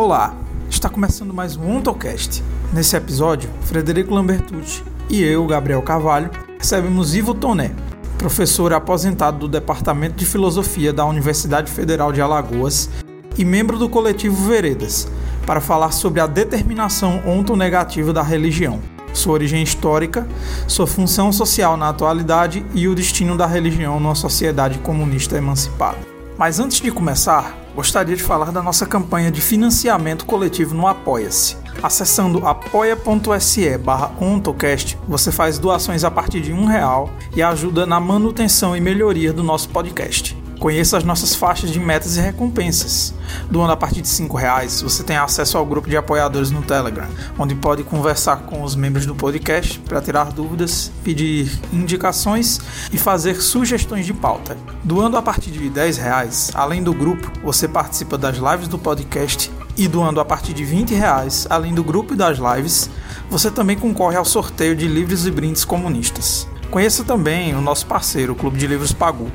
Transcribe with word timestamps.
Olá, 0.00 0.32
está 0.70 0.88
começando 0.88 1.34
mais 1.34 1.56
um 1.56 1.74
Ontocast. 1.74 2.40
Nesse 2.72 2.94
episódio, 2.94 3.50
Frederico 3.62 4.14
Lambertucci 4.14 4.84
e 5.10 5.20
eu, 5.20 5.44
Gabriel 5.44 5.82
Carvalho, 5.82 6.30
recebemos 6.56 7.16
Ivo 7.16 7.34
Toné, 7.34 7.72
professor 8.16 8.72
aposentado 8.72 9.38
do 9.38 9.48
Departamento 9.48 10.14
de 10.14 10.24
Filosofia 10.24 10.92
da 10.92 11.04
Universidade 11.04 11.68
Federal 11.68 12.12
de 12.12 12.20
Alagoas 12.20 12.88
e 13.36 13.44
membro 13.44 13.76
do 13.76 13.88
coletivo 13.88 14.36
Veredas, 14.46 15.08
para 15.44 15.60
falar 15.60 15.90
sobre 15.90 16.20
a 16.20 16.28
determinação 16.28 17.20
ontonegativa 17.26 18.12
da 18.12 18.22
religião, 18.22 18.78
sua 19.12 19.32
origem 19.32 19.64
histórica, 19.64 20.28
sua 20.68 20.86
função 20.86 21.32
social 21.32 21.76
na 21.76 21.88
atualidade 21.88 22.64
e 22.72 22.86
o 22.86 22.94
destino 22.94 23.36
da 23.36 23.48
religião 23.48 23.98
numa 23.98 24.14
sociedade 24.14 24.78
comunista 24.78 25.36
emancipada. 25.36 26.07
Mas 26.38 26.60
antes 26.60 26.80
de 26.80 26.92
começar, 26.92 27.58
gostaria 27.74 28.14
de 28.14 28.22
falar 28.22 28.52
da 28.52 28.62
nossa 28.62 28.86
campanha 28.86 29.28
de 29.28 29.40
financiamento 29.40 30.24
coletivo 30.24 30.72
no 30.72 30.86
Apoia-se. 30.86 31.56
Acessando 31.82 32.46
apoia.se 32.46 33.76
barra 33.76 34.12
ontocast, 34.20 34.96
você 35.08 35.32
faz 35.32 35.58
doações 35.58 36.04
a 36.04 36.10
partir 36.12 36.40
de 36.40 36.52
um 36.52 36.64
real 36.64 37.10
e 37.34 37.42
ajuda 37.42 37.84
na 37.84 37.98
manutenção 37.98 38.76
e 38.76 38.80
melhoria 38.80 39.32
do 39.32 39.42
nosso 39.42 39.68
podcast. 39.70 40.37
Conheça 40.58 40.96
as 40.96 41.04
nossas 41.04 41.36
faixas 41.36 41.70
de 41.70 41.78
metas 41.78 42.16
e 42.16 42.20
recompensas. 42.20 43.14
Doando 43.48 43.72
a 43.72 43.76
partir 43.76 44.02
de 44.02 44.22
R$ 44.22 44.28
reais, 44.36 44.82
você 44.82 45.04
tem 45.04 45.16
acesso 45.16 45.56
ao 45.56 45.64
grupo 45.64 45.88
de 45.88 45.96
apoiadores 45.96 46.50
no 46.50 46.62
Telegram, 46.62 47.06
onde 47.38 47.54
pode 47.54 47.84
conversar 47.84 48.38
com 48.38 48.62
os 48.62 48.74
membros 48.74 49.06
do 49.06 49.14
podcast 49.14 49.78
para 49.78 50.00
tirar 50.00 50.32
dúvidas, 50.32 50.90
pedir 51.04 51.48
indicações 51.72 52.60
e 52.92 52.98
fazer 52.98 53.40
sugestões 53.40 54.04
de 54.04 54.12
pauta. 54.12 54.56
Doando 54.82 55.16
a 55.16 55.22
partir 55.22 55.52
de 55.52 55.60
R$ 55.60 55.92
reais, 55.92 56.50
além 56.54 56.82
do 56.82 56.92
grupo, 56.92 57.30
você 57.44 57.68
participa 57.68 58.18
das 58.18 58.36
lives 58.36 58.66
do 58.66 58.78
podcast 58.78 59.52
e 59.76 59.86
doando 59.86 60.20
a 60.20 60.24
partir 60.24 60.52
de 60.52 60.64
R$ 60.64 60.84
reais, 60.96 61.46
além 61.48 61.72
do 61.72 61.84
grupo 61.84 62.14
e 62.14 62.16
das 62.16 62.38
lives, 62.38 62.90
você 63.30 63.48
também 63.48 63.78
concorre 63.78 64.16
ao 64.16 64.24
sorteio 64.24 64.74
de 64.74 64.88
livros 64.88 65.24
e 65.24 65.30
brindes 65.30 65.64
comunistas. 65.64 66.48
Conheça 66.68 67.04
também 67.04 67.54
o 67.54 67.60
nosso 67.60 67.86
parceiro, 67.86 68.32
o 68.32 68.36
Clube 68.36 68.58
de 68.58 68.66
Livros 68.66 68.92
Pagu. 68.92 69.30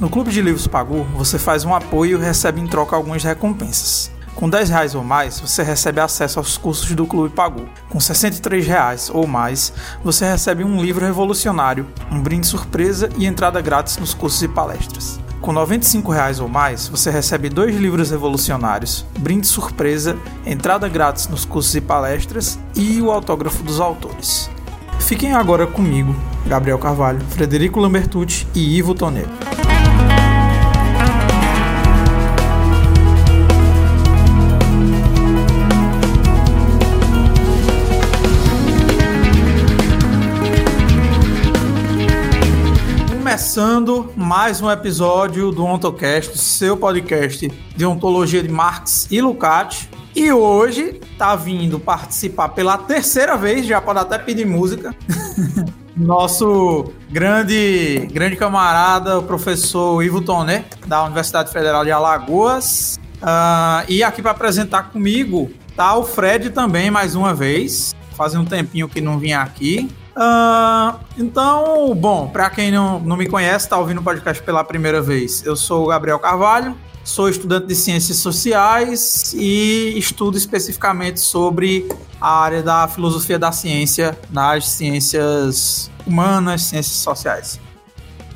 No 0.00 0.08
Clube 0.08 0.30
de 0.30 0.40
Livros 0.40 0.66
Pagu, 0.66 1.06
você 1.14 1.38
faz 1.38 1.62
um 1.66 1.74
apoio 1.74 2.18
e 2.18 2.24
recebe 2.24 2.58
em 2.58 2.66
troca 2.66 2.96
algumas 2.96 3.22
recompensas. 3.22 4.10
Com 4.34 4.48
10 4.48 4.70
reais 4.70 4.94
ou 4.94 5.04
mais, 5.04 5.38
você 5.38 5.62
recebe 5.62 6.00
acesso 6.00 6.38
aos 6.38 6.56
cursos 6.56 6.90
do 6.92 7.06
Clube 7.06 7.34
Pagu. 7.34 7.68
Com 7.90 8.00
63 8.00 8.66
reais 8.66 9.10
ou 9.12 9.26
mais, 9.26 9.74
você 10.02 10.24
recebe 10.24 10.64
um 10.64 10.82
livro 10.82 11.04
revolucionário, 11.04 11.86
um 12.10 12.18
brinde 12.18 12.46
surpresa 12.46 13.10
e 13.18 13.26
entrada 13.26 13.60
grátis 13.60 13.98
nos 13.98 14.14
cursos 14.14 14.42
e 14.42 14.48
palestras. 14.48 15.20
Com 15.38 15.52
95 15.52 16.10
reais 16.10 16.40
ou 16.40 16.48
mais, 16.48 16.88
você 16.88 17.10
recebe 17.10 17.50
dois 17.50 17.76
livros 17.76 18.10
revolucionários, 18.10 19.04
brinde 19.18 19.46
surpresa, 19.46 20.16
entrada 20.46 20.88
grátis 20.88 21.28
nos 21.28 21.44
cursos 21.44 21.74
e 21.74 21.80
palestras 21.80 22.58
e 22.74 23.02
o 23.02 23.10
autógrafo 23.10 23.62
dos 23.62 23.78
autores. 23.78 24.48
Fiquem 24.98 25.34
agora 25.34 25.66
comigo, 25.66 26.16
Gabriel 26.46 26.78
Carvalho, 26.78 27.20
Frederico 27.28 27.78
Lambertucci 27.78 28.46
e 28.54 28.78
Ivo 28.78 28.94
Toneiro. 28.94 29.28
Mais 44.30 44.60
um 44.60 44.70
episódio 44.70 45.50
do 45.50 45.64
OntoCast, 45.64 46.38
seu 46.38 46.76
podcast 46.76 47.48
de 47.48 47.84
ontologia 47.84 48.40
de 48.40 48.48
Marx 48.48 49.08
e 49.10 49.20
Lukács. 49.20 49.88
E 50.14 50.30
hoje 50.30 51.00
tá 51.18 51.34
vindo 51.34 51.80
participar 51.80 52.50
pela 52.50 52.78
terceira 52.78 53.36
vez, 53.36 53.66
já 53.66 53.80
pode 53.80 53.98
até 53.98 54.18
pedir 54.18 54.46
música. 54.46 54.94
Nosso 55.96 56.92
grande, 57.10 58.08
grande 58.12 58.36
camarada, 58.36 59.18
o 59.18 59.24
professor 59.24 60.00
Ivo 60.00 60.20
Toné, 60.20 60.64
da 60.86 61.02
Universidade 61.02 61.52
Federal 61.52 61.84
de 61.84 61.90
Alagoas. 61.90 63.00
Uh, 63.16 63.84
e 63.88 64.04
aqui 64.04 64.22
para 64.22 64.30
apresentar 64.30 64.92
comigo 64.92 65.50
tá 65.74 65.96
o 65.96 66.04
Fred 66.04 66.50
também, 66.50 66.88
mais 66.88 67.16
uma 67.16 67.34
vez. 67.34 67.96
Faz 68.12 68.36
um 68.36 68.44
tempinho 68.44 68.88
que 68.88 69.00
não 69.00 69.18
vinha 69.18 69.40
aqui. 69.40 69.90
Uh, 70.20 71.00
então, 71.16 71.94
bom, 71.94 72.28
para 72.28 72.50
quem 72.50 72.70
não, 72.70 73.00
não 73.00 73.16
me 73.16 73.26
conhece, 73.26 73.64
está 73.64 73.78
ouvindo 73.78 74.02
o 74.02 74.04
podcast 74.04 74.42
pela 74.42 74.62
primeira 74.62 75.00
vez, 75.00 75.42
eu 75.46 75.56
sou 75.56 75.84
o 75.84 75.86
Gabriel 75.86 76.18
Carvalho, 76.18 76.76
sou 77.02 77.30
estudante 77.30 77.68
de 77.68 77.74
Ciências 77.74 78.18
Sociais 78.18 79.32
e 79.34 79.94
estudo 79.96 80.36
especificamente 80.36 81.20
sobre 81.20 81.88
a 82.20 82.38
área 82.38 82.62
da 82.62 82.86
filosofia 82.86 83.38
da 83.38 83.50
ciência 83.50 84.14
nas 84.30 84.68
ciências 84.68 85.90
humanas, 86.06 86.64
ciências 86.64 86.96
sociais. 86.96 87.58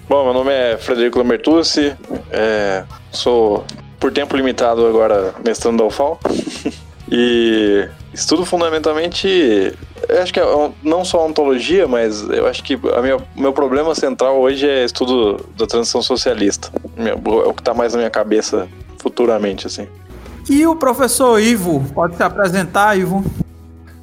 Bom, 0.08 0.24
meu 0.24 0.32
nome 0.32 0.52
é 0.52 0.78
Frederico 0.78 1.18
Lamertucci, 1.18 1.94
é, 2.30 2.84
sou 3.12 3.62
por 4.00 4.10
tempo 4.10 4.34
limitado 4.34 4.86
agora 4.86 5.34
mestrando 5.44 5.78
da 5.78 5.84
UFAL 5.84 6.18
e 7.12 7.86
estudo 8.14 8.46
fundamentalmente 8.46 9.76
eu 10.08 10.22
acho 10.22 10.32
que 10.32 10.40
é 10.40 10.72
não 10.82 11.04
só 11.04 11.26
ontologia, 11.26 11.86
mas 11.86 12.22
eu 12.22 12.46
acho 12.46 12.62
que 12.62 12.76
o 12.76 13.40
meu 13.40 13.52
problema 13.52 13.94
central 13.94 14.40
hoje 14.40 14.68
é 14.68 14.84
estudo 14.84 15.44
da 15.56 15.66
transição 15.66 16.02
socialista. 16.02 16.70
É 16.96 17.14
o 17.14 17.52
que 17.52 17.60
está 17.60 17.74
mais 17.74 17.92
na 17.92 17.98
minha 17.98 18.10
cabeça 18.10 18.68
futuramente, 19.00 19.66
assim. 19.66 19.88
E 20.48 20.66
o 20.66 20.76
professor 20.76 21.40
Ivo, 21.40 21.84
pode 21.94 22.16
se 22.16 22.22
apresentar, 22.22 22.96
Ivo? 22.96 23.24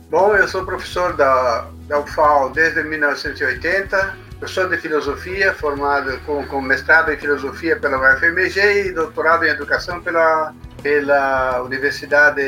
Bom, 0.09 0.35
eu 0.35 0.47
sou 0.47 0.65
professor 0.65 1.15
da, 1.15 1.67
da 1.87 1.99
UFAL 1.99 2.49
desde 2.49 2.83
1980, 2.83 4.17
professor 4.39 4.69
de 4.69 4.77
filosofia, 4.77 5.53
formado 5.53 6.19
com, 6.25 6.45
com 6.47 6.61
mestrado 6.61 7.11
em 7.11 7.17
filosofia 7.17 7.79
pela 7.79 7.97
UFMG 7.97 8.87
e 8.87 8.91
doutorado 8.91 9.45
em 9.45 9.49
educação 9.49 10.01
pela, 10.01 10.53
pela 10.81 11.61
Universidade 11.61 12.41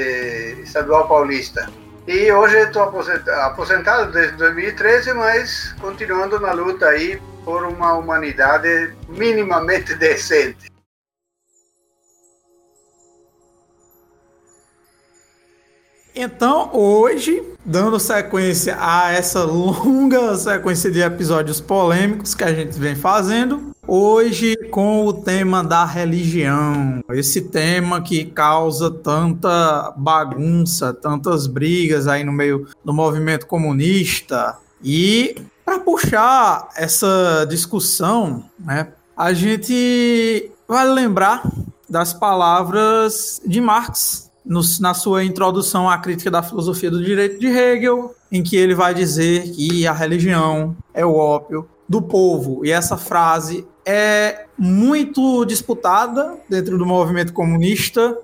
Estadual 0.63 1.08
Paulista. 1.08 1.69
E 2.06 2.30
hoje 2.34 2.58
estou 2.58 2.84
aposentado 2.84 4.12
desde 4.12 4.36
2013, 4.36 5.14
mas 5.14 5.74
continuando 5.80 6.38
na 6.38 6.52
luta 6.52 6.88
aí 6.88 7.22
por 7.46 7.64
uma 7.64 7.94
humanidade 7.94 8.94
minimamente 9.08 9.96
decente. 9.96 10.69
Então, 16.13 16.69
hoje, 16.74 17.42
dando 17.66 18.00
sequência 18.00 18.78
a 18.80 19.12
essa 19.12 19.44
longa 19.46 20.36
sequência 20.36 20.92
de 20.92 21.02
episódios 21.02 21.59
polêmicos 21.59 22.36
que 22.36 22.44
a 22.44 22.53
gente 22.53 22.78
vem 22.78 22.96
fazendo, 22.96 23.73
hoje 23.96 24.56
com 24.72 25.06
o 25.06 25.14
tema 25.14 25.64
da 25.64 25.86
religião, 25.86 27.04
esse 27.12 27.42
tema 27.42 28.02
que 28.02 28.26
causa 28.26 28.90
tanta 28.90 29.94
bagunça, 29.96 30.92
tantas 30.92 31.46
brigas 31.46 32.08
aí 32.08 32.24
no 32.24 32.31
meio 32.31 32.68
do 32.84 32.92
movimento 32.92 33.46
comunista. 33.46 34.58
E 34.84 35.36
para 35.64 35.78
puxar 35.80 36.70
essa 36.76 37.46
discussão, 37.48 38.44
né, 38.59 38.88
a 39.16 39.31
gente 39.31 40.50
vai 40.68 40.88
lembrar 40.88 41.48
das 41.88 42.14
palavras 42.14 43.40
de 43.46 43.62
Marx 43.62 44.31
no, 44.44 44.62
na 44.80 44.96
sua 44.96 45.24
introdução 45.24 45.88
à 45.88 46.00
crítica 46.00 46.31
da 46.31 46.42
filosofia 46.42 46.90
do 46.90 47.04
direito 47.04 47.40
de 47.40 47.46
Hegel, 47.46 48.16
em 48.31 48.42
que 48.42 48.56
ele 48.56 48.74
vai 48.74 48.96
dizer 48.96 49.52
que 49.52 49.86
a 49.86 49.94
religião 49.94 50.75
é 50.96 51.06
o 51.06 51.14
ópio 51.14 51.70
do 51.88 52.02
povo. 52.02 52.66
E 52.66 52.72
essa 52.72 52.98
frase 52.98 53.68
é 53.86 54.46
muito 54.57 55.46
disputada 55.46 56.38
dentro 56.50 56.78
do 56.78 56.86
movimento 56.86 57.34
comunista. 57.34 58.18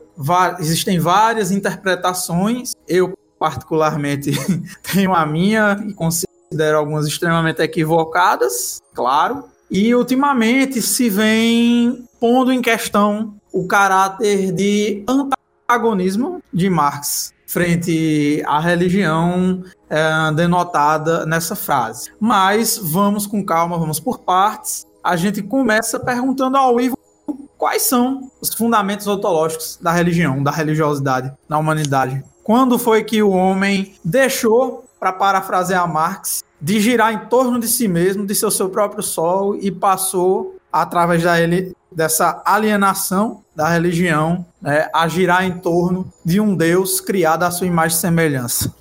existem 0.60 1.00
várias 1.00 1.52
interpretações. 1.52 2.72
Eu, 2.88 3.14
particularmente, 3.38 4.32
tenho 4.94 5.14
a 5.14 5.26
minha 5.26 5.78
e 5.88 5.94
considero 5.94 6.78
algumas 6.78 7.08
extremamente 7.08 7.62
equivocadas, 7.62 8.80
claro. 8.94 9.46
E 9.70 9.94
ultimamente 9.94 10.82
se 10.82 11.10
vem 11.10 12.04
pondo 12.20 12.52
em 12.52 12.62
questão 12.62 13.36
o 13.54 13.68
caráter 13.68 14.52
de 14.52 15.04
antagonismo 15.08 16.42
de 16.52 16.70
Marx 16.70 17.34
frente 17.50 18.44
à 18.46 18.60
religião 18.60 19.64
é, 19.90 20.32
denotada 20.34 21.26
nessa 21.26 21.56
frase. 21.56 22.12
Mas 22.20 22.78
vamos 22.78 23.26
com 23.26 23.44
calma, 23.44 23.78
vamos 23.78 24.00
por 24.00 24.20
partes. 24.20 24.86
A 25.04 25.16
gente 25.16 25.42
começa 25.42 26.00
perguntando 26.00 26.58
ao 26.58 26.80
Ivo 26.80 26.98
quais 27.58 27.84
são 27.84 28.32
os 28.42 28.54
fundamentos 28.54 29.08
ontológicos 29.08 29.78
da 29.82 29.92
religião, 29.92 30.42
da 30.42 30.52
religiosidade 30.52 31.32
na 31.48 31.58
humanidade. 31.58 32.24
Quando 32.44 32.80
foi 32.80 33.04
que 33.04 33.22
o 33.22 33.30
homem 33.30 33.94
deixou, 34.04 34.86
para 35.00 35.14
parafrasear 35.14 35.88
Marx, 35.88 36.44
de 36.62 36.80
girar 36.80 37.14
em 37.14 37.28
torno 37.28 37.60
de 37.60 37.68
si 37.68 37.88
mesmo, 37.88 38.26
de 38.26 38.34
ser 38.34 38.46
o 38.46 38.52
seu 38.52 38.70
próprio 38.70 39.04
sol, 39.04 39.56
e 39.56 39.72
passou, 39.72 40.58
através 40.72 41.24
da, 41.24 41.40
ele, 41.40 41.76
dessa 41.92 42.42
alienação 42.46 43.42
da 43.56 43.68
religião 43.68 44.46
né, 44.62 44.90
a 44.94 45.08
girar 45.08 45.46
em 45.46 45.60
torno 45.60 46.12
de 46.26 46.40
um 46.40 46.56
Deus 46.56 47.00
criado 47.00 47.44
à 47.44 47.52
sua 47.52 47.68
imagem 47.68 47.98
e 47.98 48.02
semelhança. 48.02 48.74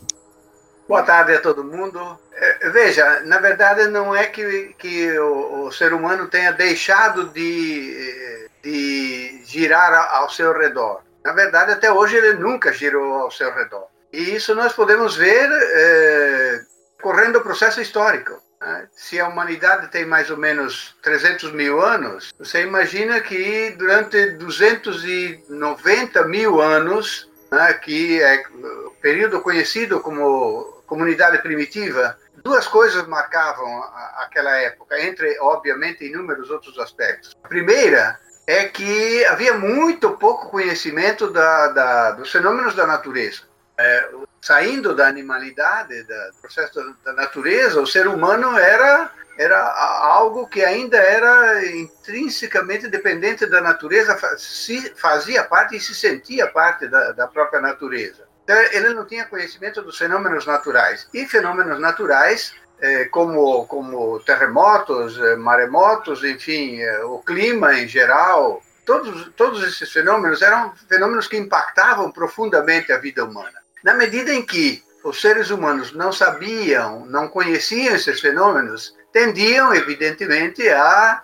Boa 0.89 1.03
tarde 1.03 1.35
a 1.35 1.41
todo 1.41 1.63
mundo. 1.63 2.19
É, 2.33 2.71
veja, 2.71 3.21
na 3.27 3.39
verdade 3.39 3.89
não 3.89 4.17
é 4.17 4.25
que, 4.27 4.75
que 4.79 5.19
o, 5.19 5.67
o 5.67 5.73
ser 5.73 5.93
humano 5.93 6.29
tenha 6.29 6.51
deixado 6.51 7.29
de, 7.29 8.49
de 8.63 9.43
girar 9.45 9.93
ao 10.15 10.31
seu 10.31 10.57
redor. 10.57 11.03
Na 11.23 11.35
verdade, 11.35 11.73
até 11.73 11.93
hoje 11.93 12.17
ele 12.17 12.33
nunca 12.39 12.73
girou 12.73 13.17
ao 13.17 13.31
seu 13.31 13.53
redor. 13.55 13.87
E 14.11 14.35
isso 14.35 14.55
nós 14.55 14.73
podemos 14.73 15.15
ver 15.15 15.51
é, 15.53 16.61
correndo 17.03 17.37
o 17.37 17.43
processo 17.43 17.83
histórico. 17.83 18.43
Né? 18.59 18.89
Se 18.97 19.21
a 19.21 19.29
humanidade 19.29 19.89
tem 19.89 20.07
mais 20.07 20.31
ou 20.31 20.39
menos 20.39 20.97
300 21.03 21.53
mil 21.53 21.83
anos, 21.83 22.33
você 22.39 22.63
imagina 22.63 23.21
que 23.21 23.75
durante 23.77 24.31
290 24.31 26.25
mil 26.25 26.63
anos, 26.63 27.29
né, 27.53 27.75
que 27.75 28.23
é 28.23 28.43
o 28.87 28.91
período 29.03 29.43
conhecido 29.43 30.01
como 30.01 30.78
comunidade 30.89 31.39
primitiva, 31.39 32.19
duas 32.43 32.67
coisas 32.67 33.07
marcavam 33.07 33.85
aquela 34.17 34.57
época, 34.57 34.99
entre, 35.01 35.39
obviamente, 35.39 36.05
inúmeros 36.05 36.51
outros 36.51 36.77
aspectos. 36.79 37.37
A 37.45 37.49
primeira 37.49 38.19
é 38.47 38.65
que 38.65 39.25
havia 39.27 39.55
muito 39.55 40.13
pouco 40.13 40.51
conhecimento 40.51 41.31
da, 41.31 41.69
da, 41.69 42.11
dos 42.13 42.33
fenômenos 42.33 42.75
da 42.75 42.87
natureza. 42.87 43.43
É, 43.77 44.09
saindo 44.41 44.95
da 44.97 45.07
animalidade, 45.07 46.03
do 46.03 46.41
processo 46.41 46.97
da 47.05 47.13
natureza, 47.13 47.81
o 47.81 47.87
ser 47.87 48.09
humano 48.09 48.59
era 48.59 49.13
era 49.39 49.57
algo 50.03 50.49
que 50.49 50.65
ainda 50.65 50.97
era 50.97 51.65
intrinsecamente 51.65 52.89
dependente 52.89 53.47
da 53.47 53.61
natureza, 53.61 54.19
se 54.37 54.93
fazia 54.97 55.45
parte 55.45 55.77
e 55.77 55.81
se 55.81 55.95
sentia 55.95 56.49
parte 56.49 56.89
da, 56.89 57.13
da 57.13 57.29
própria 57.29 57.61
natureza. 57.61 58.27
Então, 58.49 58.59
ele 58.73 58.95
não 58.95 59.05
tinha 59.05 59.27
conhecimento 59.27 59.83
dos 59.83 59.99
fenômenos 59.99 60.47
naturais. 60.47 61.07
E 61.13 61.27
fenômenos 61.27 61.79
naturais, 61.79 62.55
eh, 62.81 63.05
como, 63.11 63.67
como 63.67 64.21
terremotos, 64.21 65.19
eh, 65.19 65.37
maremotos, 65.37 66.25
enfim, 66.25 66.81
eh, 66.81 67.05
o 67.05 67.19
clima 67.19 67.75
em 67.75 67.87
geral, 67.87 68.63
todos, 68.87 69.31
todos 69.37 69.63
esses 69.69 69.93
fenômenos 69.93 70.41
eram 70.41 70.73
fenômenos 70.89 71.29
que 71.29 71.37
impactavam 71.37 72.11
profundamente 72.11 72.91
a 72.91 72.97
vida 72.97 73.23
humana. 73.23 73.59
Na 73.85 73.93
medida 73.93 74.33
em 74.33 74.41
que 74.41 74.83
os 75.05 75.21
seres 75.21 75.51
humanos 75.51 75.93
não 75.93 76.11
sabiam, 76.11 77.05
não 77.05 77.29
conheciam 77.29 77.95
esses 77.95 78.19
fenômenos, 78.19 78.97
tendiam, 79.13 79.75
evidentemente, 79.75 80.67
a 80.71 81.23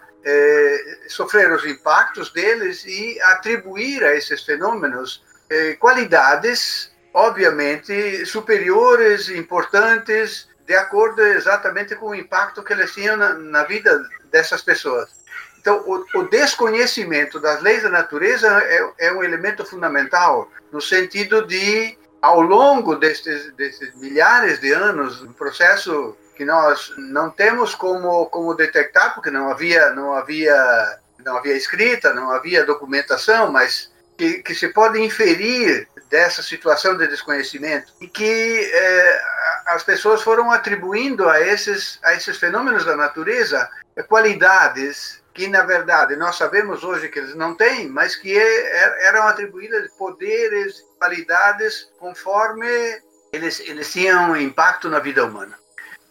sofrer 1.09 1.53
os 1.53 1.67
impactos 1.67 2.33
deles 2.33 2.85
e 2.87 3.21
atribuir 3.21 4.03
a 4.03 4.15
esses 4.15 4.43
fenômenos 4.43 5.23
qualidades, 5.79 6.94
obviamente, 7.15 8.27
superiores, 8.27 9.29
importantes, 9.29 10.49
de 10.67 10.75
acordo 10.75 11.23
exatamente 11.23 11.95
com 11.95 12.09
o 12.09 12.15
impacto 12.15 12.63
que 12.63 12.73
eles 12.73 12.93
tinham 12.93 13.17
na, 13.17 13.35
na 13.35 13.63
vida 13.65 14.05
dessas 14.33 14.61
pessoas. 14.63 15.09
Então, 15.59 15.83
o, 15.87 16.05
o, 16.19 16.29
desconhecimento 16.29 17.41
das 17.41 17.63
leis 17.63 17.85
da 17.85 17.89
natureza 17.89 18.49
é, 18.65 19.07
é 19.07 19.13
um 19.13 19.23
elemento 19.23 19.65
fundamental 19.65 20.51
no 20.71 20.81
sentido 20.81 21.47
de 21.47 21.97
ao 22.21 22.41
longo 22.41 22.97
destes, 22.97 23.53
milhares 23.97 24.59
de 24.59 24.73
anos, 24.73 25.23
um 25.23 25.33
processo 25.33 26.17
que 26.35 26.45
nós 26.45 26.93
não 26.97 27.31
temos 27.31 27.75
como, 27.75 28.27
como 28.27 28.55
detectar, 28.55 29.15
porque 29.15 29.31
não 29.31 29.51
havia, 29.51 29.91
não 29.91 30.15
havia, 30.15 30.99
não 31.25 31.37
havia 31.37 31.55
escrita, 31.55 32.13
não 32.13 32.31
havia 32.31 32.65
documentação, 32.65 33.53
mas 33.53 33.93
que, 34.17 34.43
que 34.43 34.55
se 34.55 34.69
pode 34.69 34.99
inferir 35.01 35.87
dessa 36.15 36.45
situação 36.45 36.97
de 36.97 37.09
desconhecimento 37.09 37.93
e 38.01 38.07
que 38.07 38.71
é, 38.73 39.23
as 39.67 39.83
pessoas 39.83 40.23
foram 40.23 40.49
atribuindo 40.49 41.29
a 41.29 41.41
esses, 41.41 41.99
a 42.05 42.15
esses 42.15 42.37
fenômenos 42.37 42.85
da 42.85 42.95
natureza 42.95 43.69
qualidades 44.09 45.21
que 45.35 45.49
na 45.49 45.65
verdade 45.65 46.15
nós 46.15 46.37
sabemos 46.37 46.85
hoje 46.85 47.09
que 47.09 47.19
eles 47.19 47.35
não 47.35 47.57
têm, 47.57 47.89
mas 47.89 48.15
que 48.15 48.33
é, 48.39 49.09
eram 49.09 49.27
atribuídas 49.27 49.91
poderes, 49.99 50.85
qualidades 51.01 51.89
conforme 51.99 52.69
eles, 53.33 53.59
eles 53.59 53.91
tinham 53.91 54.37
impacto 54.37 54.89
na 54.89 55.01
vida 55.01 55.25
humana. 55.25 55.59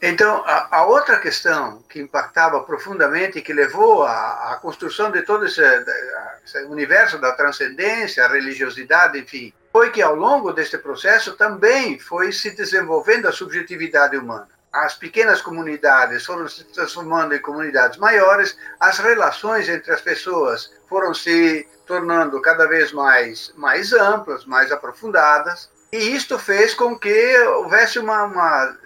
Então, 0.01 0.44
a, 0.45 0.79
a, 0.79 0.85
outra 0.85 1.17
questão 1.17 1.81
que 1.88 2.01
impactava 2.01 2.61
profundamente 2.63 3.39
e 3.39 3.41
que 3.41 3.53
levou 3.53 4.03
à 4.03 4.59
construção 4.61 5.09
de 5.09 5.21
todo 5.21 5.45
esse, 5.45 5.61
esse, 6.44 6.61
universo 6.65 7.17
da 7.19 7.31
transcendência, 7.31 8.25
a 8.25 8.27
religiosidade, 8.27 9.17
enfim, 9.17 9.53
foi 9.73 9.89
que 9.89 10.01
ao 10.01 10.15
longo 10.15 10.53
deste 10.53 10.77
processo 10.77 11.35
também 11.35 11.99
foi 11.99 12.31
se 12.31 12.51
desenvolvendo 12.51 13.27
a 13.27 13.33
subjetividade 13.33 14.15
humana 14.15 14.47
as 14.73 14.95
pequenas 14.95 15.39
comunidades 15.39 16.25
foram 16.25 16.47
se 16.47 16.63
transformando 16.63 17.35
em 17.35 17.39
comunidades 17.39 17.99
maiores, 17.99 18.57
as 18.79 18.97
relações 18.97 19.69
entre 19.69 19.93
as 19.93 20.01
pessoas 20.01 20.73
foram 20.89 21.13
se 21.13 21.67
tornando 21.85 22.41
cada 22.41 22.67
vez 22.67 22.91
mais, 22.91 23.53
mais 23.55 23.93
amplas, 23.93 24.45
mais 24.45 24.71
aprofundadas, 24.71 25.69
e 25.91 26.15
isto 26.15 26.39
fez 26.39 26.73
com 26.73 26.97
que 26.97 27.37
houvesse 27.39 27.99
uma, 27.99 28.23
uma 28.23 28.77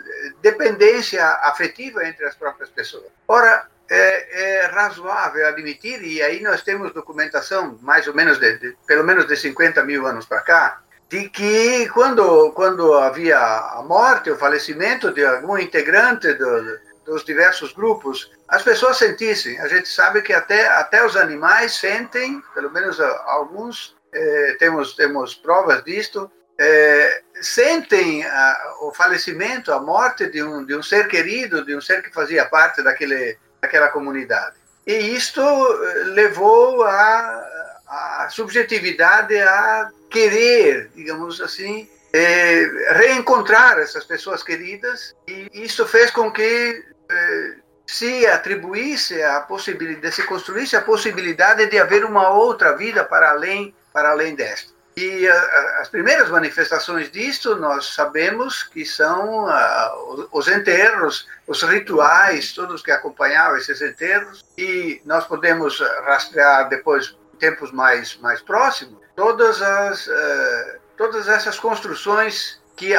dependência 0.42 1.25
afetiva 1.44 2.06
entre 2.06 2.25
as 2.25 2.36
próprias 2.36 2.69
pessoas. 2.69 3.06
Ora, 3.25 3.69
é, 3.89 4.63
é, 4.63 4.66
razoável 4.68 5.48
admitir, 5.48 6.04
e 6.04 6.22
aí 6.22 6.42
nós 6.42 6.62
temos 6.62 6.94
documentação, 6.94 7.78
mais 7.81 8.07
ou 8.07 8.13
menos, 8.13 8.38
de, 8.39 8.57
de 8.57 8.78
pelo 8.86 9.04
menos 9.04 9.28
de 9.28 9.36
50 9.36 9.84
mil 9.84 10.06
anos 10.06 10.25
para 10.25 10.42
cá, 10.42 10.81
de 11.10 11.30
que 11.30 11.88
quando, 11.89 12.51
quando 12.51 12.94
havia 12.95 13.39
a 13.39 13.81
morte, 13.88 14.30
o 14.30 14.38
falecimento 14.38 15.13
de 15.13 15.25
algum 15.25 15.57
integrante 15.57 16.34
do, 16.34 16.80
dos 17.06 17.24
diversos 17.24 17.72
grupos, 17.72 18.30
as 18.50 18.62
pessoas 18.62 18.98
sentissem. 18.98 19.57
A 19.60 19.68
gente 19.68 19.88
sabe 19.88 20.22
que 20.22 20.33
até, 20.33 20.68
até 20.68 21.06
os 21.06 21.16
animais 21.16 21.75
sentem, 21.75 22.42
pelo 22.54 22.69
menos 22.69 23.00
alguns, 23.00 23.95
eh, 24.13 24.56
temos, 24.60 24.94
temos 24.95 25.33
provas 25.33 25.81
disto, 25.86 26.30
eh, 26.60 27.22
sentem 27.42 28.25
a, 28.25 28.75
o 28.81 28.94
falecimento, 28.94 29.72
a 29.72 29.80
morte 29.80 30.30
de 30.30 30.44
um, 30.44 30.66
de 30.66 30.75
um 30.75 30.83
ser 30.83 31.07
querido, 31.07 31.63
de 31.63 31.75
um 31.75 31.81
ser 31.81 32.01
que 32.01 32.13
fazia 32.13 32.45
parte 32.45 32.83
daquele, 32.83 33.38
daquela 33.62 33.89
comunidade. 33.89 34.56
E 34.86 34.94
isto 34.94 35.42
eh, 35.42 36.04
levou 36.06 36.83
a, 36.83 37.44
a 37.87 38.28
subjetividade 38.30 39.37
a 39.37 39.90
querer, 40.09 40.90
digamos 40.95 41.42
assim, 41.42 41.90
é, 42.14 42.94
reencontrar 42.94 43.80
essas 43.80 44.06
pessoas 44.06 44.42
queridas 44.42 45.14
e 45.28 45.49
isso 45.54 45.85
fez 45.85 46.09
com 46.09 46.31
que 46.31 46.83
é, 47.09 47.56
se 47.85 48.26
atribuísse 48.28 49.21
a 49.23 49.42
possibilidade, 49.42 50.16
se 50.16 50.23
construísse 50.23 50.76
a 50.76 50.81
possibilidade 50.81 51.68
de 51.68 51.80
haver 51.80 52.04
uma 52.04 52.30
outra 52.30 52.76
vida 52.76 53.04
para 53.04 53.31
além, 53.31 53.73
para 53.94 54.11
além 54.11 54.35
desta. 54.35 54.77
E 54.97 55.30
a, 55.30 55.80
as 55.81 55.89
primeiras 55.89 56.27
manifestações 56.27 57.11
disso 57.11 57.56
nós 57.57 57.94
sabemos 57.94 58.63
que 58.63 58.83
são 58.83 59.45
a, 59.45 59.94
os 60.31 60.47
enterros, 60.47 61.27
os 61.45 61.61
rituais, 61.61 62.51
todos 62.51 62.81
que 62.81 62.89
acompanhavam 62.89 63.57
esses 63.57 63.80
enterros, 63.80 64.44
e 64.57 64.99
nós 65.06 65.23
podemos 65.27 65.80
rastrear 66.04 66.68
depois 66.68 67.16
tempos 67.37 67.71
mais 67.71 68.18
mais 68.18 68.42
próximos 68.42 68.97
todas 69.16 69.61
as 69.61 70.07
uh, 70.07 70.80
todas 70.97 71.27
essas 71.27 71.59
construções 71.59 72.59
que 72.75 72.95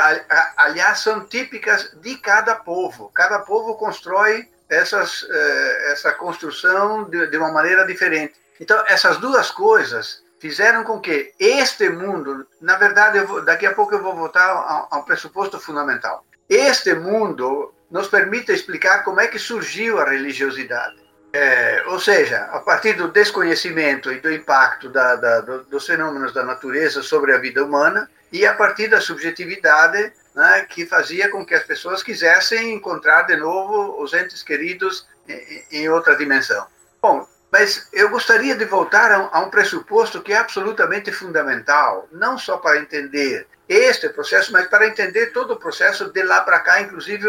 aliás 0.56 1.00
são 1.00 1.24
típicas 1.24 1.96
de 2.00 2.16
cada 2.18 2.54
povo. 2.54 3.10
Cada 3.14 3.40
povo 3.40 3.74
constrói 3.74 4.48
essas 4.68 5.22
uh, 5.22 5.92
essa 5.92 6.12
construção 6.12 7.10
de, 7.10 7.26
de 7.26 7.36
uma 7.36 7.50
maneira 7.50 7.84
diferente. 7.84 8.34
Então 8.60 8.84
essas 8.86 9.16
duas 9.16 9.50
coisas 9.50 10.22
fizeram 10.40 10.84
com 10.84 11.00
que 11.00 11.32
este 11.38 11.88
mundo, 11.88 12.46
na 12.60 12.76
verdade, 12.76 13.20
vou, 13.20 13.42
daqui 13.42 13.66
a 13.66 13.74
pouco 13.74 13.94
eu 13.94 14.02
vou 14.02 14.14
voltar 14.14 14.44
a, 14.44 14.88
a 14.90 14.98
um 14.98 15.02
pressuposto 15.02 15.58
fundamental. 15.58 16.24
Este 16.48 16.94
mundo 16.94 17.74
nos 17.90 18.08
permite 18.08 18.52
explicar 18.52 19.02
como 19.02 19.20
é 19.20 19.28
que 19.28 19.38
surgiu 19.38 19.98
a 19.98 20.08
religiosidade. 20.08 20.96
É, 21.32 21.84
ou 21.86 22.00
seja, 22.00 22.44
a 22.52 22.60
partir 22.60 22.94
do 22.94 23.08
desconhecimento 23.08 24.10
e 24.10 24.18
do 24.18 24.32
impacto 24.32 24.88
da, 24.88 25.14
da, 25.16 25.40
do, 25.40 25.64
dos 25.64 25.86
fenômenos 25.86 26.32
da 26.32 26.42
natureza 26.42 27.02
sobre 27.02 27.34
a 27.34 27.38
vida 27.38 27.62
humana 27.62 28.08
e 28.32 28.46
a 28.46 28.54
partir 28.54 28.88
da 28.88 29.00
subjetividade 29.00 30.12
né, 30.34 30.66
que 30.68 30.86
fazia 30.86 31.30
com 31.30 31.44
que 31.44 31.54
as 31.54 31.64
pessoas 31.64 32.02
quisessem 32.02 32.72
encontrar 32.72 33.22
de 33.22 33.36
novo 33.36 34.02
os 34.02 34.14
entes 34.14 34.42
queridos 34.42 35.06
em, 35.28 35.64
em 35.70 35.88
outra 35.90 36.16
dimensão. 36.16 36.66
Bom, 37.00 37.28
mas 37.50 37.88
eu 37.92 38.10
gostaria 38.10 38.54
de 38.54 38.64
voltar 38.64 39.10
a 39.10 39.40
um, 39.40 39.50
pressuposto 39.50 40.22
que 40.22 40.32
é 40.32 40.36
absolutamente 40.36 41.10
fundamental, 41.10 42.06
não 42.12 42.36
só 42.38 42.58
para 42.58 42.78
entender 42.78 43.46
este 43.68 44.08
processo, 44.10 44.52
mas 44.52 44.66
para 44.66 44.86
entender 44.86 45.28
todo 45.32 45.52
o 45.52 45.58
processo 45.58 46.10
de 46.12 46.22
lá 46.22 46.42
para 46.42 46.60
cá, 46.60 46.80
inclusive 46.80 47.26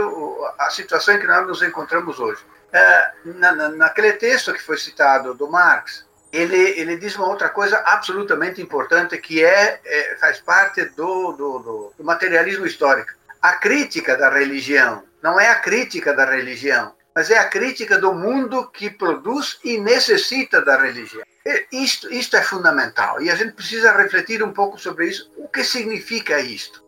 a 0.57 0.69
situação 0.69 1.15
em 1.15 1.19
que 1.19 1.27
nós 1.27 1.47
nos 1.47 1.61
encontramos 1.61 2.19
hoje. 2.19 2.41
É, 2.71 3.11
na, 3.25 3.69
naquele 3.69 4.13
texto 4.13 4.53
que 4.53 4.61
foi 4.61 4.77
citado 4.77 5.33
do 5.33 5.49
Marx, 5.49 6.05
ele, 6.31 6.79
ele 6.79 6.97
diz 6.97 7.15
uma 7.15 7.27
outra 7.27 7.49
coisa 7.49 7.77
absolutamente 7.85 8.61
importante 8.61 9.17
que 9.17 9.43
é, 9.43 9.79
é 9.83 10.17
faz 10.17 10.39
parte 10.39 10.85
do, 10.85 11.31
do, 11.31 11.93
do 11.97 12.03
materialismo 12.03 12.65
histórico. 12.65 13.11
A 13.41 13.53
crítica 13.53 14.15
da 14.15 14.29
religião 14.29 15.03
não 15.21 15.39
é 15.39 15.49
a 15.49 15.55
crítica 15.55 16.13
da 16.13 16.25
religião, 16.25 16.93
mas 17.15 17.29
é 17.29 17.37
a 17.37 17.49
crítica 17.49 17.97
do 17.97 18.13
mundo 18.13 18.69
que 18.71 18.89
produz 18.89 19.59
e 19.63 19.77
necessita 19.77 20.61
da 20.61 20.77
religião. 20.77 21.23
Isto, 21.71 22.13
isto 22.13 22.37
é 22.37 22.41
fundamental 22.41 23.21
e 23.21 23.29
a 23.29 23.35
gente 23.35 23.53
precisa 23.53 23.91
refletir 23.91 24.43
um 24.43 24.53
pouco 24.53 24.79
sobre 24.79 25.07
isso. 25.07 25.31
O 25.37 25.47
que 25.47 25.63
significa 25.63 26.39
isto? 26.39 26.83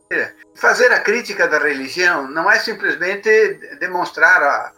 Fazer 0.56 0.92
a 0.92 1.00
crítica 1.00 1.48
da 1.48 1.58
religião 1.58 2.30
não 2.30 2.52
é 2.52 2.60
simplesmente 2.60 3.30
demonstrar 3.80 4.44
a, 4.44 4.74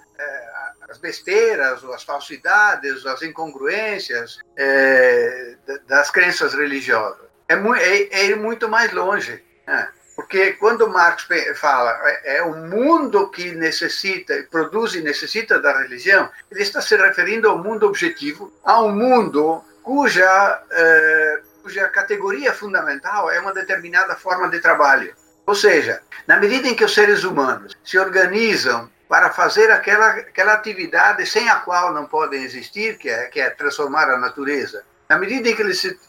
as 0.93 0.99
besteiras, 0.99 1.83
as 1.85 2.03
falsidades, 2.03 3.05
as 3.05 3.21
incongruências 3.23 4.39
é, 4.55 5.55
das 5.87 6.11
crenças 6.11 6.53
religiosas. 6.53 7.25
É, 7.49 7.55
é, 7.55 8.19
é 8.19 8.25
ir 8.25 8.35
muito 8.37 8.69
mais 8.69 8.91
longe. 8.93 9.43
Né? 9.65 9.89
Porque 10.15 10.53
quando 10.53 10.89
Marx 10.89 11.27
fala 11.55 11.91
é, 12.03 12.37
é 12.37 12.43
o 12.43 12.55
mundo 12.55 13.29
que 13.29 13.51
necessita, 13.51 14.45
produz 14.49 14.93
e 14.93 15.01
necessita 15.01 15.59
da 15.59 15.77
religião, 15.79 16.29
ele 16.51 16.61
está 16.61 16.81
se 16.81 16.95
referindo 16.95 17.49
ao 17.49 17.57
mundo 17.57 17.87
objetivo, 17.87 18.53
a 18.63 18.81
um 18.81 18.91
mundo 18.91 19.63
cuja, 19.81 20.61
é, 20.71 21.41
cuja 21.61 21.89
categoria 21.89 22.53
fundamental 22.53 23.29
é 23.31 23.39
uma 23.39 23.53
determinada 23.53 24.15
forma 24.15 24.49
de 24.49 24.59
trabalho. 24.59 25.13
Ou 25.45 25.55
seja, 25.55 26.01
na 26.27 26.37
medida 26.37 26.67
em 26.67 26.75
que 26.75 26.85
os 26.85 26.93
seres 26.93 27.23
humanos 27.23 27.75
se 27.83 27.97
organizam 27.97 28.89
para 29.09 29.29
fazer 29.29 29.69
aquela, 29.71 30.07
aquela 30.09 30.53
atividade 30.53 31.25
sem 31.25 31.49
a 31.49 31.57
qual 31.57 31.93
não 31.93 32.05
podem 32.05 32.43
existir, 32.43 32.97
que 32.97 33.09
é, 33.09 33.25
que 33.25 33.39
é 33.39 33.49
transformar 33.49 34.09
a 34.09 34.17
natureza. 34.17 34.83
Na 35.09 35.17
medida 35.17 35.49
em 35.49 35.55
que 35.55 35.61
eles 35.61 35.81
se 35.81 35.99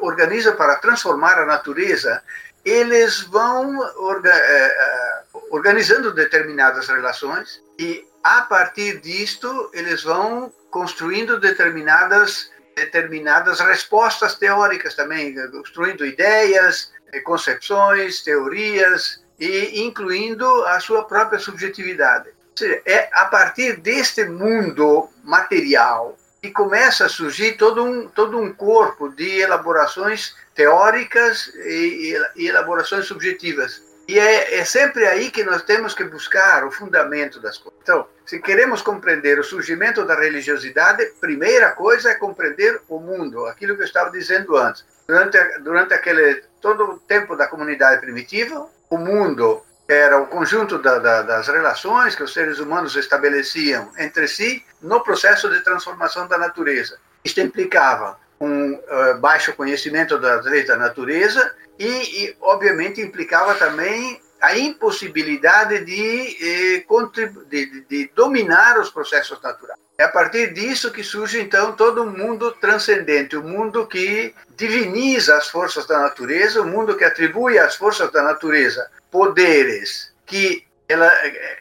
organizam 0.00 0.56
para 0.56 0.76
transformar 0.76 1.38
a 1.38 1.46
natureza, 1.46 2.22
eles 2.64 3.20
vão 3.22 3.78
orga, 3.96 4.32
eh, 4.32 5.22
organizando 5.50 6.12
determinadas 6.12 6.88
relações 6.88 7.62
e, 7.78 8.06
a 8.22 8.42
partir 8.42 9.00
disto, 9.00 9.70
eles 9.72 10.02
vão 10.02 10.52
construindo 10.70 11.40
determinadas, 11.40 12.50
determinadas 12.76 13.60
respostas 13.60 14.34
teóricas 14.34 14.94
também, 14.94 15.34
construindo 15.50 16.04
ideias, 16.04 16.92
eh, 17.12 17.20
concepções, 17.20 18.22
teorias 18.22 19.22
e 19.38 19.82
incluindo 19.82 20.46
a 20.66 20.78
sua 20.80 21.04
própria 21.04 21.38
subjetividade. 21.38 22.30
Seja, 22.54 22.82
é 22.84 23.08
a 23.14 23.24
partir 23.24 23.80
deste 23.80 24.24
mundo 24.26 25.08
material 25.24 26.16
que 26.40 26.50
começa 26.50 27.06
a 27.06 27.08
surgir 27.08 27.56
todo 27.56 27.84
um, 27.84 28.08
todo 28.08 28.38
um 28.38 28.52
corpo 28.52 29.08
de 29.10 29.40
elaborações 29.40 30.34
teóricas 30.54 31.48
e, 31.54 32.16
e 32.36 32.48
elaborações 32.48 33.06
subjetivas. 33.06 33.82
E 34.08 34.18
é, 34.18 34.58
é, 34.58 34.64
sempre 34.64 35.06
aí 35.06 35.30
que 35.30 35.44
nós 35.44 35.62
temos 35.62 35.94
que 35.94 36.02
buscar 36.02 36.64
o 36.64 36.70
fundamento 36.72 37.38
das 37.38 37.58
coisas. 37.58 37.78
Então, 37.82 38.08
se 38.26 38.40
queremos 38.40 38.82
compreender 38.82 39.38
o 39.38 39.44
surgimento 39.44 40.04
da 40.04 40.18
religiosidade, 40.18 41.06
primeira 41.20 41.70
coisa 41.72 42.10
é 42.10 42.14
compreender 42.16 42.80
o 42.88 42.98
mundo, 42.98 43.46
aquilo 43.46 43.76
que 43.76 43.82
eu 43.82 43.86
estava 43.86 44.10
dizendo 44.10 44.56
antes. 44.56 44.84
Durante, 45.06 45.38
durante 45.60 45.94
aquele 45.94 46.42
todo 46.60 46.84
o 46.84 46.98
tempo 46.98 47.36
da 47.36 47.46
comunidade 47.46 48.00
primitiva, 48.00 48.68
o 48.88 48.98
mundo 48.98 49.62
era 49.92 50.20
o 50.20 50.26
conjunto 50.26 50.78
da, 50.78 50.98
da, 50.98 51.22
das 51.22 51.48
relações 51.48 52.14
que 52.14 52.22
os 52.22 52.32
seres 52.32 52.60
humanos 52.60 52.94
estabeleciam 52.94 53.90
entre 53.98 54.28
si 54.28 54.64
no 54.80 55.00
processo 55.00 55.50
de 55.50 55.60
transformação 55.60 56.28
da 56.28 56.38
natureza. 56.38 56.98
Isto 57.24 57.40
implicava 57.40 58.16
um 58.40 58.74
uh, 58.74 59.18
baixo 59.18 59.52
conhecimento 59.54 60.16
das 60.16 60.44
leis 60.46 60.68
da 60.68 60.76
natureza 60.76 61.54
e, 61.78 61.88
e, 62.24 62.36
obviamente, 62.40 63.00
implicava 63.00 63.54
também 63.56 64.20
a 64.40 64.56
impossibilidade 64.56 65.84
de, 65.84 66.78
eh, 66.78 66.84
de, 67.12 67.66
de, 67.66 67.80
de 67.82 68.10
dominar 68.14 68.78
os 68.78 68.88
processos 68.88 69.42
naturais. 69.42 69.78
É 69.98 70.04
a 70.04 70.08
partir 70.08 70.54
disso 70.54 70.90
que 70.90 71.04
surge, 71.04 71.38
então, 71.38 71.72
todo 71.72 72.02
um 72.02 72.10
mundo 72.10 72.52
transcendente, 72.52 73.36
o 73.36 73.40
um 73.40 73.48
mundo 73.48 73.86
que 73.86 74.34
diviniza 74.56 75.36
as 75.36 75.48
forças 75.48 75.86
da 75.86 75.98
natureza, 75.98 76.62
o 76.62 76.64
um 76.64 76.68
mundo 76.68 76.96
que 76.96 77.04
atribui 77.04 77.58
às 77.58 77.76
forças 77.76 78.10
da 78.10 78.22
natureza 78.22 78.88
poderes 79.10 80.12
que 80.26 80.64
ela, 80.88 81.10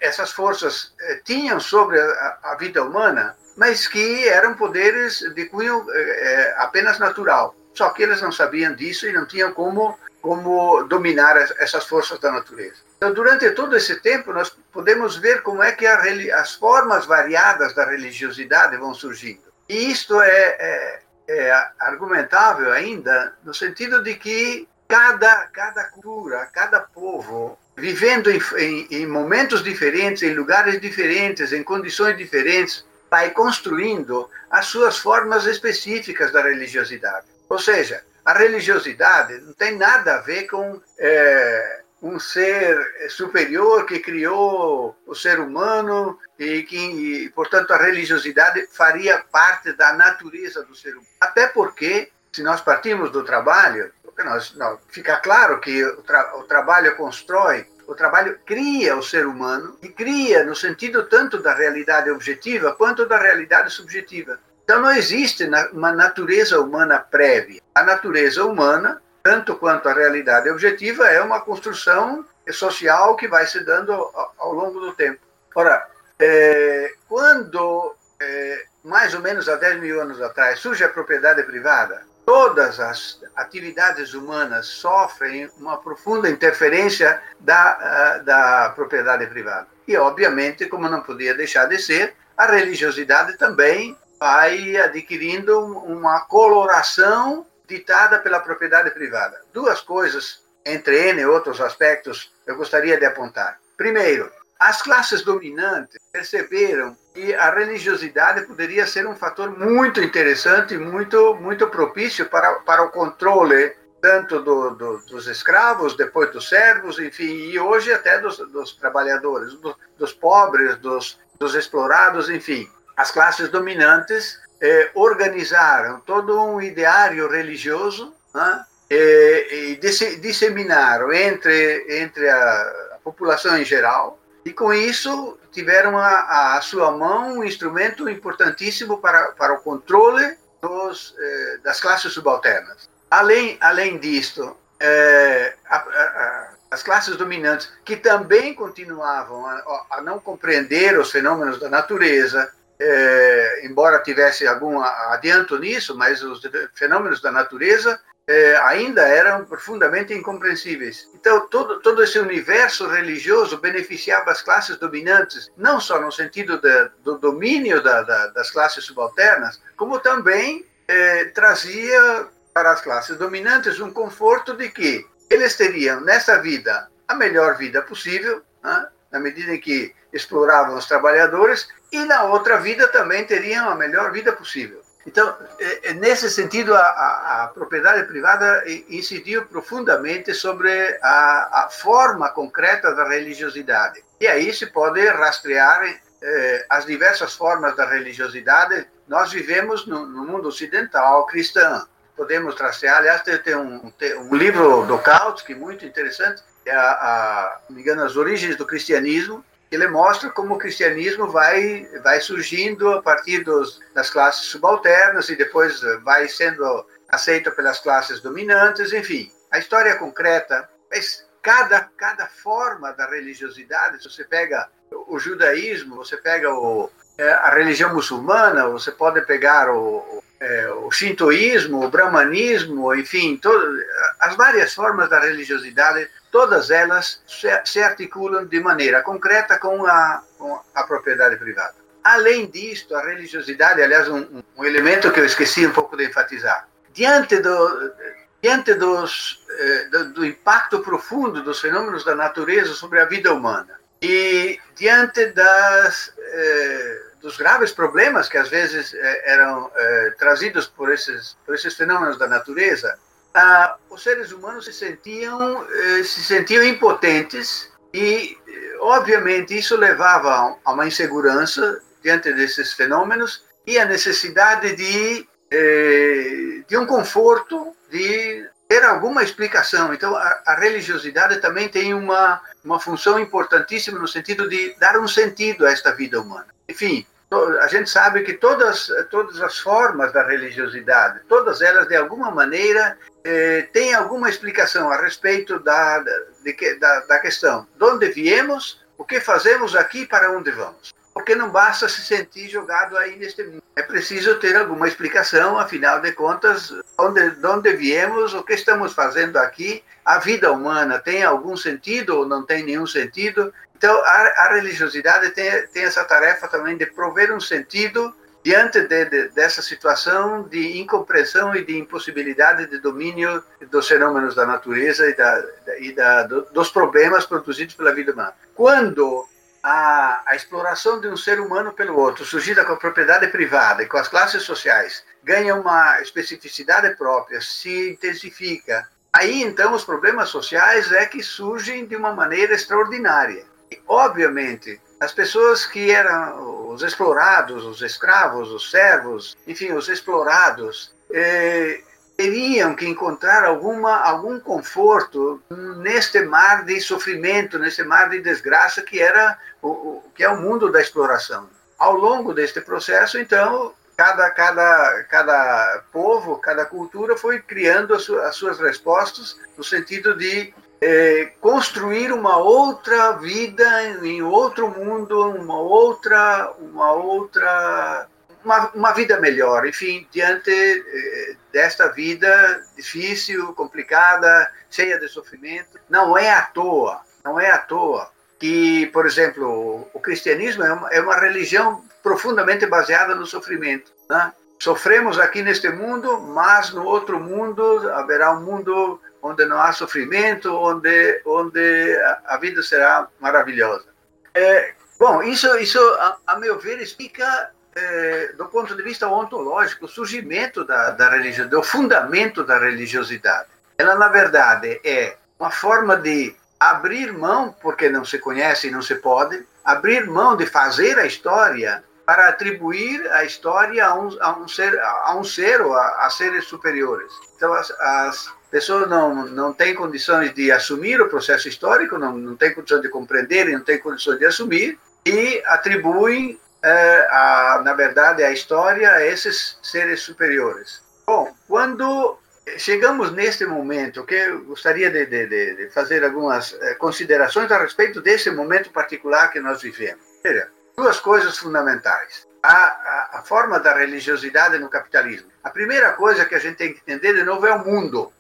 essas 0.02 0.32
forças 0.32 0.94
eh, 1.02 1.22
tinham 1.24 1.60
sobre 1.60 2.00
a, 2.00 2.38
a, 2.44 2.56
vida 2.56 2.84
humana, 2.84 3.36
mas 3.56 3.88
que 3.88 4.28
eram 4.28 4.56
poderes 4.56 5.20
de 5.36 5.46
cunho 5.46 5.86
eh, 5.92 6.56
apenas 6.58 6.98
natural. 6.98 7.56
Só 7.74 7.90
que 7.90 8.04
eles 8.04 8.22
não 8.22 8.32
sabiam 8.32 8.74
disso 8.74 9.08
e 9.08 9.14
não 9.14 9.28
tinham 9.28 9.54
como, 9.54 10.00
como 10.22 10.84
dominar 10.84 11.38
essas 11.60 11.86
forças 11.86 12.20
da 12.20 12.32
natureza. 12.32 12.78
Então, 12.98 13.14
durante 13.14 13.50
todo 13.52 13.76
esse 13.76 14.00
tempo, 14.02 14.34
nós 14.34 14.50
podemos 14.72 15.16
ver 15.16 15.42
como 15.42 15.64
é 15.64 15.72
que 15.72 15.86
a, 15.88 16.02
as 16.40 16.56
formas 16.56 17.06
variadas 17.06 17.74
da 17.74 17.86
religiosidade 17.86 18.78
vão 18.78 18.94
surgindo. 18.94 19.50
E 19.70 19.92
isto 19.92 20.20
é, 20.22 20.58
é, 20.60 21.00
é 21.30 21.72
argumentável 21.80 22.72
ainda 22.72 23.34
no 23.44 23.54
sentido 23.54 24.04
de 24.04 24.16
que 24.16 24.68
cada, 24.90 25.46
cada 25.54 25.84
cultura, 25.86 26.50
cada 26.52 26.80
povo, 26.80 27.58
vivendo 27.78 28.32
em, 28.32 28.42
em, 28.58 28.88
em, 28.90 29.06
momentos 29.06 29.64
diferentes, 29.64 30.24
em 30.24 30.34
lugares 30.34 30.82
diferentes, 30.82 31.54
em 31.54 31.64
condições 31.64 32.18
diferentes, 32.18 32.84
vai 33.10 33.30
construindo 33.30 34.28
as 34.50 34.66
suas 34.66 34.98
formas 34.98 35.46
específicas 35.46 36.32
da 36.32 36.42
religiosidade. 36.42 37.28
Ou 37.48 37.60
seja, 37.60 38.04
a 38.26 38.34
religiosidade 38.34 39.40
não 39.42 39.54
tem 39.54 39.78
nada 39.78 40.16
a 40.16 40.22
ver 40.22 40.48
com 40.48 40.82
é, 40.98 41.82
um 42.02 42.20
ser 42.20 42.78
superior 43.10 43.86
que 43.86 44.00
criou 44.00 44.98
o 45.06 45.14
ser 45.14 45.40
humano 45.40 46.18
e 46.38 46.64
que, 46.64 46.78
e, 46.78 47.30
portanto, 47.30 47.72
a 47.74 47.78
religiosidade 47.78 48.68
faria 48.72 49.24
parte 49.32 49.72
da 49.74 49.94
natureza 49.94 50.64
do 50.64 50.76
ser 50.76 50.94
humano. 50.94 51.08
Até 51.20 51.48
porque, 51.48 52.12
se 52.32 52.42
nós 52.42 52.62
partimos 52.62 53.12
do 53.12 53.24
trabalho, 53.24 53.92
não, 54.26 54.80
fica 54.90 55.18
claro 55.18 55.60
que 55.60 55.84
o, 55.84 56.02
tra 56.02 56.38
o 56.38 56.44
trabalho 56.44 56.96
constrói, 56.96 57.68
o 57.88 57.96
trabalho 57.96 58.38
cria 58.46 58.96
o 58.96 59.04
ser 59.04 59.26
humano 59.26 59.78
e 59.82 59.90
cria 59.90 60.44
no 60.44 60.56
sentido 60.56 61.04
tanto 61.04 61.40
da 61.40 61.54
realidade 61.54 62.10
objetiva 62.12 62.74
quanto 62.74 63.06
da 63.06 63.18
realidade 63.18 63.72
subjetiva. 63.72 64.40
Então 64.64 64.82
não 64.82 64.92
existe 64.92 65.50
uma 65.74 65.92
natureza 65.92 66.60
humana 66.60 67.00
prévia. 67.00 67.60
A 67.74 67.82
natureza 67.84 68.46
humana, 68.46 69.02
tanto 69.24 69.56
quanto 69.56 69.90
a 69.90 69.94
realidade 69.94 70.50
objetiva, 70.50 71.08
é 71.08 71.20
uma 71.22 71.42
construção 71.42 72.24
social 72.52 73.16
que 73.16 73.28
vai 73.28 73.48
se 73.48 73.62
dando 73.62 73.92
ao, 73.92 74.34
ao 74.38 74.54
longo 74.54 74.80
do 74.80 74.94
tempo. 74.94 75.20
Ora, 75.56 75.88
é, 76.20 76.94
quando, 77.08 77.96
é, 78.22 78.66
mais 78.84 79.14
ou 79.16 79.22
menos 79.22 79.50
há 79.50 79.56
10 79.56 79.80
mil 79.80 80.00
anos 80.00 80.22
atrás, 80.22 80.60
surge 80.60 80.84
a 80.84 80.90
propriedade 80.90 81.42
privada, 81.44 82.04
todas 82.26 82.80
as 82.80 83.22
atividades 83.36 84.14
humanas 84.14 84.68
sofrem 84.68 85.50
uma 85.58 85.78
profunda 85.78 86.30
interferência 86.30 87.22
da, 87.40 87.72
ah, 87.72 88.18
da 88.20 88.70
propriedade 88.76 89.26
privada. 89.28 89.68
E, 89.88 89.98
obviamente, 89.98 90.68
como 90.68 90.88
não 90.88 91.02
podia 91.02 91.34
deixar 91.34 91.66
de 91.66 91.80
ser, 91.80 92.16
a 92.38 92.46
religiosidade 92.46 93.38
também 93.38 93.98
vai 94.20 94.78
adquirindo 94.78 95.60
uma 95.60 96.22
coloração 96.22 97.46
ditada 97.68 98.20
pela 98.20 98.40
propriedade 98.40 98.92
privada. 98.92 99.42
Duas 99.54 99.82
coisas, 99.82 100.42
entre 100.66 101.10
N 101.10 101.26
outros 101.26 101.62
aspectos, 101.62 102.32
eu 102.46 102.56
gostaria 102.58 102.98
de 102.98 103.06
apontar. 103.06 103.60
Primeiro, 103.78 104.30
as 104.60 104.82
classes 104.82 105.22
dominantes 105.22 105.98
perceberam 106.12 106.96
que 107.14 107.34
a 107.34 107.50
religiosidade 107.50 108.46
poderia 108.46 108.86
ser 108.86 109.08
um 109.08 109.16
fator 109.16 109.58
muito 109.58 110.02
interessante, 110.02 110.78
muito 110.78 111.36
muito 111.36 111.68
propício 111.68 112.26
para, 112.26 112.56
para 112.60 112.84
o 112.84 112.90
controle 112.90 113.74
tanto 114.02 114.42
do, 114.42 114.72
do, 114.72 114.98
dos 115.08 115.28
escravos, 115.28 115.96
depois 115.96 116.32
dos 116.32 116.48
servos, 116.48 117.00
enfim, 117.00 117.50
e 117.50 117.60
hoje 117.60 117.92
até 117.92 118.20
dos, 118.20 118.38
dos 118.38 118.74
trabalhadores, 118.74 119.54
do, 119.56 119.76
dos 119.98 120.14
pobres, 120.14 120.78
dos, 120.78 121.20
dos 121.38 121.56
explorados, 121.56 122.30
enfim. 122.30 122.70
As 122.96 123.12
classes 123.12 123.50
dominantes 123.50 124.40
eh, 124.62 124.92
organizaram 124.94 126.00
todo 126.02 126.42
um 126.42 126.62
ideário 126.62 127.30
religioso 127.30 128.14
né, 128.34 128.66
e, 128.90 129.78
e 129.82 130.16
disseminaram 130.18 131.12
entre, 131.12 131.86
entre 132.02 132.30
a 132.30 132.98
população 133.04 133.58
em 133.58 133.66
geral, 133.66 134.19
e 134.46 134.54
com 134.54 134.74
isso 134.74 135.38
tiveram 135.52 135.98
a, 135.98 136.60
sua 136.62 136.92
mão 136.92 137.40
um 137.40 137.44
instrumento 137.44 138.10
importantíssimo 138.10 139.00
para, 139.00 139.32
para 139.32 139.54
o 139.54 139.62
controle 139.62 140.38
dos, 140.62 141.16
eh, 141.18 141.60
das 141.64 141.80
classes 141.80 142.14
subalternas. 142.14 142.90
Além, 143.10 143.58
além 143.60 143.98
disto, 143.98 144.56
eh, 144.80 145.56
a, 145.68 145.78
a, 145.78 146.50
as 146.72 146.84
classes 146.84 147.16
dominantes, 147.16 147.72
que 147.84 147.98
também 147.98 148.54
continuavam 148.54 149.46
a, 149.46 149.86
a, 149.92 150.02
não 150.02 150.20
compreender 150.20 150.98
os 151.00 151.12
fenômenos 151.12 151.60
da 151.60 151.70
natureza, 151.70 152.52
é, 152.82 153.66
embora 153.66 154.00
tivesse 154.00 154.48
algum 154.48 154.82
adianto 154.82 155.58
nisso, 155.58 155.98
mas 155.98 156.24
os 156.24 156.42
fenômenos 156.74 157.22
da 157.22 157.32
natureza 157.32 158.00
é, 158.30 158.56
ainda 158.58 159.02
eram 159.02 159.44
profundamente 159.44 160.14
incompreensíveis. 160.14 161.10
Então, 161.16 161.48
todo, 161.48 161.80
todo 161.80 162.04
esse 162.04 162.20
universo 162.20 162.88
religioso 162.88 163.58
beneficiava 163.58 164.30
as 164.30 164.40
classes 164.40 164.78
dominantes, 164.78 165.52
não 165.58 165.80
só 165.80 166.00
no 166.00 166.12
sentido 166.12 166.62
de, 166.62 166.92
do 167.04 167.18
domínio 167.18 167.82
da, 167.82 168.04
da, 168.04 168.28
das 168.28 168.52
classes 168.52 168.86
subalternas, 168.86 169.60
como 169.76 170.00
também 170.00 170.64
é, 170.88 171.26
trazia 171.26 172.28
para 172.54 172.72
as 172.72 172.82
classes 172.82 173.18
dominantes 173.18 173.80
um 173.80 173.92
conforto 173.92 174.54
de 174.54 174.70
que 174.70 175.04
eles 175.28 175.56
teriam 175.56 176.00
nessa 176.02 176.40
vida 176.40 176.88
a 177.08 177.16
melhor 177.16 177.58
vida 177.58 177.82
possível, 177.82 178.44
né, 178.64 178.90
na 179.12 179.20
medida 179.20 179.56
em 179.56 179.60
que 179.60 179.92
exploravam 180.14 180.78
os 180.78 180.86
trabalhadores, 180.86 181.68
e 181.92 182.06
na 182.06 182.26
outra 182.26 182.58
vida 182.58 182.88
também 182.90 183.26
teriam 183.26 183.70
a 183.70 183.76
melhor 183.76 184.12
vida 184.12 184.32
possível. 184.32 184.79
Então, 185.10 185.36
é, 185.60 185.90
é, 185.90 185.94
nesse 185.94 186.30
sentido, 186.30 186.76
a, 186.76 186.82
a, 186.82 187.44
a, 187.44 187.48
propriedade 187.48 188.04
privada 188.04 188.64
incidiu 188.88 189.44
profundamente 189.48 190.36
sobre 190.36 190.70
a, 191.02 191.64
a, 191.64 191.70
forma 191.72 192.30
concreta 192.30 192.94
da 192.94 193.10
religiosidade. 193.10 194.04
E 194.22 194.28
aí 194.28 194.54
se 194.54 194.68
pode 194.68 195.04
rastrear 195.08 195.82
eh, 196.22 196.66
as 196.70 196.86
diversas 196.86 197.34
formas 197.34 197.76
da 197.76 197.86
religiosidade. 197.88 198.86
Nós 199.08 199.32
vivemos 199.32 199.88
no, 199.88 200.06
no 200.06 200.26
mundo 200.26 200.48
ocidental 200.48 201.26
cristão. 201.26 201.88
Podemos 202.16 202.54
rastrear, 202.60 202.98
aliás, 202.98 203.24
tem 203.24 203.56
um, 203.56 203.90
tem 203.98 204.16
um 204.16 204.36
livro 204.36 204.86
do 204.86 205.00
Kautsky 205.00 205.56
muito 205.56 205.86
interessante, 205.86 206.44
é 206.68 206.72
a, 206.72 206.92
a, 206.92 207.60
me 207.72 207.82
engano, 207.82 208.04
As 208.04 208.16
Origens 208.16 208.56
do 208.58 208.66
Cristianismo, 208.66 209.44
ele 209.72 209.88
mostra 209.88 210.30
como 210.30 210.56
o 210.56 210.58
cristianismo 210.58 211.28
vai, 211.28 211.88
vai 212.04 212.20
surgindo 212.20 212.92
a 212.92 213.02
partir 213.02 213.44
dos, 213.44 213.80
das 213.94 214.10
classes 214.10 214.46
subalternas 214.46 215.30
e 215.30 215.36
depois 215.36 215.82
vai 216.04 216.28
sendo 216.28 216.86
aceito 217.08 217.52
pelas 217.52 217.80
classes 217.80 218.20
dominantes, 218.20 218.94
enfim. 218.94 219.32
A 219.52 219.60
história 219.60 219.96
concreta, 219.96 220.68
mas 220.92 221.26
cada, 221.42 221.82
cada 221.98 222.28
forma 222.28 222.92
da 222.94 223.08
religiosidade, 223.08 224.02
se 224.02 224.10
você 224.10 224.24
pega 224.24 224.68
o 225.08 225.20
judaísmo, 225.20 225.98
você 225.98 226.18
pega 226.18 226.52
o, 226.52 226.90
é, 227.18 227.32
a 227.32 227.50
religião 227.50 227.94
muçulmana, 227.94 228.68
você 228.68 228.92
pode 228.92 229.22
pegar 229.22 229.72
o, 229.72 230.24
é, 230.40 230.70
o 230.70 230.92
shintoísmo, 230.92 231.84
o 231.84 231.90
brahmanismo, 231.90 232.94
enfim, 232.96 233.38
todo, 233.38 233.78
as 234.20 234.36
várias 234.36 234.74
formas 234.74 235.10
da 235.10 235.20
religiosidade 235.20 236.10
todas 236.32 236.70
elas 236.70 237.22
se 237.66 237.82
articulam 237.82 238.46
de 238.46 238.60
maneira 238.60 239.02
concreta 239.02 239.58
com 239.58 239.86
a, 239.86 240.24
com 240.38 240.60
a 240.74 240.84
propriedade 240.84 241.38
privada. 241.38 241.76
Além 242.04 242.50
disto, 242.50 242.96
a 242.96 243.02
religiosidade, 243.02 243.82
aliás, 243.82 244.08
um, 244.08 244.42
um, 244.58 244.66
elemento 244.66 245.12
que 245.12 245.20
eu 245.20 245.26
esqueci 245.26 245.66
um 245.66 245.72
pouco 245.72 245.98
de 245.98 246.06
enfatizar, 246.06 246.68
diante 246.94 247.40
do, 247.40 247.94
diante 248.42 248.74
dos, 248.74 249.46
eh, 249.50 249.88
do, 249.92 250.14
do, 250.14 250.26
impacto 250.26 250.80
profundo 250.80 251.44
dos 251.44 251.60
fenômenos 251.60 252.06
da 252.06 252.16
natureza 252.16 252.74
sobre 252.74 253.02
a 253.02 253.06
vida 253.06 253.34
humana 253.34 253.80
e 254.02 254.58
diante 254.76 255.28
das, 255.28 256.14
eh, 256.18 257.02
dos 257.22 257.38
graves 257.38 257.72
problemas 257.72 258.30
que 258.30 258.38
às 258.38 258.50
vezes 258.50 258.94
eh, 258.94 259.24
eram 259.26 259.70
eh, 259.76 260.14
trazidos 260.18 260.68
por 260.68 260.92
esses, 260.92 261.38
por 261.46 261.56
esses 261.56 261.76
fenômenos 261.76 262.18
da 262.18 262.28
natureza, 262.28 262.98
ah, 263.34 263.78
os 263.90 264.02
seres 264.04 264.32
humanos 264.32 264.66
se 264.66 264.74
sentiam, 264.74 265.66
eh, 265.70 266.04
se 266.04 266.24
sentiam 266.24 266.64
impotentes 266.64 267.72
e, 267.94 268.38
obviamente, 268.80 269.58
isso 269.58 269.76
levava 269.76 270.58
a 270.64 270.72
uma 270.72 270.88
insegurança 270.88 271.82
diante 272.02 272.34
desses 272.34 272.74
fenômenos 272.74 273.44
e 273.66 273.78
a 273.78 273.86
necessidade 273.86 274.76
de, 274.76 275.28
eh, 275.52 276.64
de 276.68 276.78
um 276.78 276.86
conforto, 276.86 277.76
de 277.90 278.48
ter 278.68 278.84
alguma 278.84 279.24
explicação. 279.24 279.94
Então, 279.94 280.16
a, 280.16 280.42
a, 280.46 280.56
religiosidade 280.56 281.42
também 281.42 281.68
tem 281.68 281.94
uma, 281.94 282.42
uma 282.64 282.80
função 282.80 283.20
importantíssima 283.20 284.00
no 284.00 284.08
sentido 284.08 284.48
de 284.48 284.76
dar 284.80 284.98
um 285.00 285.08
sentido 285.08 285.66
a 285.66 285.72
esta 285.72 285.92
vida 285.92 286.22
humana. 286.22 286.48
Enfim, 286.68 287.06
a 287.32 287.68
gente 287.68 287.90
sabe 287.90 288.24
que 288.24 288.34
todas, 288.34 288.92
todas 289.12 289.40
as 289.42 289.60
formas 289.60 290.12
da 290.12 290.26
religiosidade, 290.26 291.22
todas 291.28 291.62
elas, 291.62 291.88
de 291.88 291.96
alguma 291.96 292.32
maneira, 292.32 292.98
eh, 293.24 293.68
têm 293.72 293.94
alguma 293.94 294.30
explicação 294.30 294.92
a 294.92 295.00
respeito 295.00 295.60
da, 295.60 296.00
de, 296.44 296.80
da, 296.80 297.00
da 297.02 297.20
questão 297.20 297.68
de 297.78 297.84
onde 297.86 298.10
viemos, 298.10 298.84
o 298.98 299.06
que 299.06 299.20
fazemos 299.20 299.76
aqui 299.76 300.08
para 300.08 300.32
onde 300.32 300.50
vamos. 300.52 300.92
Porque 301.14 301.36
não 301.36 301.50
basta 301.50 301.88
se 301.88 302.02
sentir 302.02 302.50
jogado 302.50 302.98
aí 302.98 303.16
neste 303.18 303.44
mundo. 303.44 303.62
É 303.76 303.84
preciso 303.84 304.36
ter 304.40 304.56
alguma 304.56 304.88
explicação, 304.88 305.60
afinal 305.60 306.02
de 306.02 306.12
contas, 306.14 306.74
onde, 306.98 307.32
de 307.32 307.46
onde 307.46 307.76
viemos, 307.76 308.34
o 308.34 308.44
que 308.44 308.54
estamos 308.54 308.94
fazendo 308.94 309.38
aqui, 309.38 309.84
a 310.04 310.18
vida 310.18 310.52
humana 310.52 310.98
tem 310.98 311.24
algum 311.24 311.56
sentido 311.56 312.18
ou 312.18 312.28
não 312.28 312.44
tem 312.44 312.64
nenhum 312.64 312.88
sentido? 312.88 313.54
Então, 313.80 313.96
a, 314.04 314.34
a 314.36 314.54
religiosidade 314.56 315.30
tem, 315.30 315.66
tem 315.68 315.86
essa 315.86 316.04
tarefa 316.04 316.50
também 316.50 316.76
de 316.76 316.86
prover 316.86 317.34
um 317.34 317.40
sentido 317.40 318.14
diante 318.44 318.82
de, 318.82 319.06
de, 319.06 319.30
dessa 319.30 319.62
situação 319.62 320.44
de 320.44 320.80
incompreensão 320.82 321.56
e 321.56 321.64
de 321.64 321.78
impossibilidade 321.78 322.68
de 322.68 322.78
domínio 322.80 323.42
dos 323.72 323.88
fenômenos 323.88 324.36
da 324.36 324.46
natureza 324.46 325.08
e, 325.08 325.16
da, 325.16 325.46
e 325.80 325.94
da, 325.94 326.24
dos 326.24 326.70
problemas 326.70 327.26
produzidos 327.26 327.74
pela 327.74 327.96
vida 327.96 328.12
humana. 328.12 328.34
Quando 328.54 329.26
a, 329.64 330.24
a, 330.26 330.36
exploração 330.36 331.00
de 331.00 331.08
um 331.08 331.16
ser 331.16 331.40
humano 331.40 331.72
pelo 331.72 331.98
outro, 331.98 332.26
surgida 332.26 332.66
com 332.66 332.74
a 332.74 332.78
propriedade 332.78 333.28
privada 333.28 333.82
e 333.82 333.88
com 333.88 333.98
as 333.98 334.10
classes 334.10 334.44
sociais, 334.44 335.06
ganha 335.24 335.56
uma 335.56 336.02
especificidade 336.02 336.98
própria, 336.98 337.40
se 337.40 337.92
intensifica, 337.92 338.90
aí 339.14 339.42
então 339.42 339.74
os 339.74 339.86
problemas 339.86 340.28
sociais 340.28 340.92
é 340.92 341.06
que 341.06 341.24
surgem 341.24 341.86
de 341.86 341.96
uma 341.96 342.14
maneira 342.14 342.54
extraordinária. 342.54 343.46
Obviamente, 343.88 344.80
as 345.00 345.12
pessoas 345.12 345.66
que 345.66 345.92
eram 345.92 346.70
os 346.70 346.84
explorados, 346.84 347.64
os 347.64 347.82
escravos, 347.82 348.52
os 348.52 348.70
servos, 348.70 349.38
enfim, 349.48 349.72
os 349.72 349.88
explorados, 349.88 350.94
eh, 351.12 351.82
teriam 352.20 352.76
que 352.76 352.86
encontrar 352.86 353.46
alguma, 353.46 353.96
algum 353.96 354.42
conforto 354.42 355.42
neste 355.78 356.22
mar 356.24 356.66
de 356.66 356.82
sofrimento, 356.82 357.58
nesse 357.58 357.82
mar 357.82 358.10
de 358.10 358.20
desgraça 358.20 358.82
que 358.82 359.00
era 359.02 359.40
o, 359.62 359.70
o, 359.70 360.04
que 360.14 360.22
é 360.22 360.30
o 360.30 360.36
mundo 360.36 360.70
da 360.70 360.82
exploração. 360.82 361.50
Ao 361.78 361.94
longo 361.94 362.34
deste 362.34 362.60
processo, 362.60 363.18
então, 363.18 363.74
cada, 363.96 364.30
cada, 364.32 365.04
cada 365.10 365.84
povo, 365.94 366.38
cada 366.40 366.66
cultura 366.66 367.16
foi 367.16 367.42
criando 367.42 367.94
as 367.94 368.36
suas 368.36 368.60
respostas 368.60 369.38
no 369.58 369.64
sentido 369.64 370.14
de 370.18 370.54
é, 370.82 371.32
construir 371.42 372.12
uma 372.12 372.38
outra 372.38 373.14
vida 373.14 373.84
em 374.04 374.22
outro 374.22 374.70
mundo, 374.70 375.32
uma 375.32 375.60
outra, 375.60 376.54
uma 376.60 376.92
outra, 376.94 378.08
uma, 378.44 378.72
uma 378.74 378.92
vida 378.94 379.20
melhor. 379.20 379.68
Enfim, 379.68 380.08
diante 380.12 380.52
é, 380.52 381.36
desta 381.52 381.88
vida 381.88 382.64
difícil, 382.76 383.54
complicada, 383.54 384.52
cheia 384.70 385.00
de 385.00 385.08
sofrimento, 385.08 385.80
não 385.90 386.18
é 386.18 386.32
à 386.32 386.44
toa, 386.44 387.02
não 387.24 387.40
é 387.40 387.52
à 387.52 387.58
toa 387.58 388.10
que, 388.40 388.86
por 388.88 389.06
exemplo, 389.06 389.88
o 389.94 390.00
cristianismo 390.00 390.64
é 390.64 390.72
uma, 390.72 390.90
é 390.94 391.02
uma 391.02 391.20
religião 391.20 391.84
profundamente 392.02 392.66
baseada 392.66 393.14
no 393.14 393.26
sofrimento. 393.26 393.92
Né? 394.10 394.32
Sofremos 394.58 395.20
aqui 395.20 395.42
neste 395.42 395.70
mundo, 395.70 396.22
mas 396.22 396.72
no 396.72 396.86
outro 396.86 397.20
mundo 397.20 397.90
haverá 397.94 398.32
um 398.32 398.42
mundo 398.42 399.02
onde 399.22 399.46
não 399.46 399.60
há 399.60 399.72
sofrimento, 399.72 400.54
onde, 400.54 401.22
onde 401.26 401.98
a 402.26 402.38
vida 402.38 402.62
será 402.64 403.08
maravilhosa. 403.20 403.86
É, 404.34 404.74
bom, 405.00 405.22
isso, 405.24 405.48
isso 405.58 405.80
a, 406.00 406.18
a, 406.28 406.40
meu 406.40 406.60
ver, 406.60 406.82
explica, 406.82 407.52
é, 407.76 408.34
do 408.38 408.46
ponto 408.46 408.76
de 408.76 408.84
vista 408.84 409.08
ontológico, 409.08 409.86
o 409.86 409.90
surgimento 409.90 410.64
da, 410.64 410.92
da 410.92 411.10
religiosidade, 411.10 411.56
o 411.56 411.64
fundamento 411.64 412.44
da 412.44 412.58
religiosidade. 412.58 413.50
Ela, 413.78 413.96
na 413.96 414.10
verdade, 414.10 414.80
é 414.84 415.18
uma 415.40 415.52
forma 415.52 415.96
de 415.96 416.36
abrir 416.60 417.14
mão, 417.14 417.56
porque 417.62 417.90
não 417.90 418.04
se 418.04 418.20
conhece 418.20 418.68
e 418.68 418.72
não 418.72 418.82
se 418.82 418.96
pode, 418.96 419.46
abrir 419.64 420.06
mão 420.08 420.36
de 420.36 420.46
fazer 420.46 421.00
a 421.00 421.06
história 421.06 421.84
para 422.06 422.30
atribuir 422.30 423.08
a 423.12 423.24
história 423.24 423.86
a 423.86 423.94
um, 423.94 424.18
a 424.20 424.38
um 424.38 424.48
ser, 424.48 424.78
a 424.80 425.16
um 425.16 425.24
ser 425.24 425.62
ou 425.62 425.76
a, 425.76 426.06
a 426.06 426.10
seres 426.10 426.46
superiores. 426.46 427.12
Então, 427.36 427.54
as, 427.54 427.72
as 427.72 428.34
pessoas 428.50 428.90
não, 428.90 429.26
não 429.28 429.54
têm 429.54 429.74
condições 429.74 430.34
de 430.34 430.52
assumir 430.52 431.02
o 431.02 431.10
processo 431.10 431.48
histórico, 431.48 431.98
não, 431.98 432.18
não 432.18 432.36
têm 432.36 432.54
condições 432.54 432.82
de 432.82 432.90
compreender 432.90 433.50
não 433.50 433.62
têm 433.62 433.80
condições 433.80 434.20
de 434.20 434.26
assumir, 434.26 434.80
e 435.06 435.42
atribuem, 435.46 436.40
é, 436.62 437.08
a, 437.10 437.62
na 437.64 437.74
verdade, 437.74 438.24
a 438.24 438.32
história 438.32 438.92
a 438.92 439.06
esses 439.06 439.58
seres 439.64 440.02
superiores. 440.02 440.82
Bom, 441.08 441.34
quando 441.48 442.20
chegamos 442.58 443.12
neste 443.12 443.46
momento, 443.46 444.06
que 444.06 444.16
eu 444.16 444.44
gostaria 444.46 444.90
de, 444.90 445.06
de, 445.06 445.56
de 445.56 445.70
fazer 445.70 446.04
algumas 446.04 446.54
é, 446.54 446.76
considerações 446.76 447.52
a 447.52 447.58
respeito 447.60 448.02
desse 448.02 448.30
momento 448.32 448.72
particular 448.72 449.32
que 449.32 449.40
nós 449.40 449.62
vivemos. 449.62 450.04
Veja, 450.24 450.50
duas 450.76 451.00
coisas 451.00 451.38
fundamentais. 451.38 452.28
a, 452.42 452.54
a, 452.54 453.10
a, 453.20 453.22
forma 453.24 453.60
da 453.60 453.74
religiosidade 453.74 454.58
no 454.60 454.70
capitalismo. 454.70 455.30
A 455.44 455.50
primeira 455.50 455.94
coisa 455.94 456.26
que 456.26 456.36
a 456.36 456.40
gente 456.40 456.58
tem 456.58 456.74
que 456.74 456.80
entender, 456.80 457.14
de 457.14 457.24
novo, 457.24 457.46
é 457.46 457.54
o 457.54 457.66
mundo. 457.66 458.12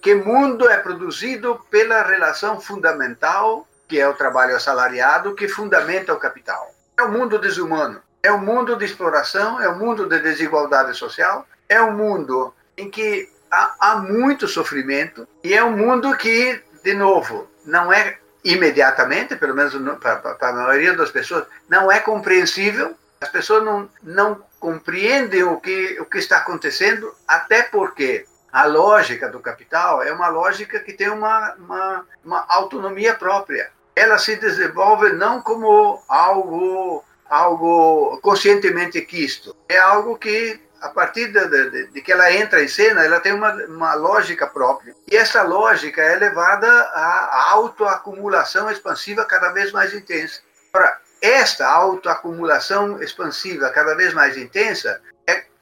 Que, 0.00 0.14
mundo 0.14 0.68
é 0.68 0.76
produzido 0.76 1.58
pela 1.70 2.02
relação 2.02 2.60
fundamental, 2.60 3.66
que 3.88 3.98
é 3.98 4.06
o 4.06 4.14
trabalho 4.14 4.54
assalariado, 4.54 5.34
que 5.34 5.48
fundamenta 5.48 6.12
o 6.12 6.18
capital. 6.18 6.74
É 6.96 7.02
o 7.02 7.06
um 7.06 7.12
mundo 7.12 7.38
desumano. 7.38 8.02
É 8.22 8.30
o 8.30 8.36
um 8.36 8.40
mundo 8.40 8.76
de 8.76 8.84
exploração, 8.84 9.60
é 9.60 9.68
o 9.68 9.72
um 9.72 9.78
mundo 9.78 10.06
de 10.06 10.20
desigualdade 10.20 10.96
social, 10.96 11.46
é 11.68 11.80
um 11.80 11.92
mundo 11.92 12.54
em 12.76 12.90
que 12.90 13.28
há, 13.50 13.74
há 13.80 13.96
muito 13.96 14.46
sofrimento 14.46 15.26
e 15.42 15.54
é 15.54 15.64
um 15.64 15.76
mundo 15.76 16.16
que, 16.16 16.62
de 16.84 16.94
novo, 16.94 17.48
não 17.64 17.92
é 17.92 18.18
imediatamente, 18.44 19.36
pelo 19.36 19.54
menos 19.54 19.74
para 20.00 20.36
a 20.40 20.52
maioria 20.52 20.94
das 20.94 21.10
pessoas, 21.10 21.46
não 21.68 21.90
é 21.90 22.00
compreensível. 22.00 22.94
As 23.20 23.28
pessoas 23.28 23.64
não, 23.64 23.88
não 24.02 24.42
compreendem 24.58 25.44
o 25.44 25.60
que, 25.60 25.98
o 26.00 26.04
que 26.04 26.18
está 26.18 26.38
acontecendo, 26.38 27.14
até 27.26 27.62
porque 27.62 28.26
a 28.52 28.66
lógica 28.66 29.28
do 29.28 29.40
capital 29.40 30.02
é 30.02 30.12
uma 30.12 30.28
lógica 30.28 30.78
que 30.78 30.92
tem 30.92 31.08
uma, 31.08 31.54
uma, 31.54 32.06
uma 32.22 32.44
autonomia 32.48 33.14
própria. 33.14 33.70
Ela 33.96 34.18
se 34.18 34.36
desenvolve 34.36 35.12
não 35.14 35.40
como 35.40 36.02
algo, 36.06 37.02
algo 37.28 38.18
conscientemente 38.22 39.00
quisto, 39.00 39.56
é 39.68 39.78
algo 39.78 40.18
que 40.18 40.60
a 40.82 40.88
partir 40.88 41.28
de, 41.28 41.46
de, 41.46 41.86
de, 41.86 42.02
que 42.02 42.10
ela 42.12 42.32
entra 42.32 42.62
em 42.62 42.66
cena, 42.68 43.04
ela 43.04 43.20
tem 43.20 43.32
uma, 43.32 43.52
uma 43.66 43.94
lógica 43.94 44.48
própria. 44.48 44.94
E 45.10 45.16
essa 45.16 45.42
lógica 45.42 46.02
é 46.02 46.16
levada 46.16 46.68
à 46.68 47.50
autoacumulação 47.52 48.68
expansiva 48.68 49.24
cada 49.24 49.50
vez 49.50 49.70
mais 49.70 49.94
intensa. 49.94 50.40
Ora, 50.74 50.98
esta 51.22 51.68
autoacumulação 51.68 53.00
expansiva 53.00 53.70
cada 53.70 53.94
vez 53.94 54.12
mais 54.12 54.36
intensa 54.36 55.00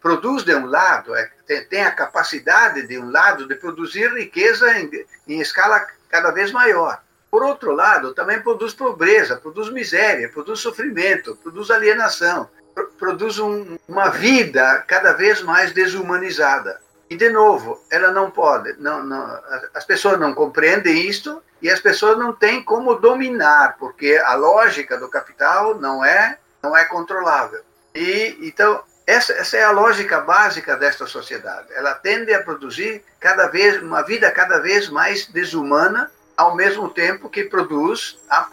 produz, 0.00 0.44
de 0.44 0.54
um 0.54 0.66
lado, 0.66 1.14
é, 1.14 1.30
tem, 1.46 1.64
tem, 1.64 1.82
a 1.84 1.90
capacidade, 1.90 2.86
de 2.86 2.98
um 2.98 3.10
lado, 3.10 3.46
de 3.46 3.54
produzir 3.54 4.12
riqueza 4.12 4.78
em, 4.78 5.06
em 5.28 5.40
escala 5.40 5.86
cada 6.08 6.30
vez 6.30 6.52
maior. 6.52 7.02
Por 7.30 7.42
outro 7.42 7.72
lado, 7.72 8.12
também 8.12 8.40
produz 8.40 8.74
pobreza, 8.74 9.36
produz 9.36 9.70
miséria, 9.70 10.28
produz 10.28 10.60
sofrimento, 10.60 11.36
produz 11.36 11.70
alienação 11.70 12.48
produz 12.98 13.38
um, 13.38 13.78
uma 13.88 14.08
vida 14.08 14.84
cada 14.86 15.12
vez 15.12 15.42
mais 15.42 15.72
desumanizada. 15.72 16.80
E, 17.08 17.16
de 17.16 17.28
novo, 17.28 17.82
ela 17.90 18.12
não 18.12 18.30
pode, 18.30 18.74
não, 18.78 19.02
não, 19.02 19.40
as 19.74 19.84
pessoas 19.84 20.18
não 20.18 20.32
compreendem 20.32 21.08
isto 21.08 21.42
e 21.60 21.68
as 21.68 21.80
pessoas 21.80 22.16
não 22.16 22.32
têm 22.32 22.62
como 22.62 22.94
dominar, 22.94 23.76
porque 23.78 24.16
a 24.24 24.34
lógica 24.34 24.96
do 24.96 25.08
capital 25.08 25.74
não 25.74 26.04
é, 26.04 26.38
não 26.62 26.76
é 26.76 26.84
controlável. 26.84 27.62
E, 27.94 28.38
então, 28.42 28.80
essa, 29.10 29.32
essa 29.32 29.56
é 29.56 29.64
a 29.64 29.70
lógica 29.70 30.20
básica 30.20 30.76
desta 30.76 31.06
sociedade. 31.06 31.68
Ela 31.72 31.94
tende 31.94 32.32
a 32.32 32.42
produzir 32.42 33.02
cada 33.18 33.48
vez 33.48 33.82
uma 33.82 34.02
vida 34.02 34.30
cada 34.30 34.58
vez 34.58 34.88
mais 34.88 35.26
desumana 35.26 36.10
ao 36.36 36.54
mesmo 36.54 36.88
tempo 36.88 37.28
que 37.28 37.44
produz 37.44 38.18
a 38.28 38.48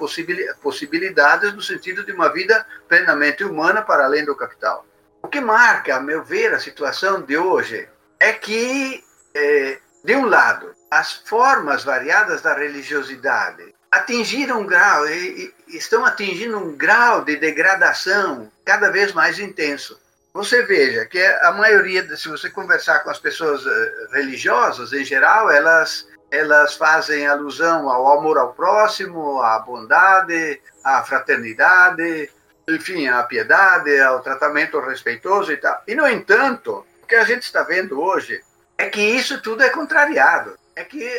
possibilidades 0.61 1.53
no 1.53 1.61
sentido 1.61 2.03
de 2.03 2.11
uma 2.11 2.29
vida 2.29 2.65
plenamente 2.87 3.43
humana 3.43 3.81
para 3.81 4.05
além 4.05 4.25
do 4.25 4.35
capital. 4.35 4.85
O 5.21 5.27
que 5.27 5.39
marca, 5.39 5.95
a 5.95 5.99
meu 6.01 6.23
ver, 6.23 6.53
a 6.53 6.59
situação 6.59 7.21
de 7.21 7.37
hoje 7.37 7.87
é 8.19 8.33
que, 8.33 9.03
é, 9.33 9.79
de 10.03 10.15
um 10.15 10.25
lado, 10.25 10.75
as 10.89 11.13
formas 11.13 11.83
variadas 11.83 12.41
da 12.41 12.53
religiosidade 12.53 13.73
atingiram 13.91 14.61
um 14.61 14.65
grau, 14.65 15.07
e, 15.07 15.53
e 15.67 15.77
estão 15.77 16.03
atingindo 16.03 16.57
um 16.57 16.75
grau 16.75 17.23
de 17.23 17.35
degradação 17.37 18.51
cada 18.65 18.89
vez 18.89 19.13
mais 19.13 19.39
intenso. 19.39 19.97
Você 20.37 20.61
veja 20.61 21.03
que 21.07 21.19
a 21.19 21.51
maioria, 21.51 22.15
se 22.15 22.29
você 22.29 22.47
conversar 22.47 22.99
com 22.99 23.09
as 23.09 23.17
pessoas 23.17 23.65
eh, 23.65 24.07
religiosas 24.11 24.93
em 24.93 25.03
geral, 25.03 25.49
elas 25.49 26.07
elas 26.29 26.75
fazem 26.75 27.25
alusão 27.25 27.89
ao 27.89 28.19
amor 28.19 28.37
ao 28.37 28.53
próximo, 28.53 29.41
à 29.41 29.57
bondade, 29.57 30.61
à 30.83 31.01
fraternidade, 31.01 32.29
enfim, 32.69 33.07
à 33.07 33.23
piedade, 33.23 33.99
ao 33.99 34.21
tratamento 34.21 34.79
respeitoso 34.79 35.51
e 35.51 35.57
tal. 35.57 35.81
E, 35.87 35.95
no 35.95 36.07
entanto, 36.07 36.85
o 37.01 37.07
que 37.07 37.15
a 37.15 37.23
gente 37.23 37.41
está 37.41 37.63
vendo 37.63 37.99
hoje 37.99 38.39
é 38.77 38.89
que 38.89 39.01
isso 39.01 39.41
tudo 39.41 39.63
é 39.63 39.69
contrariado. 39.69 40.55
É 40.75 40.83
que 40.83 41.09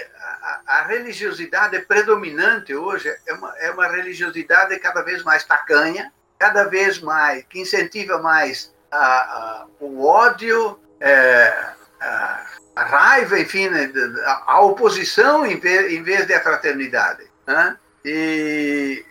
a, 0.42 0.60
a 0.64 0.82
religiosidade 0.84 1.76
predominante 1.80 2.72
hoje 2.72 3.12
é 3.26 3.32
uma, 3.32 3.58
é 3.58 3.70
uma 3.72 3.88
religiosidade 3.88 4.78
cada 4.78 5.02
vez 5.02 5.24
mais 5.24 5.42
tacanha, 5.42 6.12
cada 6.38 6.62
vez 6.64 7.00
mais, 7.00 7.42
que 7.48 7.58
incentiva 7.58 8.18
mais 8.18 8.77
a, 8.90 8.98
a, 8.98 9.66
o 9.80 10.06
ódio, 10.06 10.78
é, 11.00 11.72
a, 12.00 12.46
a 12.76 12.84
raiva, 12.84 13.38
enfim, 13.38 13.68
né, 13.68 13.90
a, 14.46 14.60
oposição 14.60 15.44
em 15.46 15.58
vez, 15.58 15.92
em 15.92 16.02
vez 16.02 16.26
de 16.26 16.34
a 16.34 16.40
fraternidade. 16.40 17.24
Né? 17.46 17.76
E, 18.04 19.04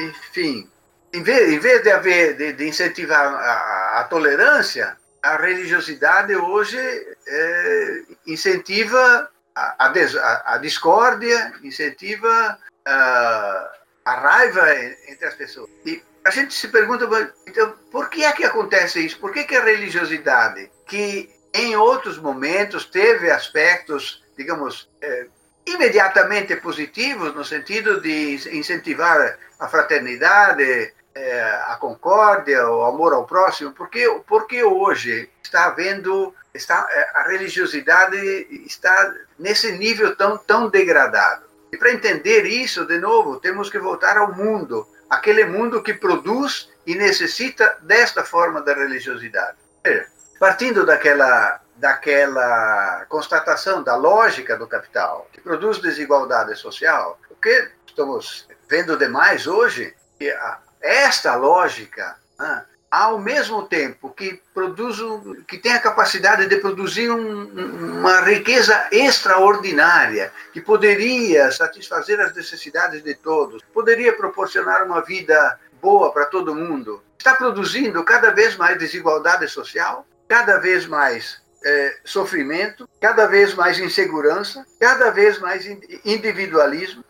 enfim, 0.00 0.68
em 1.12 1.22
vez, 1.22 1.52
em 1.52 1.58
vez 1.58 1.82
de, 1.82 1.90
haver, 1.90 2.36
de, 2.36 2.52
de 2.52 2.68
incentivar 2.68 3.34
a, 3.34 4.00
a, 4.00 4.04
tolerância, 4.04 4.96
a 5.22 5.36
religiosidade 5.36 6.34
hoje 6.34 6.78
é, 6.78 8.02
incentiva 8.26 9.30
a, 9.54 9.86
a, 9.86 10.54
a, 10.54 10.58
discórdia, 10.58 11.52
incentiva 11.62 12.58
a, 12.84 13.70
a 14.04 14.14
raiva 14.14 14.74
entre 15.08 15.26
as 15.26 15.34
pessoas. 15.34 15.70
E 15.84 16.02
a 16.28 16.30
gente 16.30 16.52
se 16.52 16.68
pergunta, 16.68 17.08
então, 17.46 17.74
por 17.90 18.10
que 18.10 18.22
é 18.22 18.32
que 18.32 18.44
acontece 18.44 19.00
isso? 19.00 19.18
Por 19.18 19.32
que, 19.32 19.44
que 19.44 19.56
a 19.56 19.64
religiosidade, 19.64 20.70
que 20.86 21.30
em 21.54 21.74
outros 21.74 22.18
momentos 22.18 22.84
teve 22.84 23.30
aspectos, 23.30 24.22
digamos, 24.36 24.90
eh, 25.00 25.26
imediatamente 25.64 26.54
positivos, 26.56 27.34
no 27.34 27.42
sentido 27.44 28.00
de 28.02 28.34
incentivar 28.52 29.38
a 29.58 29.68
fraternidade, 29.68 30.92
eh, 31.14 31.62
a 31.66 31.76
concórdia, 31.76 32.68
o 32.68 32.84
amor 32.84 33.14
ao 33.14 33.26
próximo, 33.26 33.72
porque, 33.72 34.06
porque 34.26 34.62
hoje 34.62 35.30
está 35.42 35.64
havendo, 35.64 36.34
está, 36.52 36.86
eh, 36.90 37.10
a 37.14 37.22
religiosidade 37.22 38.18
está 38.66 39.14
nesse 39.38 39.72
nível 39.72 40.14
tão, 40.14 40.36
tão 40.36 40.68
degradado. 40.68 41.48
E 41.72 41.76
para 41.78 41.92
entender 41.92 42.44
isso, 42.44 42.84
de 42.84 42.98
novo, 42.98 43.40
temos 43.40 43.70
que 43.70 43.78
voltar 43.78 44.18
ao 44.18 44.34
mundo, 44.34 44.86
aquele 45.08 45.44
mundo 45.44 45.82
que 45.82 45.94
produz 45.94 46.68
e 46.86 46.94
necessita 46.94 47.76
desta 47.82 48.24
forma 48.24 48.60
da 48.62 48.74
religiosidade. 48.74 49.56
Partindo 50.38 50.86
daquela, 50.86 51.60
daquela 51.76 53.06
constatação 53.08 53.82
da 53.82 53.96
lógica 53.96 54.56
do 54.56 54.66
capital, 54.66 55.28
que 55.32 55.40
produz 55.40 55.78
desigualdade 55.78 56.54
social, 56.56 57.18
o 57.30 57.34
que 57.34 57.70
estamos 57.86 58.48
vendo 58.68 58.96
demais 58.96 59.46
hoje, 59.46 59.94
que 60.18 60.34
esta 60.80 61.34
lógica, 61.34 62.16
né, 62.38 62.64
ao 62.90 63.18
mesmo 63.18 63.64
tempo 63.64 64.10
que 64.10 64.40
produz, 64.54 64.98
que 65.46 65.58
tem 65.58 65.72
a 65.72 65.80
capacidade 65.80 66.46
de 66.46 66.56
produzir 66.56 67.10
um, 67.10 67.98
uma 67.98 68.20
riqueza 68.20 68.88
extraordinária, 68.90 70.32
que 70.52 70.60
poderia 70.60 71.50
satisfazer 71.52 72.18
as 72.20 72.34
necessidades 72.34 73.02
de 73.02 73.14
todos, 73.14 73.62
poderia 73.74 74.12
proporcionar 74.14 74.84
uma 74.84 75.02
vida 75.02 75.58
boa 75.82 76.12
para 76.12 76.26
todo 76.26 76.54
mundo, 76.54 77.02
está 77.18 77.34
produzindo 77.34 78.02
cada 78.04 78.30
vez 78.30 78.56
mais 78.56 78.78
desigualdade 78.78 79.46
social, 79.48 80.06
cada 80.26 80.58
vez 80.58 80.86
mais 80.86 81.40
é, 81.64 81.96
sofrimento, 82.04 82.88
cada 83.00 83.26
vez 83.26 83.54
mais 83.54 83.78
insegurança, 83.78 84.64
cada 84.80 85.10
vez 85.10 85.38
mais 85.38 85.66
individualismo, 86.04 87.04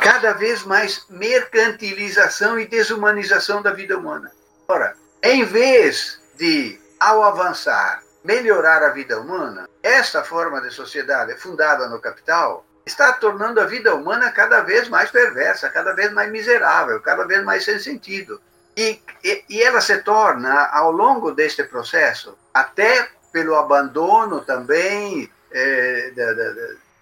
cada 0.00 0.32
vez 0.32 0.64
mais 0.64 1.04
mercantilização 1.10 2.58
e 2.58 2.66
desumanização 2.66 3.60
da 3.60 3.72
vida 3.72 3.98
humana. 3.98 4.30
Ora, 4.72 4.96
em 5.22 5.44
vez 5.44 6.18
de, 6.38 6.80
ao 6.98 7.22
avançar, 7.22 8.02
melhorar 8.24 8.82
a 8.82 8.88
vida 8.88 9.20
humana, 9.20 9.68
esta 9.82 10.24
forma 10.24 10.62
de 10.62 10.70
sociedade 10.70 11.36
fundada 11.36 11.90
no 11.90 12.00
capital 12.00 12.64
está 12.86 13.12
tornando 13.12 13.60
a 13.60 13.66
vida 13.66 13.94
humana 13.94 14.32
cada 14.32 14.62
vez 14.62 14.88
mais 14.88 15.10
perversa, 15.10 15.68
cada 15.68 15.92
vez 15.92 16.10
mais 16.12 16.32
miserável, 16.32 17.02
cada 17.02 17.26
vez 17.26 17.44
mais 17.44 17.66
sem 17.66 17.78
sentido. 17.78 18.40
E, 18.74 18.98
e, 19.22 19.44
e 19.46 19.62
ela 19.62 19.82
se 19.82 19.98
torna, 19.98 20.68
ao 20.68 20.90
longo 20.90 21.32
deste 21.32 21.64
processo, 21.64 22.38
até 22.54 23.10
pelo 23.30 23.54
abandono 23.56 24.40
também 24.40 25.30
é, 25.50 26.12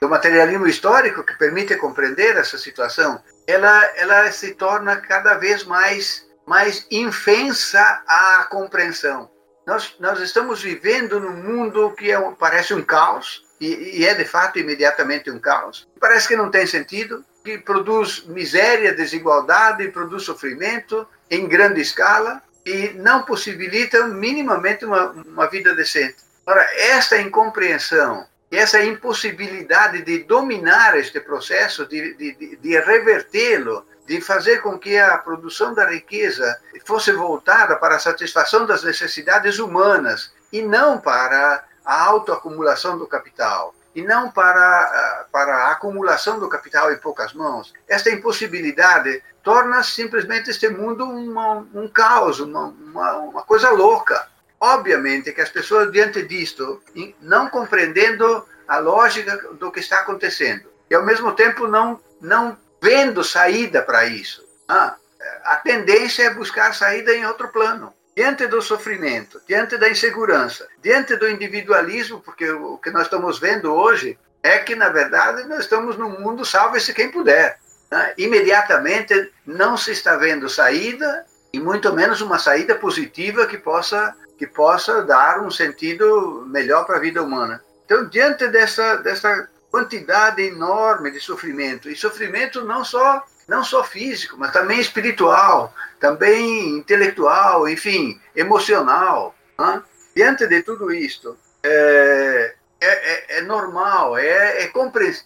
do 0.00 0.08
materialismo 0.08 0.66
histórico 0.66 1.22
que 1.22 1.38
permite 1.38 1.76
compreender 1.76 2.36
essa 2.36 2.58
situação, 2.58 3.22
ela, 3.46 3.84
ela 3.94 4.32
se 4.32 4.54
torna 4.56 4.96
cada 4.96 5.34
vez 5.34 5.62
mais, 5.62 6.26
mais 6.50 6.84
infensa 6.90 8.02
à 8.08 8.44
compreensão. 8.50 9.30
Nós, 9.64 9.94
nós 10.00 10.18
estamos 10.18 10.60
vivendo 10.60 11.20
num 11.20 11.36
mundo 11.36 11.92
que 11.92 12.10
é, 12.10 12.20
parece 12.36 12.74
um 12.74 12.82
caos, 12.82 13.44
e, 13.60 14.00
e 14.00 14.04
é 14.04 14.14
de 14.14 14.24
fato 14.24 14.58
imediatamente 14.58 15.30
um 15.30 15.38
caos. 15.38 15.86
Parece 16.00 16.26
que 16.26 16.34
não 16.34 16.50
tem 16.50 16.66
sentido, 16.66 17.24
que 17.44 17.58
produz 17.58 18.24
miséria, 18.26 18.92
desigualdade, 18.92 19.86
produz 19.90 20.24
sofrimento, 20.24 21.06
em 21.30 21.46
grande 21.46 21.80
escala. 21.80 22.42
E, 22.66 22.94
não 22.94 23.22
possibilitam 23.22 24.08
minimamente 24.08 24.84
uma, 24.84 25.10
uma 25.10 25.46
vida 25.46 25.72
decente. 25.72 26.16
Ora, 26.44 26.68
esta 26.76 27.16
incompreensão 27.16 28.26
essa 28.50 28.82
impossibilidade 28.82 30.02
de 30.02 30.24
dominar 30.24 30.98
este 30.98 31.20
processo, 31.20 31.86
de, 31.86 32.14
de, 32.14 32.56
de 32.56 32.80
revertê-lo, 32.80 33.86
de 34.10 34.20
fazer 34.20 34.60
com 34.60 34.76
que 34.76 34.98
a 34.98 35.16
produção 35.18 35.72
da 35.72 35.88
riqueza 35.88 36.60
fosse 36.84 37.12
voltada 37.12 37.76
para 37.76 37.94
a 37.94 38.00
satisfação 38.00 38.66
das 38.66 38.82
necessidades 38.82 39.60
humanas 39.60 40.32
e 40.52 40.62
não 40.62 40.98
para 40.98 41.62
a 41.84 42.02
autoacumulação 42.06 42.98
do 42.98 43.06
capital 43.06 43.72
e 43.94 44.02
não 44.02 44.28
para, 44.28 45.26
para 45.30 45.54
a 45.58 45.70
acumulação 45.70 46.40
do 46.40 46.48
capital 46.48 46.92
em 46.92 46.96
poucas 46.96 47.32
mãos. 47.32 47.72
Esta 47.86 48.10
impossibilidade 48.10 49.22
torna 49.44 49.80
simplesmente 49.84 50.50
este 50.50 50.68
mundo 50.68 51.04
uma, 51.04 51.64
um 51.72 51.86
caos, 51.86 52.40
uma, 52.40 52.64
uma, 52.64 53.12
uma 53.18 53.42
coisa 53.42 53.70
louca. 53.70 54.26
Obviamente 54.58 55.32
que 55.32 55.40
as 55.40 55.50
pessoas, 55.50 55.92
diante 55.92 56.24
disto, 56.24 56.82
não 57.20 57.48
compreendendo 57.48 58.44
a 58.66 58.78
lógica 58.78 59.36
do 59.52 59.70
que 59.70 59.78
está 59.78 60.00
acontecendo, 60.00 60.68
e 60.90 60.96
ao 60.96 61.04
mesmo 61.04 61.30
tempo 61.32 61.68
não, 61.68 62.00
não 62.20 62.58
vendo 62.82 63.22
saída 63.22 63.82
para 63.82 64.06
isso, 64.06 64.44
ah, 64.68 64.96
a 65.44 65.56
tendência 65.56 66.24
é 66.24 66.34
buscar 66.34 66.74
saída 66.74 67.14
em 67.14 67.26
outro 67.26 67.48
plano 67.48 67.92
diante 68.16 68.46
do 68.46 68.60
sofrimento, 68.60 69.40
diante 69.46 69.76
da 69.76 69.88
insegurança, 69.88 70.66
diante 70.82 71.16
do 71.16 71.28
individualismo, 71.28 72.20
porque 72.20 72.50
o 72.50 72.78
que 72.78 72.90
nós 72.90 73.04
estamos 73.04 73.38
vendo 73.38 73.72
hoje 73.72 74.18
é 74.42 74.58
que, 74.58 74.74
na 74.74 74.88
verdade, 74.88 75.44
nós 75.44 75.60
estamos 75.60 75.96
num 75.96 76.20
mundo 76.20 76.44
salve-se 76.44 76.94
quem 76.94 77.10
puder. 77.10 77.58
Né? 77.90 78.14
Imediatamente 78.18 79.32
não 79.46 79.76
se 79.76 79.92
está 79.92 80.16
vendo 80.16 80.48
saída, 80.48 81.24
e 81.52 81.58
muito 81.58 81.92
menos 81.92 82.20
uma 82.20 82.38
saída 82.38 82.74
positiva 82.74 83.46
que 83.46 83.58
possa, 83.58 84.14
que 84.38 84.46
possa 84.46 85.02
dar 85.02 85.40
um 85.40 85.50
sentido 85.50 86.44
melhor 86.46 86.84
para 86.86 86.96
a 86.96 87.00
vida 87.00 87.22
humana. 87.22 87.62
Então, 87.84 88.06
diante 88.06 88.46
dessa, 88.48 88.96
dessa 88.96 89.48
quantidade 89.70 90.42
enorme 90.42 91.10
de 91.10 91.20
sofrimento, 91.20 91.88
e 91.88 91.96
sofrimento 91.96 92.64
não 92.64 92.84
só 92.84 93.24
não 93.50 93.64
só 93.64 93.82
físico, 93.82 94.36
mas 94.38 94.52
também 94.52 94.78
espiritual, 94.78 95.74
também 95.98 96.76
intelectual, 96.78 97.68
enfim, 97.68 98.20
emocional. 98.34 99.34
Né? 99.58 99.82
Diante 100.14 100.46
de 100.46 100.62
tudo 100.62 100.92
isto, 100.92 101.36
é, 101.60 102.54
é, 102.80 102.86
é, 102.88 103.38
é 103.38 103.42
normal, 103.42 104.16
é, 104.16 104.62
é 104.62 104.72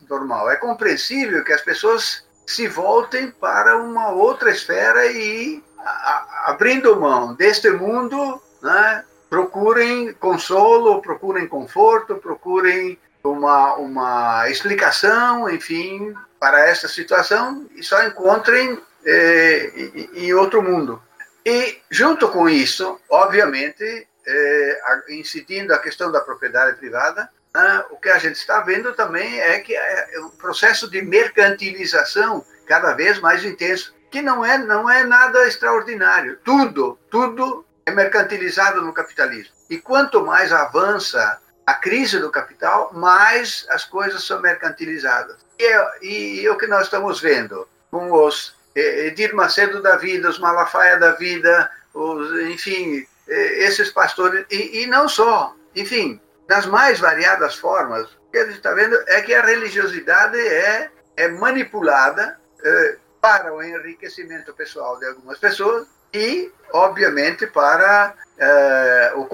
normal, 0.09 0.51
é 0.51 0.57
compreensível 0.57 1.45
que 1.45 1.53
as 1.53 1.61
pessoas 1.61 2.27
se 2.47 2.67
voltem 2.67 3.31
para 3.31 3.77
uma 3.77 4.11
outra 4.11 4.51
esfera 4.51 5.07
e, 5.07 5.63
a, 5.79 6.45
abrindo 6.47 6.99
mão 6.99 7.35
deste 7.35 7.71
mundo, 7.71 8.43
né, 8.63 9.05
procurem 9.29 10.15
consolo, 10.15 11.03
procurem 11.03 11.47
conforto, 11.47 12.17
procurem 12.17 12.99
uma, 13.25 13.75
uma 13.77 14.51
explicação, 14.51 15.49
enfim, 15.49 16.15
para 16.39 16.69
essa 16.69 16.87
situação 16.87 17.67
e 17.75 17.83
só 17.83 18.05
encontrem 18.05 18.79
é, 19.05 19.73
em, 20.15 20.33
outro 20.35 20.63
mundo. 20.63 21.03
E, 21.45 21.79
junto 21.91 22.29
com 22.29 22.49
isso, 22.49 23.01
obviamente, 23.09 24.07
é, 24.27 24.81
incidindo 25.11 25.75
a 25.75 25.79
questão 25.79 26.13
da 26.13 26.21
propriedade 26.21 26.77
privada, 26.77 27.29
né, 27.55 27.85
o 27.91 27.97
que 27.97 28.11
a 28.11 28.19
gente 28.19 28.37
está 28.37 28.61
vendo 28.61 28.93
também 28.93 29.41
é 29.41 29.59
que 29.61 29.75
é 29.75 30.21
um 30.21 30.31
processo 30.31 30.91
de 30.91 31.01
mercantilização 31.03 32.45
cada 32.67 32.93
vez 32.93 33.21
mais 33.21 33.45
intenso, 33.45 33.95
que 34.11 34.21
não 34.23 34.45
é, 34.45 34.59
não 34.59 34.89
é 34.89 35.05
nada 35.05 35.47
extraordinário. 35.47 36.39
Tudo, 36.45 36.99
tudo 37.11 37.65
é 37.87 37.91
mercantilizado 37.91 38.81
no 38.83 38.93
capitalismo. 38.93 39.55
E 39.69 39.79
quanto 39.79 40.25
mais 40.25 40.53
avança 40.53 41.41
a 41.67 41.75
crise 41.75 42.19
do 42.19 42.31
capital, 42.31 42.93
mais 42.93 43.67
as 43.71 43.85
coisas 43.85 44.25
são 44.25 44.41
mercantilizadas. 44.41 45.37
E 45.59 45.65
é, 45.65 45.91
e 46.03 46.47
é 46.47 46.51
o 46.51 46.59
que 46.59 46.67
nós 46.67 46.85
estamos 46.85 47.21
vendo 47.21 47.67
com 47.91 48.13
os 48.13 48.55
eh, 48.75 49.07
Edir 49.07 49.35
Macedo 49.35 49.81
da 49.83 49.97
vida, 49.97 50.29
os 50.29 50.39
Malafaia 50.39 50.99
da 50.99 51.13
vida, 51.13 51.71
os, 51.95 52.33
enfim, 52.49 53.07
eh, 53.29 53.65
esses 53.65 53.91
pastores, 53.91 54.45
e, 54.51 54.83
e 54.83 54.87
não 54.87 55.09
só, 55.09 55.55
enfim, 55.75 56.21
das 56.49 56.67
mais 56.67 57.01
variadas 57.01 57.55
formas. 57.55 58.09
O 58.29 58.31
que 58.33 58.39
a 58.39 58.45
gente 58.47 58.57
está 58.57 58.73
vendo 58.73 58.97
é 59.07 59.23
que 59.23 59.35
a 59.35 59.43
religiosidade 59.43 60.39
é, 60.39 60.91
é 61.17 61.29
manipulada 61.29 62.39
eh, 62.63 62.97
para 63.21 63.55
o 63.55 63.63
enriquecimento 63.63 64.53
pessoal 64.53 64.99
de 64.99 65.07
algumas 65.07 65.39
pessoas 65.39 65.87
e, 66.13 66.53
obviamente, 66.73 67.47
para 67.47 68.15
eh, 68.37 69.13
o 69.17 69.27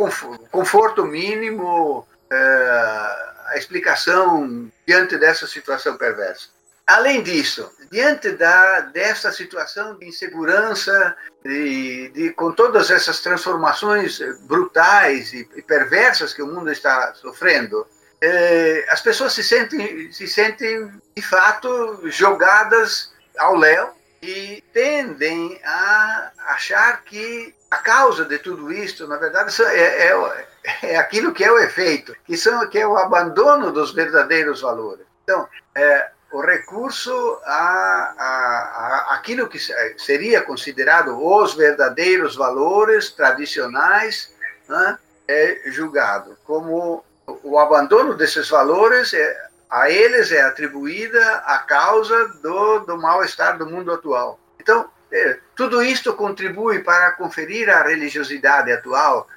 conforto 0.51 1.05
mínimo 1.05 2.07
a 2.31 3.55
explicação 3.57 4.71
diante 4.87 5.19
dessa 5.19 5.47
situação 5.47 5.97
perversa. 5.97 6.49
Além 6.87 7.23
disso, 7.23 7.71
diante 7.91 8.33
da, 8.33 8.81
dessa 8.81 9.31
situação 9.31 9.97
de 9.97 10.07
insegurança, 10.07 11.17
de, 11.45 12.09
de, 12.09 12.31
com 12.31 12.53
todas 12.53 12.91
essas 12.91 13.21
transformações 13.21 14.21
brutais 14.43 15.33
e, 15.33 15.49
e 15.55 15.63
perversas 15.63 16.35
que 16.35 16.43
o 16.43 16.47
mundo 16.47 16.71
está 16.71 17.15
sofrendo, 17.15 17.87
é, 18.21 18.87
as 18.91 19.01
pessoas 19.01 19.33
se 19.33 19.45
sentem, 19.45 20.11
se 20.13 20.27
sentem, 20.27 20.93
de 21.17 21.23
fato, 21.23 22.01
jogadas 22.11 23.13
ao 23.39 23.55
léu 23.55 23.95
e 24.21 24.63
tendem 24.73 25.61
a 25.65 26.33
achar 26.49 27.03
que 27.05 27.55
a 27.71 27.79
causa 27.79 28.25
de 28.25 28.39
tudo 28.39 28.73
isso, 28.73 29.07
na 29.07 29.17
verdade, 29.17 29.55
é, 29.63 30.09
é, 30.09 30.47
é 30.83 30.97
aquilo 30.97 31.33
que 31.33 31.45
é 31.45 31.51
o 31.51 31.59
efeito, 31.59 32.15
que, 32.25 32.37
são, 32.37 32.69
que 32.69 32.79
é 32.79 32.87
o 32.87 32.97
abandono 32.97 33.73
dos 33.73 33.93
verdadeiros 33.93 34.61
valores. 34.61 35.07
Então, 35.25 35.49
é, 35.75 36.11
o 36.33 36.41
recurso 36.41 37.41
a, 37.45 38.15
a, 38.19 39.07
a, 39.11 39.15
aquilo 39.15 39.49
que 39.49 39.59
seria 39.99 40.43
considerado 40.43 41.19
os 41.19 41.55
verdadeiros 41.55 42.37
valores 42.37 43.11
tradicionais 43.11 44.33
né, 44.69 44.99
é 45.27 45.63
julgado 45.67 46.37
como 46.45 47.05
o 47.43 47.59
abandono 47.59 48.15
desses 48.15 48.49
valores 48.49 49.13
é, 49.13 49.51
a 49.69 49.89
eles 49.89 50.33
é 50.33 50.43
atribuída 50.43 51.37
a 51.47 51.59
causa 51.59 52.29
do, 52.43 52.81
do 52.81 52.99
mal-estar 52.99 53.57
do 53.57 53.67
mundo 53.67 53.93
atual. 53.93 54.39
Então, 54.59 54.91
é, 55.13 55.39
tudo 55.57 55.83
isto 55.83 56.15
contribui 56.15 56.81
para 56.81 57.13
conferir 57.13 57.69
à 57.69 57.83
religiosidade 57.83 58.71
atual, 58.73 59.29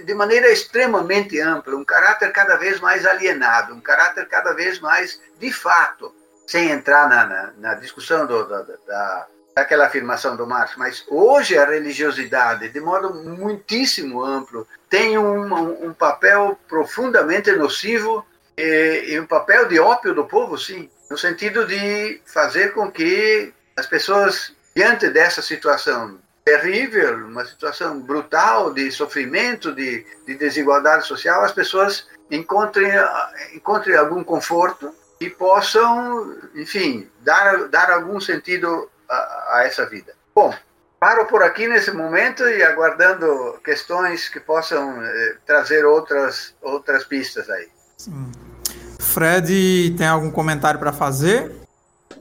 de 0.00 0.14
maneira 0.14 0.50
extremamente 0.50 1.38
ampla, 1.38 1.76
um 1.76 1.84
caráter 1.84 2.32
cada 2.32 2.56
vez 2.56 2.80
mais 2.80 3.04
alienado, 3.04 3.74
um 3.74 3.80
caráter 3.80 4.26
cada 4.26 4.54
vez 4.54 4.80
mais 4.80 5.20
de 5.38 5.52
fato, 5.52 6.14
sem 6.46 6.70
entrar 6.70 7.08
na, 7.08 7.26
na, 7.26 7.52
na 7.58 7.74
discussão 7.74 8.26
do, 8.26 8.44
da, 8.48 8.62
da, 8.62 9.26
daquela 9.54 9.86
afirmação 9.86 10.34
do 10.34 10.46
Marx, 10.46 10.74
mas 10.76 11.04
hoje 11.08 11.58
a 11.58 11.66
religiosidade, 11.66 12.70
de 12.70 12.80
modo 12.80 13.14
muitíssimo 13.14 14.24
amplo, 14.24 14.66
tem 14.88 15.18
um, 15.18 15.86
um 15.86 15.92
papel 15.92 16.58
profundamente 16.68 17.52
nocivo 17.52 18.24
e, 18.56 19.04
e 19.08 19.20
um 19.20 19.26
papel 19.26 19.68
de 19.68 19.78
ópio 19.78 20.14
do 20.14 20.24
povo, 20.24 20.56
sim, 20.56 20.90
no 21.10 21.18
sentido 21.18 21.66
de 21.66 22.20
fazer 22.24 22.72
com 22.72 22.90
que 22.90 23.52
as 23.76 23.86
pessoas 23.86 24.54
diante 24.74 25.10
dessa 25.10 25.42
situação 25.42 26.18
terrível, 26.44 27.26
uma 27.26 27.44
situação 27.44 28.00
brutal 28.00 28.72
de 28.72 28.90
sofrimento, 28.90 29.72
de, 29.72 30.04
de 30.26 30.34
desigualdade 30.34 31.06
social, 31.06 31.42
as 31.44 31.52
pessoas 31.52 32.06
encontrem, 32.30 32.90
encontrem 33.54 33.96
algum 33.96 34.24
conforto 34.24 34.92
e 35.20 35.30
possam, 35.30 36.36
enfim, 36.54 37.08
dar, 37.20 37.68
dar 37.68 37.90
algum 37.90 38.20
sentido 38.20 38.90
a, 39.08 39.58
a 39.58 39.64
essa 39.64 39.86
vida. 39.86 40.14
Bom, 40.34 40.52
paro 40.98 41.26
por 41.26 41.42
aqui 41.42 41.68
nesse 41.68 41.92
momento 41.92 42.42
e 42.42 42.62
aguardando 42.62 43.60
questões 43.64 44.28
que 44.28 44.40
possam 44.40 45.00
eh, 45.02 45.36
trazer 45.46 45.84
outras, 45.84 46.54
outras 46.60 47.04
pistas 47.04 47.48
aí. 47.50 47.68
Sim. 47.98 48.32
Fred, 48.98 49.94
tem 49.96 50.06
algum 50.06 50.30
comentário 50.30 50.80
para 50.80 50.92
fazer? 50.92 51.52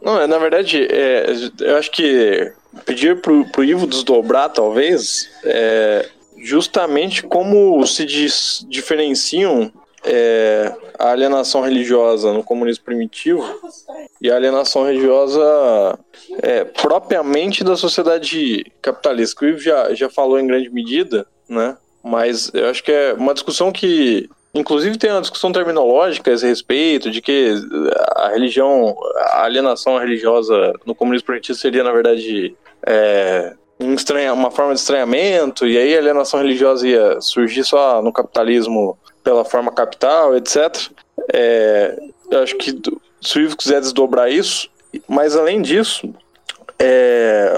Não, 0.02 0.20
é, 0.20 0.28
na 0.28 0.38
verdade, 0.38 0.88
é, 0.92 1.26
eu 1.60 1.78
acho 1.78 1.92
que 1.92 2.52
pedir 2.92 3.22
pro, 3.22 3.46
pro 3.46 3.64
Ivo 3.64 3.88
desdobrar, 3.88 4.50
talvez, 4.50 5.30
é 5.46 6.10
justamente 6.44 7.24
como 7.24 7.86
se 7.86 8.04
dis, 8.04 8.66
diferenciam 8.68 9.72
é, 10.04 10.74
a 10.98 11.12
alienação 11.12 11.62
religiosa 11.62 12.34
no 12.34 12.44
comunismo 12.44 12.84
primitivo 12.84 13.44
e 14.20 14.30
a 14.30 14.36
alienação 14.36 14.84
religiosa 14.84 16.00
é, 16.42 16.64
propriamente 16.64 17.64
da 17.64 17.76
sociedade 17.76 18.66
capitalista. 18.82 19.40
Que 19.40 19.46
o 19.46 19.50
Ivo 19.50 19.60
já, 19.60 19.94
já 19.94 20.10
falou 20.10 20.40
em 20.40 20.48
grande 20.48 20.70
medida, 20.70 21.26
né? 21.48 21.78
Mas 22.04 22.52
eu 22.54 22.68
acho 22.68 22.84
que 22.84 22.92
é 22.92 23.14
uma 23.14 23.34
discussão 23.34 23.72
que 23.72 24.28
Inclusive 24.54 24.98
tem 24.98 25.10
uma 25.10 25.22
discussão 25.22 25.52
terminológica 25.52 26.30
a 26.30 26.34
esse 26.34 26.46
respeito, 26.46 27.10
de 27.10 27.22
que 27.22 27.54
a 28.16 28.30
religião, 28.30 28.98
a 29.16 29.46
alienação 29.46 29.98
religiosa 29.98 30.74
no 30.86 30.94
comunismo 30.94 31.28
primitivo 31.28 31.58
seria, 31.58 31.84
na 31.84 31.92
verdade, 31.92 32.54
é, 32.86 33.54
um 33.80 33.94
estranha, 33.94 34.34
uma 34.34 34.52
forma 34.52 34.74
de 34.74 34.80
estranhamento, 34.80 35.68
e 35.68 35.78
aí 35.78 35.96
a 35.96 36.00
alienação 36.00 36.40
religiosa 36.40 36.88
ia 36.88 37.20
surgir 37.22 37.64
só 37.64 38.02
no 38.02 38.14
capitalismo 38.14 38.98
pela 39.24 39.44
forma 39.44 39.72
capital, 39.72 40.36
etc. 40.36 40.90
É, 41.34 41.98
eu 42.30 42.44
acho 42.44 42.56
que 42.58 42.80
se 43.22 43.38
o 43.38 43.42
Ivo 43.42 43.58
quiser 43.58 43.82
desdobrar 43.82 44.32
isso, 44.32 44.70
mas 45.08 45.36
além 45.36 45.62
disso, 45.62 46.14
é, 46.80 47.58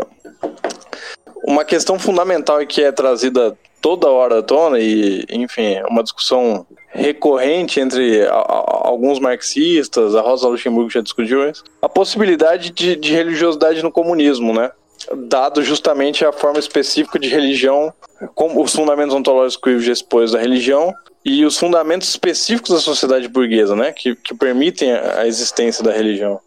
uma 1.45 1.65
questão 1.65 1.99
fundamental 1.99 2.61
e 2.61 2.65
que 2.65 2.83
é 2.83 2.91
trazida 2.91 3.57
toda 3.81 4.09
hora 4.09 4.39
à 4.39 4.41
tona, 4.43 4.79
e 4.79 5.25
enfim, 5.29 5.81
uma 5.89 6.03
discussão 6.03 6.65
recorrente 6.89 7.79
entre 7.79 8.25
a, 8.27 8.33
a, 8.33 8.87
alguns 8.87 9.19
marxistas, 9.19 10.15
a 10.15 10.21
Rosa 10.21 10.47
Luxemburgo 10.47 10.89
já 10.89 11.01
discutiu 11.01 11.49
isso, 11.49 11.63
a 11.81 11.89
possibilidade 11.89 12.69
de, 12.69 12.95
de 12.95 13.11
religiosidade 13.11 13.81
no 13.83 13.91
comunismo, 13.91 14.53
né? 14.53 14.71
Dado 15.11 15.63
justamente 15.63 16.25
a 16.25 16.31
forma 16.31 16.59
específica 16.59 17.19
de 17.19 17.29
religião, 17.29 17.93
como 18.35 18.63
os 18.63 18.73
fundamentos 18.73 19.13
ontológicos 19.15 19.83
já 19.83 19.91
expôs 19.91 20.31
da 20.31 20.39
religião 20.39 20.93
e 21.25 21.45
os 21.45 21.57
fundamentos 21.57 22.09
específicos 22.09 22.71
da 22.71 22.79
sociedade 22.79 23.27
burguesa, 23.27 23.75
né, 23.75 23.91
que, 23.91 24.15
que 24.15 24.33
permitem 24.33 24.93
a 24.93 25.25
existência 25.25 25.83
da 25.83 25.91
religião. 25.91 26.39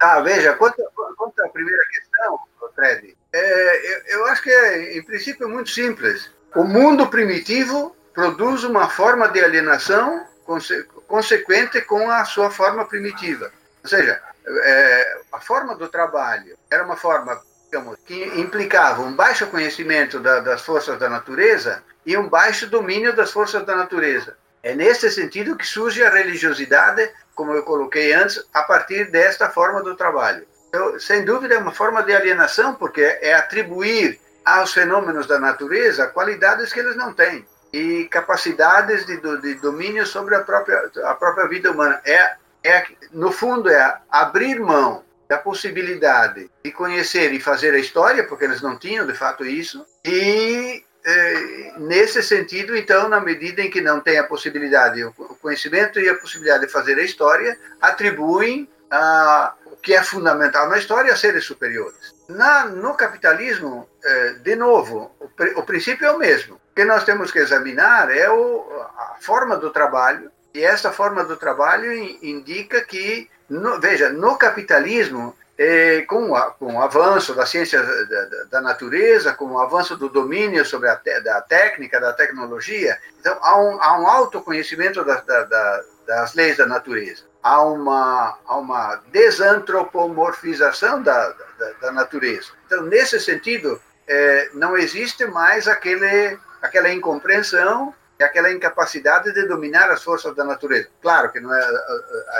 Ah, 0.00 0.20
veja, 0.20 0.54
quanto, 0.54 0.82
quanto 1.16 1.40
à 1.40 1.48
primeira 1.48 1.82
questão, 1.86 2.38
Fred, 2.74 3.16
é, 3.32 3.92
eu, 3.92 4.20
eu 4.20 4.26
acho 4.26 4.42
que 4.42 4.50
é, 4.50 4.96
em 4.96 5.02
princípio, 5.02 5.46
é 5.46 5.50
muito 5.50 5.70
simples. 5.70 6.30
O 6.54 6.64
mundo 6.64 7.08
primitivo 7.08 7.94
produz 8.14 8.64
uma 8.64 8.88
forma 8.88 9.28
de 9.28 9.40
alienação 9.40 10.26
conse 10.44 10.84
consequente 11.06 11.80
com 11.82 12.10
a 12.10 12.24
sua 12.24 12.50
forma 12.50 12.84
primitiva. 12.84 13.50
Ou 13.82 13.88
seja, 13.88 14.20
é, 14.64 15.20
a 15.32 15.40
forma 15.40 15.74
do 15.74 15.88
trabalho 15.88 16.56
era 16.70 16.84
uma 16.84 16.96
forma 16.96 17.40
digamos, 17.70 17.98
que 18.06 18.24
implicava 18.40 19.02
um 19.02 19.12
baixo 19.12 19.46
conhecimento 19.46 20.18
da, 20.20 20.40
das 20.40 20.62
forças 20.62 20.98
da 20.98 21.08
natureza 21.08 21.82
e 22.04 22.16
um 22.16 22.28
baixo 22.28 22.66
domínio 22.66 23.14
das 23.14 23.30
forças 23.30 23.64
da 23.64 23.76
natureza. 23.76 24.36
É 24.62 24.74
nesse 24.74 25.10
sentido 25.10 25.56
que 25.56 25.66
surge 25.66 26.02
a 26.02 26.10
religiosidade, 26.10 27.08
como 27.34 27.52
eu 27.52 27.62
coloquei 27.62 28.12
antes, 28.12 28.42
a 28.52 28.62
partir 28.62 29.10
desta 29.10 29.48
forma 29.50 29.82
do 29.82 29.94
trabalho. 29.94 30.46
Então, 30.68 30.98
sem 30.98 31.24
dúvida, 31.24 31.54
é 31.54 31.58
uma 31.58 31.72
forma 31.72 32.02
de 32.02 32.14
alienação, 32.14 32.74
porque 32.74 33.02
é 33.02 33.34
atribuir 33.34 34.18
aos 34.44 34.72
fenômenos 34.72 35.26
da 35.26 35.38
natureza 35.38 36.06
qualidades 36.06 36.72
que 36.72 36.80
eles 36.80 36.96
não 36.96 37.12
têm 37.12 37.46
e 37.72 38.08
capacidades 38.10 39.04
de, 39.04 39.18
de 39.18 39.54
domínio 39.56 40.06
sobre 40.06 40.34
a 40.34 40.40
própria, 40.40 40.90
a 41.04 41.14
própria 41.14 41.46
vida 41.46 41.70
humana. 41.70 42.00
É 42.04 42.36
é, 42.64 42.84
no 43.12 43.30
fundo, 43.32 43.68
é 43.68 44.00
abrir 44.10 44.60
mão 44.60 45.04
da 45.28 45.38
possibilidade 45.38 46.50
de 46.64 46.72
conhecer 46.72 47.32
e 47.32 47.40
fazer 47.40 47.74
a 47.74 47.78
história, 47.78 48.24
porque 48.24 48.44
eles 48.44 48.62
não 48.62 48.78
tinham 48.78 49.06
de 49.06 49.14
fato 49.14 49.44
isso, 49.44 49.84
e 50.04 50.82
é, 51.04 51.72
nesse 51.78 52.22
sentido, 52.22 52.76
então, 52.76 53.08
na 53.08 53.20
medida 53.20 53.62
em 53.62 53.70
que 53.70 53.80
não 53.80 54.00
tem 54.00 54.18
a 54.18 54.24
possibilidade, 54.24 55.04
o 55.04 55.12
conhecimento 55.40 56.00
e 56.00 56.08
a 56.08 56.14
possibilidade 56.14 56.66
de 56.66 56.72
fazer 56.72 56.98
a 56.98 57.02
história, 57.02 57.58
atribuem 57.80 58.68
a, 58.90 59.54
o 59.66 59.76
que 59.76 59.94
é 59.94 60.02
fundamental 60.02 60.68
na 60.68 60.78
história 60.78 61.12
a 61.12 61.16
seres 61.16 61.44
superiores. 61.44 62.14
Na, 62.28 62.66
no 62.66 62.94
capitalismo, 62.94 63.88
é, 64.02 64.32
de 64.34 64.56
novo, 64.56 65.14
o, 65.20 65.60
o 65.60 65.62
princípio 65.62 66.06
é 66.06 66.10
o 66.10 66.18
mesmo. 66.18 66.56
O 66.56 66.74
que 66.74 66.84
nós 66.84 67.04
temos 67.04 67.30
que 67.30 67.38
examinar 67.38 68.10
é 68.14 68.30
o, 68.30 68.66
a 68.96 69.16
forma 69.20 69.56
do 69.56 69.70
trabalho 69.70 70.30
e 70.58 70.64
essa 70.64 70.90
forma 70.90 71.24
do 71.24 71.36
trabalho 71.36 71.92
indica 72.20 72.82
que, 72.82 73.30
no, 73.48 73.80
veja, 73.80 74.10
no 74.10 74.36
capitalismo, 74.36 75.36
é, 75.56 76.02
com, 76.02 76.34
a, 76.34 76.50
com 76.50 76.74
o 76.74 76.82
avanço 76.82 77.32
da 77.32 77.46
ciência 77.46 77.80
da, 77.80 78.44
da, 78.50 78.60
natureza, 78.60 79.32
com 79.32 79.52
o 79.52 79.60
avanço 79.60 79.96
do 79.96 80.08
domínio 80.08 80.64
sobre 80.64 80.88
a 80.88 80.96
te, 80.96 81.20
da 81.20 81.40
técnica, 81.42 82.00
da 82.00 82.12
tecnologia, 82.12 82.98
então 83.20 83.38
há 83.40 83.56
um, 83.56 83.80
há 83.80 84.00
um 84.00 84.08
autoconhecimento 84.08 85.04
da, 85.04 85.20
da, 85.20 85.84
das 86.04 86.34
leis 86.34 86.56
da 86.56 86.66
natureza. 86.66 87.22
Há 87.40 87.62
uma, 87.62 88.36
há 88.44 88.56
uma 88.56 89.00
desantropomorfização 89.12 91.00
da, 91.04 91.34
da, 91.80 91.92
natureza. 91.92 92.50
Então, 92.66 92.82
nesse 92.82 93.20
sentido, 93.20 93.80
é, 94.08 94.50
não 94.54 94.76
existe 94.76 95.24
mais 95.24 95.68
aquele, 95.68 96.36
aquela 96.60 96.92
incompreensão 96.92 97.94
é 98.18 98.24
aquela 98.24 98.52
incapacidade 98.52 99.32
de 99.32 99.46
dominar 99.46 99.90
as 99.90 100.02
forças 100.02 100.34
da 100.34 100.44
natureza. 100.44 100.88
Claro 101.00 101.30
que 101.30 101.40
não 101.40 101.54
é 101.54 101.60
a, 101.60 101.68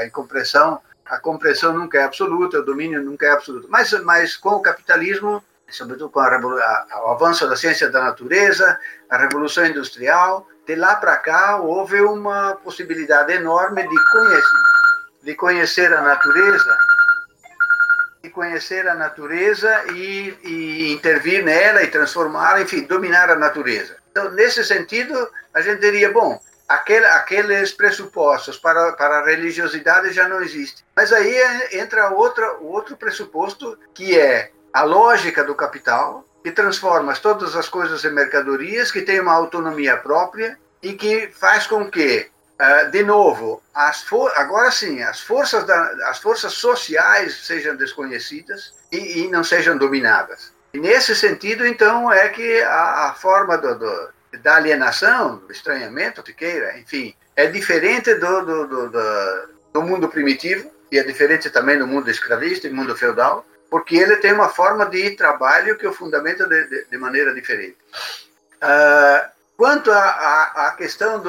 a, 0.01 0.11
a 1.11 1.21
compreensão 1.21 1.73
nunca 1.73 1.99
é 1.99 2.03
absoluta, 2.03 2.59
o 2.59 2.65
domínio 2.65 3.03
nunca 3.03 3.27
é 3.27 3.31
absoluto. 3.31 3.69
Mas, 3.71 3.93
mas 4.03 4.37
com 4.37 4.51
o 4.51 4.63
capitalismo, 4.63 5.43
sobretudo 5.71 6.11
com 6.11 6.21
a, 6.21 6.27
a, 6.27 7.05
o 7.07 7.11
avanço 7.11 7.49
da 7.49 7.57
ciência 7.57 7.89
da 7.89 8.03
natureza, 8.03 8.79
a 9.09 9.17
revolução 9.17 9.65
industrial, 9.67 10.49
de 10.67 10.75
lá 10.75 10.97
para 10.97 11.17
cá 11.17 11.57
houve 11.57 12.01
uma 12.03 12.57
possibilidade 12.57 13.33
enorme 13.33 13.83
de 13.89 14.11
conhecer, 14.11 14.63
de 15.23 15.35
conhecer 15.35 15.93
a 15.95 16.03
natureza 16.03 16.77
de 18.23 18.31
conhecer 18.31 18.89
a 18.89 18.95
natureza 18.95 19.85
e, 19.93 20.37
e 20.43 20.93
intervir 20.93 21.45
nela 21.45 21.83
e 21.83 21.87
transformá-la, 21.87 22.63
enfim, 22.63 22.83
dominar 22.83 23.31
a 23.31 23.37
natureza. 23.37 23.98
Então, 24.19 24.33
nesse 24.33 24.65
sentido, 24.65 25.31
a 25.55 25.61
gente 25.61 25.81
diria, 25.81 26.11
bom, 26.13 26.41
aquele, 26.69 27.07
aqueles 27.07 27.71
pressupostos 27.71 28.59
para, 28.59 28.93
para 28.95 29.21
a 29.21 29.25
religiosidade 29.25 30.13
já 30.13 30.29
não 30.29 30.43
existem. 30.43 30.85
Mas 30.97 31.13
aí 31.13 31.37
é, 31.37 31.81
entra 31.81 32.11
outra, 32.11 32.55
outro 32.55 32.97
pressuposto, 32.97 33.79
que 33.95 34.19
é 34.19 34.51
a 34.73 34.83
lógica 34.83 35.45
do 35.45 35.55
capital, 35.55 36.25
que 36.43 36.51
transforma 36.51 37.15
todas 37.15 37.55
as 37.55 37.69
coisas 37.69 38.05
em 38.05 38.11
mercadorias, 38.11 38.91
que 38.91 39.03
tem 39.03 39.21
uma 39.21 39.35
autonomia 39.35 39.97
própria 39.97 40.59
e 40.83 40.95
que 40.95 41.29
faz 41.29 41.69
com 41.69 41.89
que, 41.89 42.29
ah, 42.59 42.85
de 42.85 43.05
novo, 43.05 43.63
as 43.73 44.05
agora 44.35 44.73
sim, 44.73 45.01
as 45.01 45.21
forças, 45.21 45.65
da, 45.65 45.81
as 46.09 46.19
forças 46.19 46.55
sociais 46.55 47.47
sejam 47.47 47.77
desconhecidas 47.77 48.75
e, 48.91 49.21
e 49.21 49.29
não 49.29 49.45
sejam 49.45 49.79
dominadas. 49.79 50.58
Nesse 50.73 51.15
sentido, 51.15 51.67
então, 51.67 52.13
é 52.13 52.29
que 52.29 52.61
a, 52.63 53.09
a 53.09 53.15
forma 53.15 53.57
do, 53.57 53.79
do, 53.79 54.09
da 54.43 54.57
alienação, 54.57 55.37
do 55.39 55.53
estranhamento, 55.53 56.23
que 56.23 56.33
queira, 56.33 56.79
enfim, 56.79 57.15
é 57.35 57.47
diferente 57.47 58.15
do, 58.15 58.45
do, 58.45 58.67
do, 58.67 58.91
do, 59.73 59.83
mundo 59.83 60.09
primitivo 60.09 60.71
e 60.93 60.99
é 60.99 61.03
diferente 61.03 61.49
também 61.51 61.79
do 61.79 61.87
mundo 61.87 62.11
escravista 62.11 62.67
e 62.67 62.73
mundo 62.73 62.97
feudal, 62.97 63.47
porque 63.71 63.97
ele 63.97 64.17
tem 64.17 64.33
uma 64.33 64.49
forma 64.49 64.87
de 64.87 65.11
trabalho 65.13 65.77
que 65.77 65.87
o 65.87 65.93
fundamenta 65.93 66.47
de, 66.47 66.65
de, 66.69 66.85
de 66.91 66.99
maneira 66.99 67.35
diferente. 67.35 67.77
Uh, 68.57 69.29
quanto 69.57 69.91
à 69.91 70.75
questão 70.77 71.23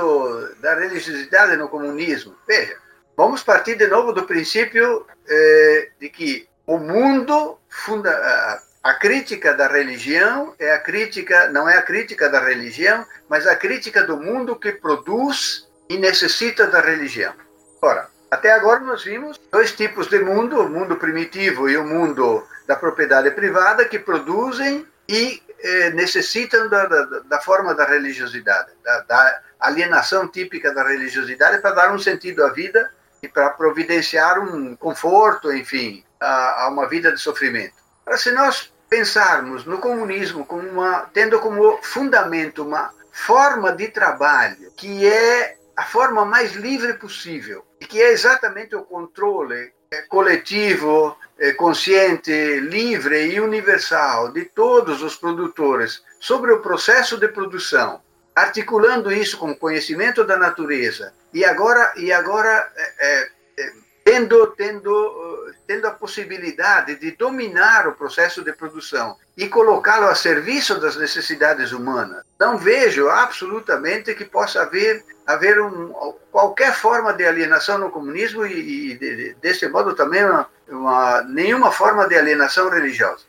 da 0.60 0.76
religiosidade 0.76 1.56
no 1.56 1.70
comunismo, 1.70 2.36
veja, 2.48 2.78
vamos 3.16 3.44
partir 3.44 3.76
de 3.76 3.88
novo 3.88 4.14
do 4.14 4.24
princípio 4.24 5.06
eh, 5.28 5.90
de 6.00 6.10
que 6.10 6.48
o 6.66 6.78
mundo 6.78 7.60
funda, 7.68 8.62
a 8.90 8.96
crítica 8.96 9.54
da 9.54 9.68
religião 9.68 10.56
é 10.58 10.74
a 10.74 10.80
crítica, 10.80 11.48
não 11.50 11.70
é 11.70 11.78
a 11.78 11.82
crítica 11.84 12.28
da 12.28 12.40
religião, 12.40 13.06
mas 13.30 13.46
a 13.46 13.56
crítica 13.56 14.04
do 14.04 14.18
mundo 14.18 14.56
que 14.56 14.72
produz 14.72 15.70
e 15.88 15.96
necessita 15.96 16.66
da 16.66 16.82
religião. 16.82 17.36
Ora, 17.84 18.10
até 18.32 18.52
agora 18.52 18.80
nós 18.80 19.04
vimos 19.04 19.40
dois 19.52 19.74
tipos 19.74 20.08
de 20.08 20.20
mundo, 20.20 20.60
o 20.60 20.68
mundo 20.68 20.96
primitivo 20.96 21.70
e 21.70 21.78
o 21.78 21.86
mundo 21.86 22.44
da 22.66 22.76
propriedade 22.76 23.30
privada, 23.30 23.86
que 23.86 24.00
produzem 24.00 24.88
e 25.08 25.40
eh, 25.60 25.92
necessitam 25.92 26.68
da, 26.68 26.88
da, 26.88 27.04
da, 27.26 27.40
forma 27.42 27.76
da 27.76 27.86
religiosidade, 27.86 28.72
da, 28.84 29.02
da 29.02 29.42
alienação 29.60 30.28
típica 30.28 30.74
da 30.74 30.82
religiosidade 30.84 31.62
para 31.62 31.76
dar 31.76 31.94
um 31.94 32.00
sentido 32.00 32.44
à 32.44 32.50
vida 32.50 32.92
e 33.22 33.28
para 33.28 33.52
providenciar 33.52 34.40
um 34.40 34.76
conforto, 34.76 35.54
enfim, 35.54 36.04
a, 36.20 36.64
a 36.64 36.70
uma 36.70 36.90
vida 36.90 37.12
de 37.12 37.20
sofrimento. 37.20 37.76
Agora, 38.04 38.18
se 38.18 38.32
nós 38.32 38.74
pensarmos 38.90 39.66
no 39.66 39.78
comunismo 39.78 40.46
como 40.46 40.68
uma, 40.68 41.10
tendo 41.14 41.40
como 41.40 41.80
fundamento 41.82 42.64
uma 42.64 42.92
forma 43.12 43.72
de 43.72 43.88
trabalho 43.90 44.72
que 44.76 45.06
é 45.06 45.58
a 45.76 45.84
forma 45.84 46.26
mais 46.26 46.54
livre 46.54 46.94
possível 46.96 47.66
e 47.80 47.86
que 47.86 48.02
é 48.02 48.12
exatamente 48.12 48.76
o 48.76 48.84
controle 48.84 49.72
é, 49.92 50.02
coletivo, 50.04 51.18
é, 51.38 51.54
consciente, 51.54 52.60
livre 52.60 53.34
e 53.34 53.40
universal 53.40 54.32
de 54.32 54.46
todos 54.46 55.02
os 55.02 55.16
produtores 55.16 56.04
sobre 56.20 56.52
o 56.52 56.62
processo 56.62 57.18
de 57.18 57.28
produção, 57.30 58.02
articulando 58.36 59.12
isso 59.12 59.38
com 59.38 59.56
conhecimento 59.56 60.24
da 60.24 60.38
natureza. 60.38 61.14
E 61.34 61.46
agora 61.46 61.94
e 61.96 62.12
agora 62.12 62.72
é, 62.76 62.94
é, 63.00 63.30
tendo 64.10 64.48
tendo 64.48 64.92
tendo 65.68 65.88
a 65.88 65.92
possibilidade 65.92 66.96
de 66.96 67.12
dominar 67.12 67.88
o 67.88 67.94
processo 67.94 68.44
de 68.44 68.52
produção 68.54 69.16
e 69.38 69.48
colocá-lo 69.48 70.08
a 70.08 70.16
serviço 70.16 70.80
das 70.80 70.96
necessidades 70.96 71.72
humanas. 71.72 72.24
Não 72.40 72.58
vejo 72.58 73.08
absolutamente 73.08 74.16
que 74.16 74.26
possa 74.26 74.64
haver, 74.64 75.06
haver 75.28 75.62
um, 75.62 75.94
qualquer 76.32 76.74
forma 76.74 77.14
de 77.14 77.24
alienação 77.24 77.78
no 77.78 77.92
comunismo 77.92 78.48
e, 78.48 78.94
e 78.94 78.98
de, 78.98 79.36
desse 79.36 79.68
modo 79.68 79.94
também 79.94 80.26
uma, 80.26 80.50
uma, 80.68 81.22
nenhuma 81.22 81.72
forma 81.72 82.08
de 82.08 82.18
alienação 82.18 82.68
religiosa. 82.70 83.24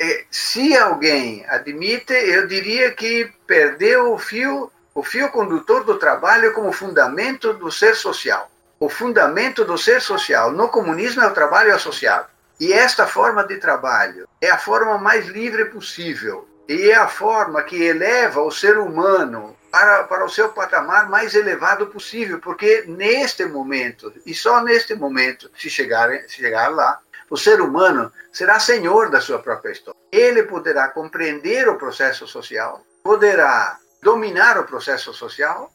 é, 0.00 0.24
se 0.30 0.74
alguém 0.74 1.44
admite, 1.46 2.14
eu 2.14 2.46
diria 2.46 2.90
que 2.92 3.30
perdeu 3.46 4.14
o 4.14 4.18
fio, 4.18 4.72
o 4.94 5.02
fio 5.02 5.28
condutor 5.28 5.84
do 5.84 5.98
trabalho 5.98 6.54
como 6.54 6.72
fundamento 6.72 7.52
do 7.52 7.70
ser 7.70 7.94
social. 7.94 8.50
O 8.82 8.88
fundamento 8.88 9.62
do 9.62 9.76
ser 9.76 10.00
social 10.00 10.50
no 10.52 10.70
comunismo 10.70 11.22
é 11.22 11.26
o 11.26 11.34
trabalho 11.34 11.74
associado. 11.74 12.28
E 12.58 12.72
esta 12.72 13.06
forma 13.06 13.46
de 13.46 13.58
trabalho 13.58 14.26
é 14.40 14.50
a 14.50 14.56
forma 14.56 14.96
mais 14.96 15.26
livre 15.26 15.66
possível. 15.66 16.48
E 16.66 16.90
é 16.90 16.94
a 16.94 17.06
forma 17.06 17.62
que 17.62 17.76
eleva 17.76 18.40
o 18.40 18.50
ser 18.50 18.78
humano 18.78 19.54
para, 19.70 20.04
para 20.04 20.24
o 20.24 20.30
seu 20.30 20.48
patamar 20.48 21.10
mais 21.10 21.34
elevado 21.34 21.88
possível, 21.88 22.38
porque 22.38 22.84
neste 22.88 23.44
momento, 23.44 24.12
e 24.24 24.32
só 24.32 24.62
neste 24.62 24.94
momento, 24.94 25.50
se 25.54 25.68
chegar, 25.68 26.08
se 26.26 26.36
chegar 26.36 26.68
lá, 26.68 27.00
o 27.28 27.36
ser 27.36 27.60
humano 27.60 28.10
será 28.32 28.58
senhor 28.58 29.10
da 29.10 29.20
sua 29.20 29.40
própria 29.40 29.72
história. 29.72 30.00
Ele 30.10 30.44
poderá 30.44 30.88
compreender 30.88 31.68
o 31.68 31.76
processo 31.76 32.26
social, 32.26 32.82
poderá 33.04 33.76
dominar 34.02 34.58
o 34.58 34.64
processo 34.64 35.12
social, 35.12 35.70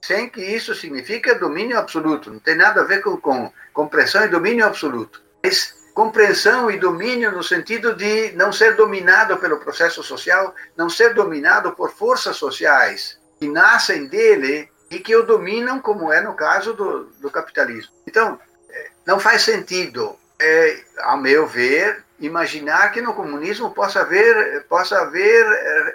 sem 0.00 0.28
que 0.28 0.40
isso 0.40 0.74
signifique 0.74 1.34
domínio 1.34 1.78
absoluto. 1.78 2.30
Não 2.30 2.38
tem 2.38 2.56
nada 2.56 2.80
a 2.80 2.84
ver 2.84 3.02
com, 3.02 3.16
com 3.16 3.52
compreensão 3.72 4.24
e 4.24 4.28
domínio 4.28 4.66
absoluto. 4.66 5.22
Mas 5.42 5.74
compreensão 5.94 6.70
e 6.70 6.78
domínio 6.78 7.32
no 7.32 7.42
sentido 7.42 7.94
de 7.94 8.32
não 8.32 8.52
ser 8.52 8.76
dominado 8.76 9.36
pelo 9.36 9.58
processo 9.58 10.02
social, 10.02 10.54
não 10.76 10.88
ser 10.88 11.14
dominado 11.14 11.72
por 11.72 11.90
forças 11.90 12.36
sociais 12.36 13.18
que 13.38 13.48
nascem 13.48 14.06
dele 14.06 14.70
e 14.90 14.98
que 14.98 15.14
o 15.14 15.22
dominam, 15.22 15.80
como 15.80 16.12
é 16.12 16.20
no 16.20 16.34
caso 16.34 16.74
do, 16.74 17.04
do 17.20 17.30
capitalismo. 17.30 17.92
Então, 18.06 18.38
é, 18.68 18.90
não 19.06 19.20
faz 19.20 19.42
sentido 19.42 20.16
é, 20.40 20.82
ao 20.98 21.18
meu 21.18 21.46
ver, 21.46 22.04
imaginar 22.20 22.92
que 22.92 23.00
no 23.00 23.14
comunismo 23.14 23.70
possa 23.70 24.00
haver, 24.00 24.64
possa 24.68 25.00
haver 25.00 25.44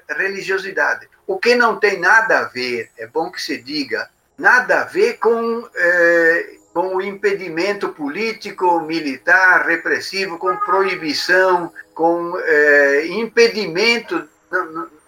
é, 0.10 0.14
religiosidade. 0.14 1.08
O 1.28 1.38
que 1.38 1.56
não 1.56 1.78
tem 1.78 2.00
nada 2.00 2.40
a 2.40 2.44
ver, 2.44 2.90
é 2.98 3.08
bom 3.08 3.32
que 3.32 3.42
se 3.42 3.58
diga, 3.58 4.10
nada 4.38 4.82
a 4.82 4.86
ver 4.86 5.18
com, 5.18 5.68
é, 5.76 6.56
com 6.74 6.96
o 6.96 7.02
impedimento 7.02 7.90
político, 7.90 8.82
militar, 8.82 9.66
repressivo, 9.66 10.38
com 10.38 10.58
proibição, 10.58 11.72
com 11.94 12.38
é, 12.40 13.08
impedimento. 13.08 14.28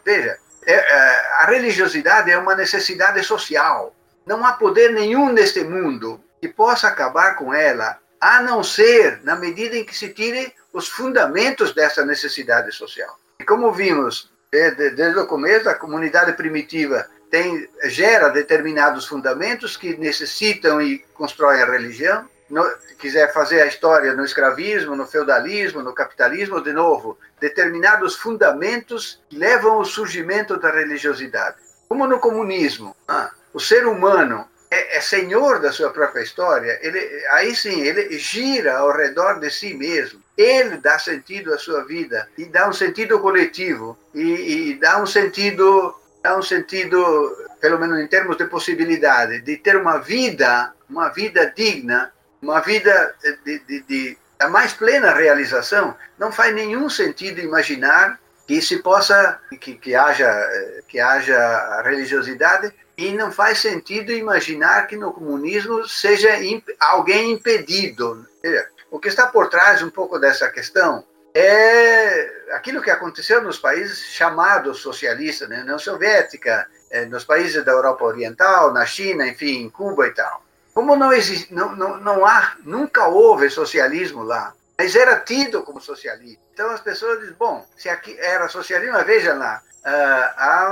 Veja, 0.05 0.37
é, 0.65 0.73
é, 0.73 1.33
a 1.41 1.45
religiosidade 1.45 2.31
é 2.31 2.37
uma 2.37 2.55
necessidade 2.55 3.23
social. 3.23 3.95
Não 4.25 4.45
há 4.45 4.53
poder 4.53 4.91
nenhum 4.91 5.31
neste 5.31 5.63
mundo 5.63 6.21
que 6.41 6.47
possa 6.47 6.87
acabar 6.87 7.35
com 7.35 7.53
ela 7.53 7.97
a 8.19 8.41
não 8.41 8.63
ser 8.63 9.21
na 9.23 9.35
medida 9.35 9.75
em 9.75 9.85
que 9.85 9.95
se 9.95 10.09
tire 10.09 10.53
os 10.73 10.87
fundamentos 10.87 11.73
dessa 11.73 12.05
necessidade 12.05 12.71
social. 12.71 13.17
E 13.39 13.43
como 13.43 13.71
vimos 13.71 14.31
desde, 14.51 14.91
desde 14.91 15.19
o 15.19 15.27
começo, 15.27 15.69
a 15.69 15.75
comunidade 15.75 16.33
primitiva 16.33 17.07
tem, 17.29 17.67
gera 17.85 18.29
determinados 18.29 19.05
fundamentos 19.05 19.75
que 19.75 19.97
necessitam 19.97 20.81
e 20.81 20.99
constroem 21.13 21.61
a 21.61 21.65
religião. 21.65 22.27
No, 22.49 22.63
quiser 22.97 23.33
fazer 23.33 23.61
a 23.61 23.65
história 23.65 24.13
no 24.13 24.23
escravismo, 24.23 24.95
no 24.95 25.05
feudalismo, 25.05 25.83
no 25.83 25.93
capitalismo, 25.93 26.61
de 26.61 26.71
novo, 26.71 27.17
determinados 27.41 28.15
fundamentos 28.15 29.21
levam 29.31 29.73
ao 29.73 29.85
surgimento 29.85 30.57
da 30.57 30.71
religiosidade. 30.71 31.57
Como 31.89 32.07
no 32.07 32.19
comunismo, 32.19 32.95
ah, 33.07 33.31
o 33.53 33.59
ser 33.59 33.85
humano 33.85 34.47
é, 34.69 34.97
é, 34.97 35.01
senhor 35.01 35.59
da 35.59 35.71
sua 35.71 35.89
própria 35.91 36.21
história, 36.21 36.77
ele, 36.81 36.99
aí 37.31 37.55
sim, 37.55 37.81
ele 37.81 38.17
gira 38.19 38.77
ao 38.77 38.91
redor 38.91 39.39
de 39.39 39.49
si 39.49 39.73
mesmo. 39.73 40.21
Ele 40.37 40.77
dá 40.77 40.99
sentido 40.99 41.53
à 41.53 41.57
sua 41.57 41.85
vida 41.85 42.27
e 42.37 42.45
dá 42.45 42.67
um 42.67 42.73
sentido 42.73 43.19
coletivo 43.19 43.97
e, 44.13 44.71
e 44.71 44.73
dá 44.75 45.01
um 45.01 45.05
sentido, 45.05 45.95
dá 46.21 46.37
um 46.37 46.41
sentido, 46.41 47.47
pelo 47.61 47.79
menos 47.79 47.99
em 47.99 48.07
termos 48.07 48.37
de 48.37 48.45
possibilidade, 48.45 49.41
de 49.41 49.57
ter 49.57 49.77
uma 49.77 49.99
vida, 49.99 50.73
uma 50.89 51.09
vida 51.09 51.51
digna, 51.55 52.11
uma 52.41 52.59
vida 52.59 53.15
de, 53.45 53.59
de, 53.59 53.81
de 53.83 54.17
a 54.39 54.47
mais 54.47 54.73
plena 54.73 55.13
realização. 55.13 55.95
Não 56.19 56.31
faz 56.31 56.53
nenhum 56.53 56.89
sentido 56.89 57.39
imaginar 57.39 58.19
que 58.45 58.61
se 58.61 58.77
possa 58.77 59.39
que, 59.59 59.75
que 59.75 59.95
haja 59.95 60.29
que 60.87 60.99
haja 60.99 61.81
religiosidade 61.83 62.73
e 62.97 63.11
não 63.11 63.31
faz 63.31 63.59
sentido 63.59 64.11
imaginar 64.11 64.87
que 64.87 64.95
no 64.97 65.13
comunismo 65.13 65.87
seja 65.87 66.41
imp 66.43 66.67
alguém 66.79 67.33
impedido. 67.33 68.25
O 68.89 68.99
que 68.99 69.07
está 69.07 69.27
por 69.27 69.49
trás 69.49 69.83
um 69.83 69.89
pouco 69.89 70.17
dessa 70.17 70.49
questão 70.49 71.05
é 71.33 72.53
aquilo 72.53 72.81
que 72.81 72.89
aconteceu 72.89 73.41
nos 73.43 73.59
países 73.59 73.99
chamados 73.99 74.79
socialistas, 74.79 75.47
na 75.47 75.57
né? 75.57 75.61
União 75.61 75.77
Soviética, 75.77 76.67
eh, 76.89 77.05
nos 77.05 77.23
países 77.23 77.63
da 77.63 77.71
Europa 77.71 78.03
Oriental, 78.03 78.73
na 78.73 78.85
China, 78.85 79.27
enfim, 79.27 79.61
em 79.61 79.69
Cuba 79.69 80.07
e 80.07 80.11
tal. 80.11 80.41
Como 80.73 80.95
não, 80.95 81.13
existe, 81.13 81.53
não, 81.53 81.75
não, 81.75 81.97
não 81.97 82.25
há, 82.25 82.55
nunca 82.63 83.07
houve 83.07 83.51
socialismo 83.51 84.23
lá, 84.23 84.53
mas 84.77 84.95
era 84.95 85.19
tido 85.19 85.61
como 85.61 85.79
socialismo. 85.79 86.41
Então 86.53 86.71
as 86.71 86.81
pessoas 86.81 87.19
dizem, 87.19 87.35
bom, 87.37 87.63
se 87.77 87.89
aqui 87.89 88.17
era 88.19 88.47
socialismo, 88.47 88.97
veja 89.03 89.35
lá, 89.35 89.61
ah, 89.83 90.33
a, 90.37 90.63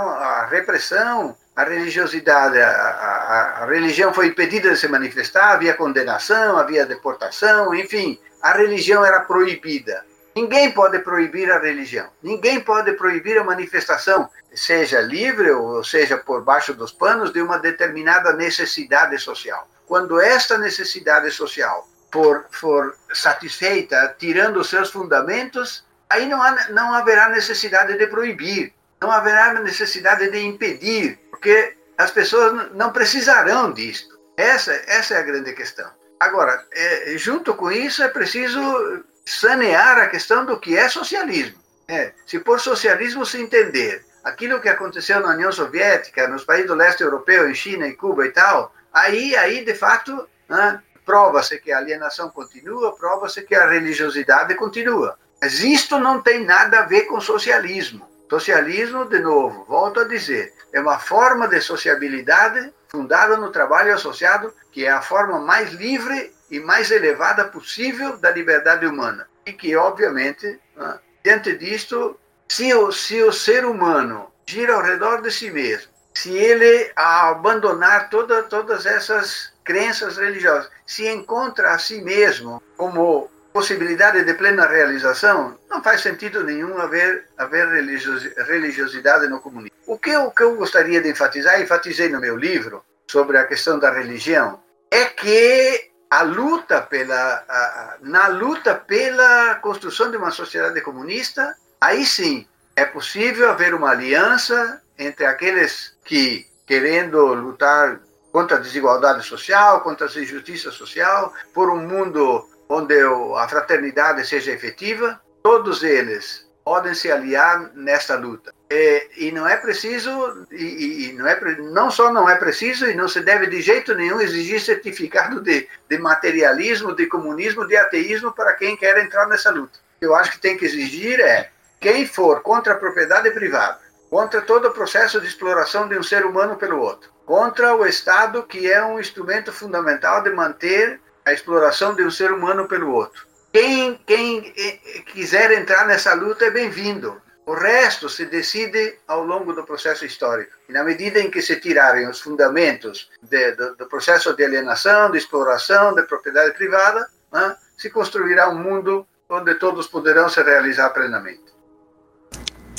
a 0.42 0.46
repressão 0.48 1.38
a 1.56 1.64
religiosidade, 1.64 2.60
a, 2.60 2.70
a, 2.70 3.64
a, 3.64 3.66
religião 3.66 4.14
foi 4.14 4.28
impedida 4.28 4.70
de 4.72 4.78
se 4.78 4.88
manifestar, 4.90 5.54
havia 5.54 5.74
condenação, 5.74 6.58
havia 6.58 6.86
deportação, 6.86 7.74
enfim, 7.74 8.20
a 8.42 8.52
religião 8.52 9.06
era 9.06 9.22
proibida. 9.22 10.04
Ninguém 10.36 10.72
pode 10.72 11.00
proibir 11.00 11.50
a 11.50 11.58
religião, 11.58 12.10
ninguém 12.22 12.60
pode 12.60 12.92
proibir 12.94 13.38
a 13.38 13.44
manifestação, 13.44 14.30
seja 14.54 15.00
livre 15.00 15.50
ou 15.52 15.82
seja 15.82 16.18
por 16.18 16.44
baixo 16.44 16.74
dos 16.74 16.92
panos, 16.92 17.32
de 17.32 17.42
uma 17.42 17.58
determinada 17.58 18.34
necessidade 18.34 19.18
social. 19.18 19.66
Quando 19.88 20.20
esta 20.20 20.58
necessidade 20.58 21.32
social 21.32 21.88
for, 22.12 22.48
for 22.52 22.98
satisfeita, 23.14 24.14
tirando 24.20 24.58
os 24.58 24.70
seus 24.70 24.92
fundamentos, 24.92 25.86
aí 26.10 26.26
não, 26.26 26.42
há, 26.42 26.68
não 26.70 26.94
haverá 26.94 27.30
necessidade 27.30 27.98
de 27.98 28.08
proibir, 28.08 28.74
não 29.02 29.12
haverá 29.12 29.54
necessidade 29.54 30.30
de 30.30 30.40
impedir, 30.40 31.20
porque 31.36 31.76
as 31.98 32.12
pessoas 32.12 32.72
não 32.74 32.94
precisarão 32.94 33.74
disto. 33.74 34.18
Essa, 34.38 34.72
essa 34.88 35.16
é 35.16 35.18
a 35.18 35.24
grande 35.24 35.54
questão. 35.54 35.90
Agora, 36.18 36.66
é, 36.72 37.18
junto 37.18 37.54
com 37.54 37.70
isso, 37.70 38.02
é 38.02 38.08
preciso 38.08 39.04
sanear 39.26 39.98
a 39.98 40.08
questão 40.08 40.46
do 40.46 40.58
que 40.60 40.78
é 40.78 40.88
socialismo. 40.88 41.60
É, 41.88 42.14
se 42.26 42.40
por 42.40 42.60
socialismo 42.60 43.26
se 43.26 43.40
entender 43.40 44.04
aquilo 44.24 44.62
que 44.62 44.70
aconteceu 44.70 45.20
na 45.20 45.34
União 45.34 45.52
Soviética, 45.52 46.28
nos 46.28 46.46
países 46.46 46.68
do 46.68 46.74
leste 46.74 47.04
europeu, 47.04 47.50
em 47.50 47.54
China, 47.54 47.86
em 47.86 47.96
Cuba 47.96 48.26
e 48.26 48.32
tal, 48.32 48.74
aí, 48.94 49.36
aí 49.36 49.64
de 49.64 49.76
fato, 49.76 50.28
né, 50.50 50.82
prova-se 51.06 51.60
que 51.60 51.72
a 51.72 51.78
alienação 51.78 52.30
continua, 52.30 52.96
prova-se 52.96 53.42
que 53.44 53.54
a 53.54 53.70
religiosidade 53.70 54.56
continua. 54.56 55.20
Mas 55.42 55.60
isto 55.60 56.00
não 56.00 56.22
tem 56.22 56.46
nada 56.46 56.80
a 56.80 56.86
ver 56.86 57.04
com 57.04 57.20
socialismo. 57.20 58.15
Socialismo, 58.36 59.06
de 59.06 59.20
novo, 59.20 59.64
volto 59.64 60.02
a 60.02 60.04
dizer, 60.04 60.54
é 60.74 60.82
uma 60.82 61.00
forma 61.00 61.48
de 61.48 61.62
sociabilidade 61.62 62.74
fundada 62.90 63.38
no 63.38 63.50
trabalho 63.50 63.94
associado, 63.94 64.54
que 64.74 64.84
é 64.86 64.92
a 64.92 65.02
forma 65.02 65.40
mais 65.40 65.72
livre 65.72 66.34
e 66.52 66.60
mais 66.60 66.92
elevada 66.92 67.46
possível 67.46 68.18
da 68.18 68.32
liberdade 68.32 68.86
humana. 68.86 69.26
E 69.46 69.54
que, 69.54 69.74
obviamente, 69.78 70.60
né, 70.76 71.00
diante 71.24 71.56
disto, 71.56 72.20
se 72.50 72.74
o, 72.74 72.92
se 72.92 73.24
o 73.24 73.32
ser 73.32 73.64
humano 73.64 74.30
gira 74.46 74.74
ao 74.74 74.82
redor 74.82 75.22
de 75.22 75.32
si 75.32 75.50
mesmo, 75.50 75.90
se 76.14 76.32
ele, 76.32 76.92
abandonar 76.94 78.10
toda, 78.10 78.44
todas 78.44 78.86
essas 78.86 79.54
crenças 79.64 80.18
religiosas, 80.18 80.70
se 80.86 81.08
encontra 81.08 81.72
a 81.72 81.80
si 81.80 82.02
mesmo 82.02 82.62
como 82.76 83.32
possibilidade 83.56 84.26
de 84.26 84.34
plena 84.34 84.68
realização, 84.68 85.58
não 85.70 85.82
faz 85.82 86.02
sentido 86.02 86.44
nenhum 86.44 86.78
haver, 86.78 87.30
haver 87.38 87.66
religiosidade 87.70 89.30
no 89.30 89.40
comunismo. 89.40 89.78
O 89.88 89.98
que, 89.98 90.10
eu, 90.10 90.26
o 90.26 90.32
que 90.32 90.44
eu 90.44 90.58
gostaria 90.58 91.00
de 91.00 91.10
enfatizar, 91.10 91.62
enfatizei 91.62 92.10
no 92.10 92.20
meu 92.20 92.36
livro 92.36 92.84
sobre 93.08 93.38
a 93.38 93.46
questão 93.46 93.80
da 93.80 93.90
religião, 93.90 94.60
é 94.92 95.06
que 95.06 95.90
a 96.10 96.22
luta 96.22 96.82
pela, 96.82 97.46
a, 97.48 97.96
na 98.02 98.28
luta 98.28 98.76
pela 98.76 99.56
construção 99.56 100.12
de 100.12 100.18
uma 100.18 100.32
sociedade 100.32 100.82
comunista, 100.82 101.56
aí 101.80 102.06
sim 102.06 102.46
é 102.76 102.84
possível 102.84 103.50
haver 103.50 103.74
uma 103.74 103.92
aliança 103.92 104.82
entre 105.00 105.26
aqueles 105.26 105.96
que, 106.04 106.46
querendo 106.68 107.34
lutar 107.34 108.02
contra 108.34 108.58
a 108.58 108.60
desigualdade 108.60 109.26
social, 109.26 109.80
contra 109.80 110.08
a 110.08 110.22
injustiça 110.22 110.72
social, 110.72 111.34
por 111.54 111.70
um 111.70 111.80
mundo 111.88 112.50
onde 112.70 112.96
a 113.38 113.48
fraternidade 113.48 114.26
seja 114.26 114.52
efetiva, 114.52 115.20
todos 115.44 115.84
eles 115.84 116.46
podem 116.66 116.96
se 116.96 117.12
aliar 117.12 117.72
nesta 117.76 118.16
luta. 118.16 118.52
E, 118.70 119.28
e 119.28 119.32
não 119.32 119.48
é 119.48 119.56
preciso, 119.56 120.48
e, 120.52 121.10
e, 121.10 121.14
não, 121.14 121.28
é, 121.28 121.40
não 121.58 121.92
só 121.92 122.12
não 122.12 122.28
é 122.28 122.36
preciso, 122.36 122.90
e 122.90 122.96
não 122.96 123.08
se 123.08 123.22
deve 123.22 123.46
de 123.46 123.62
jeito 123.62 123.94
nenhum 123.94 124.20
exigir 124.20 124.60
certificado 124.60 125.40
de, 125.42 125.68
de 125.88 125.98
materialismo, 126.00 126.96
de 126.96 127.06
comunismo, 127.06 127.68
de 127.68 127.78
ateísmo 127.78 128.32
para 128.32 128.56
quem 128.56 128.76
quer 128.76 128.98
entrar 128.98 129.28
nessa 129.28 129.52
luta. 129.52 129.80
eu 130.02 130.16
acho 130.16 130.32
que 130.32 130.40
tem 130.40 130.58
que 130.58 130.66
exigir 130.66 131.20
é 131.20 131.52
quem 131.80 132.08
for 132.08 132.42
contra 132.42 132.74
a 132.74 132.78
propriedade 132.78 133.30
privada, 133.30 133.80
contra 134.10 134.42
todo 134.42 134.68
o 134.68 134.74
processo 134.74 135.22
de 135.22 135.28
exploração 135.28 135.88
de 135.88 135.96
um 136.00 136.04
ser 136.04 136.26
humano 136.26 136.56
pelo 136.56 136.80
outro, 136.80 137.12
contra 137.28 137.76
o 137.76 137.86
Estado, 137.86 138.42
que 138.42 138.72
é 138.72 138.84
um 138.84 139.00
instrumento 139.00 139.54
fundamental 139.54 140.24
de 140.24 140.32
manter 140.32 141.00
a 141.26 141.34
exploração 141.34 141.96
de 141.96 142.04
um 142.04 142.12
ser 142.12 142.32
humano 142.32 142.68
pelo 142.68 142.94
outro. 142.94 143.26
Quem, 143.52 144.00
quem 144.06 144.54
eh, 144.58 145.02
quiser 145.14 145.52
entrar 145.52 145.88
nessa 145.88 146.14
luta 146.14 146.46
é 146.46 146.52
bem-vindo. 146.52 147.22
O 147.46 147.54
resto 147.54 148.10
se 148.10 148.26
decide 148.26 149.00
ao 149.08 149.24
longo 149.24 149.54
do 149.54 149.64
processo 149.64 150.06
histórico. 150.06 150.52
E 150.68 150.74
na 150.74 150.84
medida 150.84 151.20
em 151.20 151.30
que 151.30 151.42
se 151.42 151.60
tirarem 151.60 152.10
os 152.10 152.20
fundamentos 152.20 153.10
de, 153.22 153.52
do, 153.52 153.76
do, 153.76 153.86
processo 153.88 154.36
de 154.36 154.44
alienação, 154.44 155.12
de 155.12 155.20
exploração, 155.20 155.94
de 155.94 156.04
propriedade 156.04 156.54
privada, 156.54 157.08
né, 157.32 157.56
se 157.78 157.90
construirá 157.90 158.50
um 158.50 158.58
mundo 158.58 159.08
onde 159.30 159.56
todos 159.56 159.88
poderão 159.88 160.28
se 160.28 160.42
realizar 160.42 160.90
plenamente. 160.90 161.55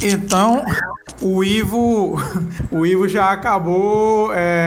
Então, 0.02 0.62
o 1.22 1.42
Ivo, 1.42 2.16
o 2.70 2.84
Ivo 2.84 3.08
já 3.08 3.30
acabou 3.30 4.30
é, 4.34 4.66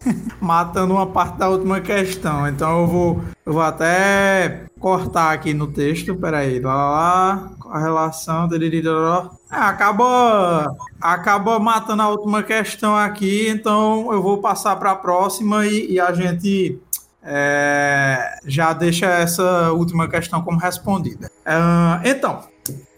matando 0.40 0.94
uma 0.94 1.06
parte 1.06 1.36
da 1.38 1.48
última 1.48 1.80
questão. 1.80 2.48
Então 2.48 2.80
eu 2.80 2.86
vou, 2.86 3.24
eu 3.44 3.52
vou 3.52 3.62
até 3.62 4.64
cortar 4.78 5.32
aqui 5.32 5.52
no 5.52 5.66
texto. 5.66 6.14
Peraí, 6.14 6.60
lá, 6.60 6.74
lá, 6.74 7.50
a 7.70 7.78
relação. 7.78 8.48
É, 8.50 9.56
acaba, 9.56 10.74
acaba 11.00 11.58
matando 11.58 12.02
a 12.02 12.08
última 12.08 12.42
questão 12.42 12.96
aqui. 12.96 13.48
Então 13.48 14.10
eu 14.12 14.22
vou 14.22 14.38
passar 14.38 14.76
para 14.76 14.92
a 14.92 14.96
próxima 14.96 15.66
e, 15.66 15.92
e, 15.92 16.00
a 16.00 16.12
gente 16.12 16.80
é, 17.22 18.38
já 18.46 18.72
deixa 18.72 19.06
essa 19.06 19.72
última 19.72 20.08
questão 20.08 20.42
como 20.42 20.58
respondida. 20.58 21.30
É, 21.44 22.10
então. 22.10 22.40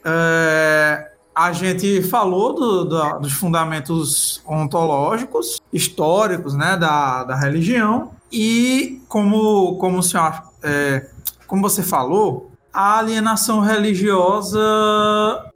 É, 0.05 1.12
a 1.35 1.53
gente 1.53 2.03
falou 2.03 2.53
do, 2.53 2.85
do, 2.85 3.19
dos 3.21 3.33
fundamentos 3.33 4.43
ontológicos, 4.47 5.61
históricos, 5.73 6.55
né, 6.55 6.77
da, 6.77 7.25
da 7.25 7.37
religião, 7.37 8.13
e 8.31 9.01
como, 9.09 9.77
como 9.79 9.99
o 9.99 10.03
senhor, 10.03 10.43
é, 10.63 11.09
como 11.47 11.63
você 11.63 11.83
falou, 11.83 12.53
a 12.73 12.99
alienação 12.99 13.61
religiosa 13.61 14.59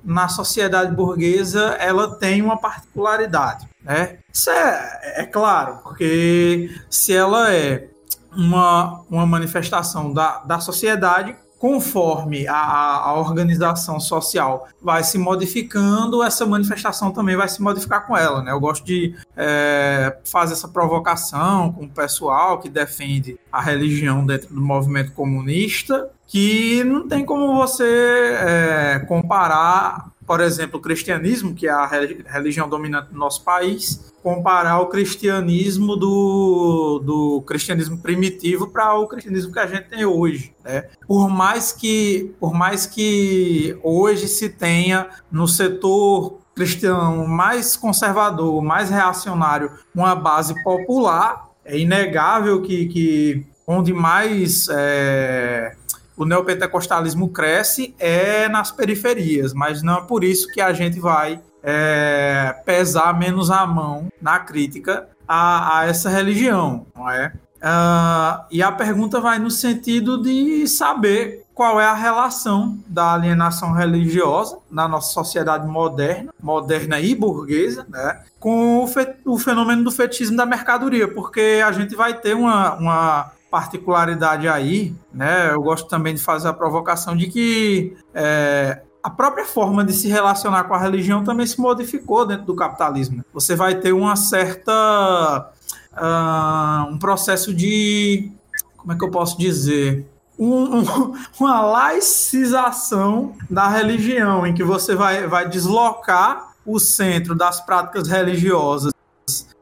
na 0.05 0.29
sociedade 0.29 0.95
burguesa 0.95 1.77
ela 1.81 2.14
tem 2.16 2.43
uma 2.43 2.59
particularidade, 2.59 3.66
né? 3.83 4.18
Isso 4.31 4.51
é, 4.51 5.22
é 5.22 5.24
claro, 5.24 5.79
porque 5.83 6.70
se 6.91 7.14
ela 7.14 7.51
é 7.55 7.89
uma, 8.31 9.01
uma 9.11 9.24
manifestação 9.24 10.12
da, 10.12 10.41
da 10.41 10.61
sociedade, 10.61 11.35
conforme 11.59 12.47
a, 12.47 12.57
a, 12.57 13.15
organização 13.15 13.99
social 13.99 14.69
vai 14.81 15.03
se 15.03 15.19
modificando, 15.19 16.23
essa 16.23 16.45
manifestação 16.45 17.11
também 17.11 17.37
vai 17.37 17.49
se 17.49 17.63
modificar 17.63 18.07
com 18.07 18.17
ela. 18.17 18.43
Né? 18.43 18.53
Eu 18.53 18.61
gosto 18.61 18.85
de 18.85 19.15
é, 19.37 20.19
fazer 20.25 20.53
essa 20.53 20.69
provocação 20.69 21.73
com 21.73 21.85
o 21.85 21.89
pessoal 21.89 22.59
que 22.59 22.69
defende 22.69 23.39
a 23.51 23.61
religião 23.61 24.25
dentro 24.25 24.55
do 24.55 24.61
movimento 24.61 25.13
comunista, 25.13 26.11
que 26.27 26.85
não 26.85 27.09
tem 27.09 27.25
como 27.25 27.55
você 27.55 27.85
é, 27.85 28.99
comparar 29.07 30.11
por 30.27 30.41
exemplo, 30.41 30.79
o 30.79 30.83
cristianismo, 30.83 31.55
que 31.55 31.66
é 31.66 31.70
a 31.70 31.87
religião 32.27 32.68
dominante 32.68 33.12
do 33.12 33.18
nosso 33.18 33.45
país, 33.45 34.12
comparar 34.22 34.81
o 34.81 34.87
cristianismo 34.87 35.95
do, 35.97 37.01
do 37.05 37.43
cristianismo 37.43 37.99
primitivo 37.99 38.66
para 38.66 38.95
o 38.95 39.07
cristianismo 39.07 39.53
que 39.53 39.59
a 39.59 39.66
gente 39.66 39.89
tem 39.89 40.05
hoje. 40.05 40.53
Né? 40.64 40.87
Por, 41.07 41.29
mais 41.29 41.72
que, 41.72 42.35
por 42.41 42.53
mais 42.53 42.87
que 42.87 43.79
hoje 43.83 44.27
se 44.27 44.49
tenha 44.49 45.09
no 45.31 45.47
setor 45.47 46.41
cristão 46.57 47.27
mais 47.27 47.77
conservador, 47.77 48.61
mais 48.62 48.91
reacionário, 48.91 49.70
uma 49.95 50.16
base 50.16 50.61
popular, 50.64 51.47
é 51.64 51.79
inegável 51.79 52.62
que, 52.62 52.87
que 52.87 53.47
onde 53.66 53.93
mais. 53.93 54.68
É, 54.70 55.77
o 56.17 56.25
neopentecostalismo 56.25 57.29
cresce 57.29 57.95
é 57.99 58.49
nas 58.49 58.71
periferias, 58.71 59.53
mas 59.53 59.83
não 59.83 59.99
é 59.99 60.01
por 60.03 60.25
isso 60.25 60.49
que 60.51 60.61
a 60.61 60.73
gente 60.73 60.99
vai 60.99 61.41
é, 61.62 62.55
pesar 62.64 63.19
menos 63.19 63.51
a 63.51 63.67
mão 63.67 64.09
na 64.21 64.39
crítica 64.39 65.09
a, 65.27 65.79
a 65.79 65.87
essa 65.87 66.09
religião, 66.09 66.87
não 66.95 67.11
é? 67.11 67.33
Uh, 67.57 68.45
e 68.51 68.62
a 68.62 68.71
pergunta 68.71 69.21
vai 69.21 69.39
no 69.39 69.51
sentido 69.51 70.23
de 70.23 70.69
saber 70.69 71.45
qual 71.55 71.81
é 71.81 71.87
a 71.87 71.95
relação 71.95 72.79
da 72.87 73.14
alienação 73.14 73.73
religiosa 73.73 74.59
na 74.71 74.87
nossa 74.87 75.12
sociedade 75.12 75.67
moderna, 75.67 76.33
moderna 76.41 77.01
e 77.01 77.14
burguesa, 77.14 77.87
né, 77.89 78.21
com 78.39 78.85
o, 78.85 79.33
o 79.33 79.39
fenômeno 79.39 79.83
do 79.83 79.91
fetichismo 79.91 80.37
da 80.37 80.45
mercadoria, 80.45 81.09
porque 81.09 81.62
a 81.67 81.73
gente 81.73 81.97
vai 81.97 82.12
ter 82.12 82.37
uma, 82.37 82.75
uma 82.75 83.33
particularidade 83.57 84.47
aí, 84.47 84.95
né? 85.11 85.51
Eu 85.51 85.63
gosto 85.63 85.89
também 85.89 86.15
de 86.15 86.21
fazer 86.21 86.47
a 86.47 86.53
provocação 86.53 87.17
de 87.17 87.27
que 87.27 87.97
é, 88.13 88.83
a 89.03 89.09
própria 89.09 89.47
forma 89.47 89.83
de 89.83 89.95
se 89.95 90.09
relacionar 90.09 90.65
com 90.65 90.75
a 90.75 90.79
religião 90.79 91.25
também 91.25 91.47
se 91.47 91.59
modificou 91.59 92.27
dentro 92.27 92.45
do 92.45 92.55
capitalismo. 92.55 93.25
Você 93.33 93.57
vai 93.57 93.77
ter 93.77 93.95
uma 93.95 94.15
certa 94.15 95.51
uh, 95.95 96.93
um 96.93 96.99
processo 96.99 97.55
de 97.55 98.31
como 98.77 98.93
é 98.93 98.99
que 98.99 99.03
eu 99.03 99.11
posso 99.11 99.39
dizer 99.39 100.07
um, 100.39 100.81
um, 100.81 101.15
uma 101.41 101.63
laicização 101.63 103.33
da 103.49 103.69
religião, 103.69 104.47
em 104.47 104.53
que 104.53 104.63
você 104.63 104.95
vai, 104.95 105.27
vai 105.27 105.49
deslocar 105.49 106.53
o 106.67 106.79
centro 106.79 107.35
das 107.35 107.59
práticas 107.59 108.07
religiosas 108.07 108.93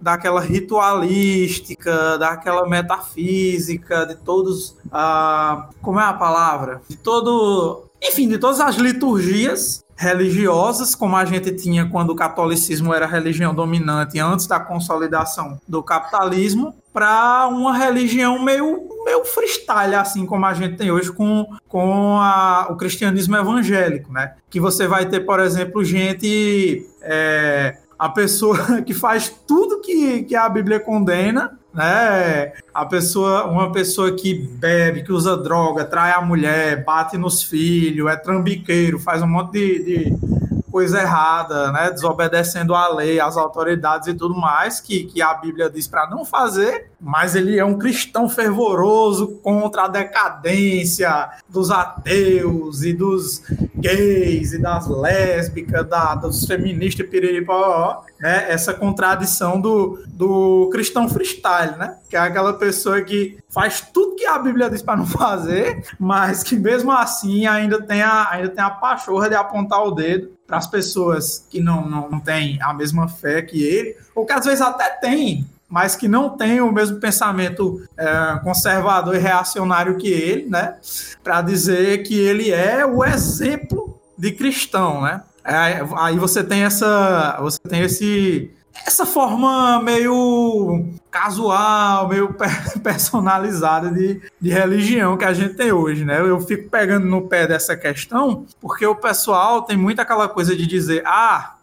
daquela 0.05 0.39
ritualística, 0.39 2.19
daquela 2.19 2.69
metafísica, 2.69 4.05
de 4.05 4.17
todos. 4.17 4.77
Ah, 4.93 5.71
como 5.81 5.99
é 5.99 6.05
a 6.05 6.13
palavra? 6.13 6.83
De 6.87 6.95
todo. 6.95 7.87
Enfim, 8.03 8.29
de 8.29 8.37
todas 8.37 8.61
as 8.61 8.77
liturgias 8.77 9.83
religiosas, 9.97 10.95
como 10.95 11.17
a 11.17 11.25
gente 11.25 11.53
tinha 11.53 11.89
quando 11.89 12.11
o 12.11 12.17
catolicismo 12.17 12.93
era 12.93 13.07
a 13.07 13.09
religião 13.09 13.55
dominante 13.55 14.19
antes 14.19 14.47
da 14.47 14.61
consolidação 14.61 15.59
do 15.67 15.83
capitalismo, 15.83 16.75
para 16.93 17.49
uma 17.49 17.77
religião 17.77 18.39
meio, 18.43 18.89
meio 19.05 19.25
freestyle, 19.25 19.95
assim 19.95 20.27
como 20.27 20.45
a 20.45 20.53
gente 20.53 20.77
tem 20.77 20.91
hoje 20.91 21.13
com, 21.13 21.47
com 21.67 22.19
a, 22.19 22.69
o 22.71 22.77
cristianismo 22.77 23.37
evangélico, 23.37 24.13
né? 24.13 24.35
Que 24.51 24.61
você 24.61 24.87
vai 24.87 25.07
ter, 25.07 25.21
por 25.21 25.41
exemplo, 25.41 25.83
gente. 25.83 26.87
É, 27.01 27.79
a 27.99 28.09
pessoa 28.09 28.83
que 28.83 28.95
faz 28.95 29.35
tudo 29.47 29.81
que, 29.81 30.23
que 30.25 30.37
a 30.37 30.49
Bíblia 30.49 30.81
condena, 30.81 31.59
né? 31.73 32.53
A 32.73 32.87
pessoa, 32.87 33.47
uma 33.47 33.73
pessoa 33.73 34.13
que 34.13 34.35
bebe, 34.35 35.03
que 35.03 35.13
usa 35.13 35.37
droga, 35.37 35.85
trai 35.85 36.13
a 36.13 36.21
mulher, 36.21 36.85
bate 36.85 37.19
nos 37.19 37.43
filhos, 37.43 38.11
é 38.11 38.17
trambiqueiro, 38.17 38.99
faz 38.99 39.23
um 39.23 39.27
monte 39.27 39.53
de, 39.53 39.85
de 39.85 40.45
coisa 40.75 41.01
errada, 41.01 41.71
né? 41.71 41.91
Desobedecendo 41.91 42.75
a 42.75 42.89
lei, 42.93 43.21
as 43.21 43.37
autoridades 43.37 44.09
e 44.09 44.15
tudo 44.15 44.35
mais, 44.35 44.81
que, 44.81 45.05
que 45.05 45.23
a 45.23 45.33
Bíblia 45.35 45.71
diz 45.71 45.87
para 45.87 46.11
não 46.11 46.25
fazer, 46.25 46.91
mas 47.01 47.37
ele 47.37 47.59
é 47.59 47.65
um 47.65 47.79
cristão 47.79 48.29
fervoroso 48.29 49.39
contra 49.43 49.85
a 49.85 49.89
decadência 49.89 51.31
dos 51.49 51.71
ateus 51.71 52.83
e 52.83 52.93
dos 52.93 53.41
gays 53.85 54.55
e 54.55 54.59
das 54.59 54.89
lésbicas, 54.89 55.87
da, 55.87 56.15
dos 56.15 56.47
feministas 56.47 57.07
piripó, 57.07 58.03
né? 58.19 58.51
Essa 58.51 58.73
contradição 58.73 59.61
do, 59.61 60.03
do 60.07 60.71
cristão 60.73 61.07
freestyle, 61.07 61.77
né? 61.77 61.99
Que 62.09 62.17
é 62.17 62.21
aquela 62.21 62.55
pessoa 62.55 63.03
que 63.03 63.37
faz 63.51 63.83
tudo 63.93 64.17
que 64.17 64.25
a 64.25 64.39
Bíblia 64.39 64.71
diz 64.71 64.81
para 64.81 64.97
não 64.97 65.05
fazer, 65.07 65.85
mas 66.01 66.43
que 66.43 66.57
mesmo 66.57 66.91
assim 66.91 67.47
ainda 67.47 67.81
tem 67.83 68.01
a, 68.01 68.31
ainda 68.31 68.49
tem 68.49 68.65
a 68.65 68.71
pachorra 68.71 69.29
de 69.29 69.35
apontar 69.35 69.85
o 69.85 69.91
dedo 69.91 70.33
para 70.47 70.57
as 70.57 70.67
pessoas 70.67 71.47
que 71.51 71.61
não, 71.61 71.87
não, 71.89 72.09
não 72.09 72.21
têm 72.21 72.59
a 72.63 72.73
mesma 72.73 73.07
fé 73.07 73.43
que 73.43 73.63
ele, 73.63 73.97
ou 74.15 74.25
que 74.25 74.33
às 74.33 74.45
vezes 74.45 74.61
até 74.61 74.89
têm, 74.89 75.47
mas 75.75 75.97
que 75.97 76.07
não 76.07 76.31
têm 76.31 76.61
o 76.61 76.71
mesmo 76.71 77.01
pensamento 77.01 77.83
é, 77.97 78.39
conservador 78.45 79.17
e 79.17 79.19
reacionário 79.19 79.97
que 79.97 80.07
ele, 80.07 80.49
né? 80.49 80.77
Para 81.21 81.43
dizer 81.43 82.05
que 82.05 82.17
ele 82.17 82.53
é 82.53 82.87
o 82.87 83.05
exemplo 83.05 84.01
de 84.17 84.31
cristão, 84.31 85.03
né? 85.03 85.21
É, 85.45 85.85
aí 85.97 86.17
você 86.17 86.45
tem 86.45 86.63
essa, 86.63 87.39
você 87.41 87.59
tem 87.59 87.81
esse 87.81 88.53
essa 88.87 89.05
forma 89.05 89.83
meio 89.83 90.87
casual, 91.11 92.09
meio 92.09 92.37
personalizada 92.81 93.91
de, 93.91 94.23
de 94.41 94.51
religião 94.51 95.17
que 95.17 95.25
a 95.25 95.33
gente 95.33 95.55
tem 95.55 95.73
hoje, 95.73 96.05
né? 96.05 96.21
Eu 96.21 96.41
fico 96.41 96.71
pegando 96.71 97.07
no 97.07 97.23
pé 97.23 97.49
dessa 97.49 97.77
questão, 97.77 98.47
porque 98.61 98.87
o 98.87 98.95
pessoal 98.95 99.63
tem 99.63 99.77
muito 99.77 99.99
aquela 99.99 100.29
coisa 100.29 100.55
de 100.55 100.69
dizer, 100.69 101.03
ah, 101.05 101.54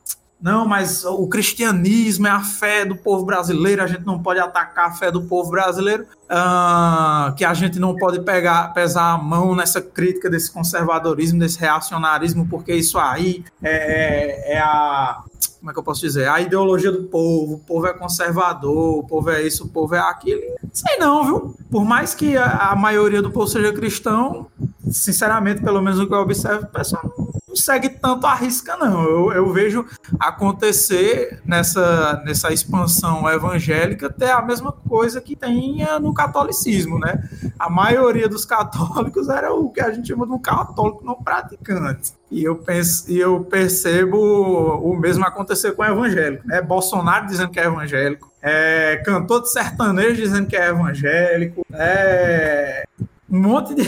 não, 0.41 0.67
mas 0.67 1.05
o 1.05 1.27
cristianismo 1.27 2.25
é 2.25 2.31
a 2.31 2.41
fé 2.41 2.83
do 2.83 2.95
povo 2.95 3.23
brasileiro, 3.25 3.83
a 3.83 3.87
gente 3.87 4.05
não 4.05 4.21
pode 4.21 4.39
atacar 4.39 4.89
a 4.89 4.91
fé 4.91 5.11
do 5.11 5.21
povo 5.21 5.51
brasileiro, 5.51 6.03
uh, 6.23 7.33
que 7.35 7.45
a 7.45 7.53
gente 7.53 7.79
não 7.79 7.95
pode 7.95 8.21
pegar, 8.21 8.73
pesar 8.73 9.13
a 9.13 9.17
mão 9.17 9.55
nessa 9.55 9.81
crítica 9.81 10.29
desse 10.29 10.51
conservadorismo, 10.51 11.39
desse 11.39 11.59
reacionarismo, 11.59 12.47
porque 12.47 12.73
isso 12.73 12.97
aí 12.97 13.45
é, 13.61 14.53
é, 14.53 14.53
é 14.55 14.59
a 14.59 15.23
como 15.59 15.69
é 15.69 15.73
que 15.73 15.79
eu 15.79 15.83
posso 15.83 16.01
dizer? 16.01 16.27
A 16.27 16.41
ideologia 16.41 16.91
do 16.91 17.03
povo, 17.03 17.53
o 17.53 17.59
povo 17.59 17.85
é 17.85 17.93
conservador, 17.93 18.97
o 18.97 19.03
povo 19.03 19.29
é 19.29 19.43
isso, 19.43 19.65
o 19.65 19.69
povo 19.69 19.93
é 19.93 19.99
aquilo. 19.99 20.41
Sei 20.73 20.97
não, 20.97 21.23
viu? 21.23 21.55
Por 21.69 21.85
mais 21.85 22.15
que 22.15 22.35
a, 22.35 22.71
a 22.71 22.75
maioria 22.75 23.21
do 23.21 23.29
povo 23.29 23.45
seja 23.47 23.71
cristão, 23.71 24.47
sinceramente, 24.89 25.61
pelo 25.61 25.79
menos 25.79 25.99
o 25.99 26.07
que 26.07 26.13
eu 26.15 26.17
observo, 26.17 26.63
o 26.63 26.67
pessoal 26.67 27.13
não 27.15 27.30
segue 27.55 27.89
tanto 27.89 28.25
a 28.27 28.35
risca, 28.35 28.75
não. 28.77 29.03
Eu, 29.03 29.31
eu 29.33 29.51
vejo 29.51 29.85
acontecer 30.19 31.41
nessa, 31.45 32.21
nessa 32.25 32.51
expansão 32.51 33.29
evangélica 33.29 34.07
até 34.07 34.31
a 34.31 34.41
mesma 34.41 34.71
coisa 34.71 35.21
que 35.21 35.35
tem 35.35 35.85
no 36.01 36.13
catolicismo, 36.13 36.99
né? 36.99 37.23
A 37.57 37.69
maioria 37.69 38.27
dos 38.27 38.45
católicos 38.45 39.29
era 39.29 39.53
o 39.53 39.69
que 39.69 39.81
a 39.81 39.91
gente 39.91 40.07
chama 40.07 40.25
de 40.25 40.33
um 40.33 40.39
católico 40.39 41.03
não 41.03 41.15
praticante. 41.15 42.13
E 42.29 42.43
eu, 42.43 42.55
penso, 42.55 43.11
e 43.11 43.19
eu 43.19 43.41
percebo 43.41 44.17
o 44.17 44.95
mesmo 44.97 45.25
acontecer 45.25 45.73
com 45.73 45.81
o 45.81 45.85
evangélico, 45.85 46.47
né? 46.47 46.61
Bolsonaro 46.61 47.27
dizendo 47.27 47.51
que 47.51 47.59
é 47.59 47.65
evangélico, 47.65 48.31
é, 48.41 49.01
cantor 49.05 49.41
de 49.41 49.51
sertanejo 49.51 50.15
dizendo 50.21 50.47
que 50.47 50.55
é 50.55 50.69
evangélico, 50.69 51.65
é, 51.73 52.85
um 53.29 53.39
monte 53.39 53.75
de 53.75 53.83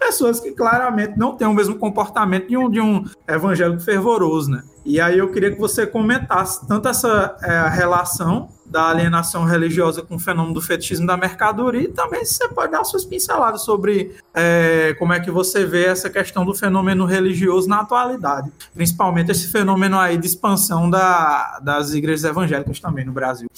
pessoas 0.00 0.40
que 0.40 0.50
claramente 0.52 1.16
não 1.16 1.36
têm 1.36 1.46
o 1.46 1.52
mesmo 1.52 1.76
comportamento 1.76 2.48
de 2.48 2.56
um, 2.56 2.70
de 2.70 2.80
um 2.80 3.04
evangélico 3.28 3.82
fervoroso, 3.82 4.50
né? 4.50 4.62
E 4.84 4.98
aí 4.98 5.18
eu 5.18 5.30
queria 5.30 5.52
que 5.52 5.60
você 5.60 5.86
comentasse 5.86 6.66
tanto 6.66 6.88
essa 6.88 7.36
é, 7.42 7.68
relação 7.68 8.48
da 8.64 8.88
alienação 8.88 9.44
religiosa 9.44 10.00
com 10.00 10.14
o 10.14 10.18
fenômeno 10.18 10.54
do 10.54 10.62
fetichismo 10.62 11.06
da 11.06 11.16
mercadoria 11.16 11.82
e 11.82 11.88
também 11.88 12.24
você 12.24 12.48
pode 12.48 12.72
dar 12.72 12.84
suas 12.84 13.04
pinceladas 13.04 13.62
sobre 13.62 14.16
é, 14.32 14.94
como 14.98 15.12
é 15.12 15.20
que 15.20 15.30
você 15.30 15.66
vê 15.66 15.84
essa 15.84 16.08
questão 16.08 16.46
do 16.46 16.54
fenômeno 16.54 17.04
religioso 17.04 17.68
na 17.68 17.80
atualidade, 17.80 18.50
principalmente 18.72 19.32
esse 19.32 19.50
fenômeno 19.50 19.98
aí 19.98 20.16
de 20.16 20.26
expansão 20.26 20.88
da, 20.88 21.58
das 21.62 21.92
igrejas 21.92 22.24
evangélicas 22.24 22.80
também 22.80 23.04
no 23.04 23.12
Brasil. 23.12 23.48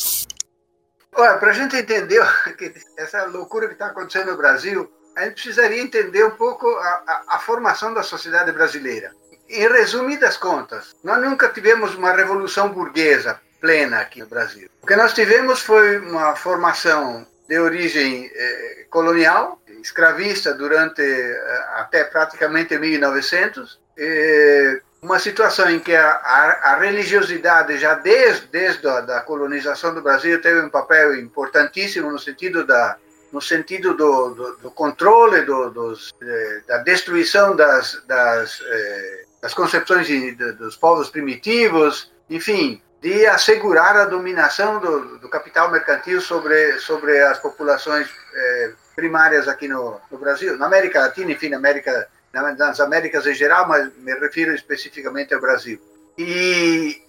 Olha, 1.14 1.36
para 1.36 1.50
a 1.50 1.54
gente 1.54 1.76
entender 1.76 2.20
essa 2.96 3.26
loucura 3.26 3.68
que 3.68 3.74
está 3.74 3.88
acontecendo 3.88 4.32
no 4.32 4.36
Brasil, 4.36 4.90
a 5.16 5.24
gente 5.24 5.34
precisaria 5.34 5.82
entender 5.82 6.24
um 6.24 6.30
pouco 6.32 6.68
a, 6.68 7.02
a, 7.06 7.36
a, 7.36 7.38
formação 7.38 7.92
da 7.92 8.02
sociedade 8.02 8.52
brasileira. 8.52 9.12
Em 9.48 9.68
resumidas 9.68 10.36
contas, 10.36 10.94
nós 11.04 11.20
nunca 11.20 11.48
tivemos 11.48 11.94
uma 11.94 12.12
revolução 12.12 12.70
burguesa 12.70 13.40
plena 13.60 14.00
aqui 14.00 14.20
no 14.20 14.26
Brasil. 14.26 14.68
O 14.82 14.86
que 14.86 14.96
nós 14.96 15.12
tivemos 15.12 15.60
foi 15.60 15.98
uma 15.98 16.34
formação 16.34 17.26
de 17.48 17.58
origem 17.58 18.30
eh, 18.34 18.86
colonial, 18.88 19.60
escravista 19.82 20.54
durante 20.54 21.02
eh, 21.02 21.64
até 21.74 22.04
praticamente 22.04 22.78
1900, 22.78 23.78
eh, 23.98 24.80
uma 25.02 25.18
situação 25.18 25.68
em 25.68 25.80
que 25.80 25.94
a, 25.94 26.10
a, 26.12 26.72
a, 26.72 26.76
religiosidade 26.78 27.76
já 27.76 27.94
desde, 27.94 28.46
desde 28.46 28.86
a 28.88 29.00
da 29.00 29.20
colonização 29.20 29.92
do 29.92 30.00
Brasil 30.00 30.40
teve 30.40 30.60
um 30.60 30.70
papel 30.70 31.16
importantíssimo 31.16 32.10
no 32.10 32.18
sentido 32.18 32.64
da 32.64 32.96
no 33.32 33.40
sentido 33.40 33.94
do, 33.94 34.34
do, 34.34 34.56
do 34.58 34.70
controle 34.70 35.42
do, 35.42 35.70
dos, 35.70 36.12
eh, 36.22 36.62
da 36.68 36.78
destruição 36.78 37.56
das, 37.56 38.02
das, 38.06 38.62
eh, 38.64 39.24
das 39.40 39.54
concepções 39.54 40.06
de, 40.06 40.32
dos 40.52 40.76
povos 40.76 41.08
primitivos, 41.08 42.12
enfim, 42.28 42.82
de 43.00 43.26
assegurar 43.26 43.96
a 43.96 44.04
dominação 44.04 44.78
do, 44.78 45.18
do 45.18 45.28
capital 45.28 45.70
mercantil 45.70 46.20
sobre, 46.20 46.78
sobre 46.78 47.20
as 47.22 47.38
populações 47.38 48.08
eh, 48.34 48.72
primárias 48.94 49.48
aqui 49.48 49.66
no, 49.66 49.98
no, 50.10 50.18
Brasil, 50.18 50.58
na 50.58 50.66
América 50.66 51.00
Latina, 51.00 51.32
enfim, 51.32 51.48
na 51.48 51.56
América, 51.56 52.06
nas 52.32 52.80
Américas 52.80 53.26
em 53.26 53.34
geral, 53.34 53.66
mas 53.66 53.90
me 53.96 54.14
refiro 54.14 54.54
especificamente 54.54 55.32
ao 55.32 55.40
Brasil. 55.40 55.80
E 56.18 57.02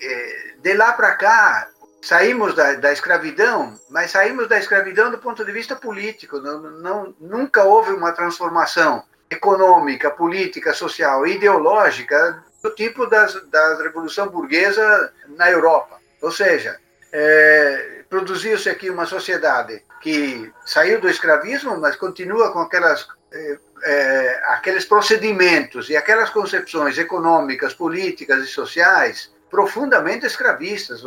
de 0.62 0.74
lá 0.76 0.94
para 0.94 1.16
cá, 1.16 1.68
saímos 2.04 2.54
da, 2.54 2.74
da, 2.74 2.91
escravidão, 2.91 3.80
mas 3.89 4.12
saímos 4.12 4.49
da 4.49 4.60
escravidão 4.60 5.10
do 5.10 5.18
ponto 5.18 5.45
de 5.45 5.51
vista 5.54 5.74
político. 5.74 6.38
Não, 6.39 6.60
não, 6.60 7.16
nunca 7.20 7.64
houve 7.64 7.91
uma 7.91 8.12
transformação 8.12 9.04
econômica, 9.30 10.12
política, 10.12 10.74
social, 10.74 11.26
ideológica 11.26 12.43
do 12.62 12.72
tipo 12.72 13.08
das, 13.08 13.34
da 13.49 13.78
Revolução 13.82 14.28
Burguesa 14.28 15.14
na 15.30 15.49
Europa. 15.49 15.97
Ou 16.22 16.30
seja, 16.30 16.78
é, 17.12 18.04
produziu-se 18.10 18.70
aqui 18.70 18.89
uma 18.89 19.06
sociedade 19.06 19.82
que 20.01 20.51
saiu 20.66 20.99
do 20.99 21.10
escravismo, 21.10 21.80
mas 21.80 21.95
continua 21.95 22.51
com 22.51 22.60
aquelas, 22.60 23.08
é, 23.32 23.58
é, 23.84 24.43
aqueles 24.47 24.84
procedimentos 24.84 25.89
e 25.89 25.95
aquelas 25.95 26.30
concepções 26.30 26.97
econômicas, 26.97 27.74
políticas 27.74 28.43
e 28.43 28.47
sociais 28.47 29.32
profundamente 29.49 30.26
escravistas. 30.26 31.01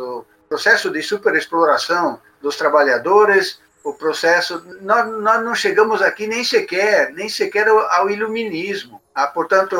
Processo 0.47 0.89
de 0.89 1.01
superexploração 1.01 2.21
dos 2.41 2.55
trabalhadores, 2.55 3.59
o 3.83 3.93
processo. 3.93 4.63
Nós, 4.81 5.07
nós 5.21 5.43
não 5.43 5.55
chegamos 5.55 6.01
aqui 6.01 6.27
nem 6.27 6.43
sequer, 6.43 7.11
nem 7.13 7.29
sequer 7.29 7.67
ao, 7.67 7.79
ao 7.79 8.09
iluminismo. 8.09 9.01
Ah, 9.13 9.27
portanto, 9.27 9.77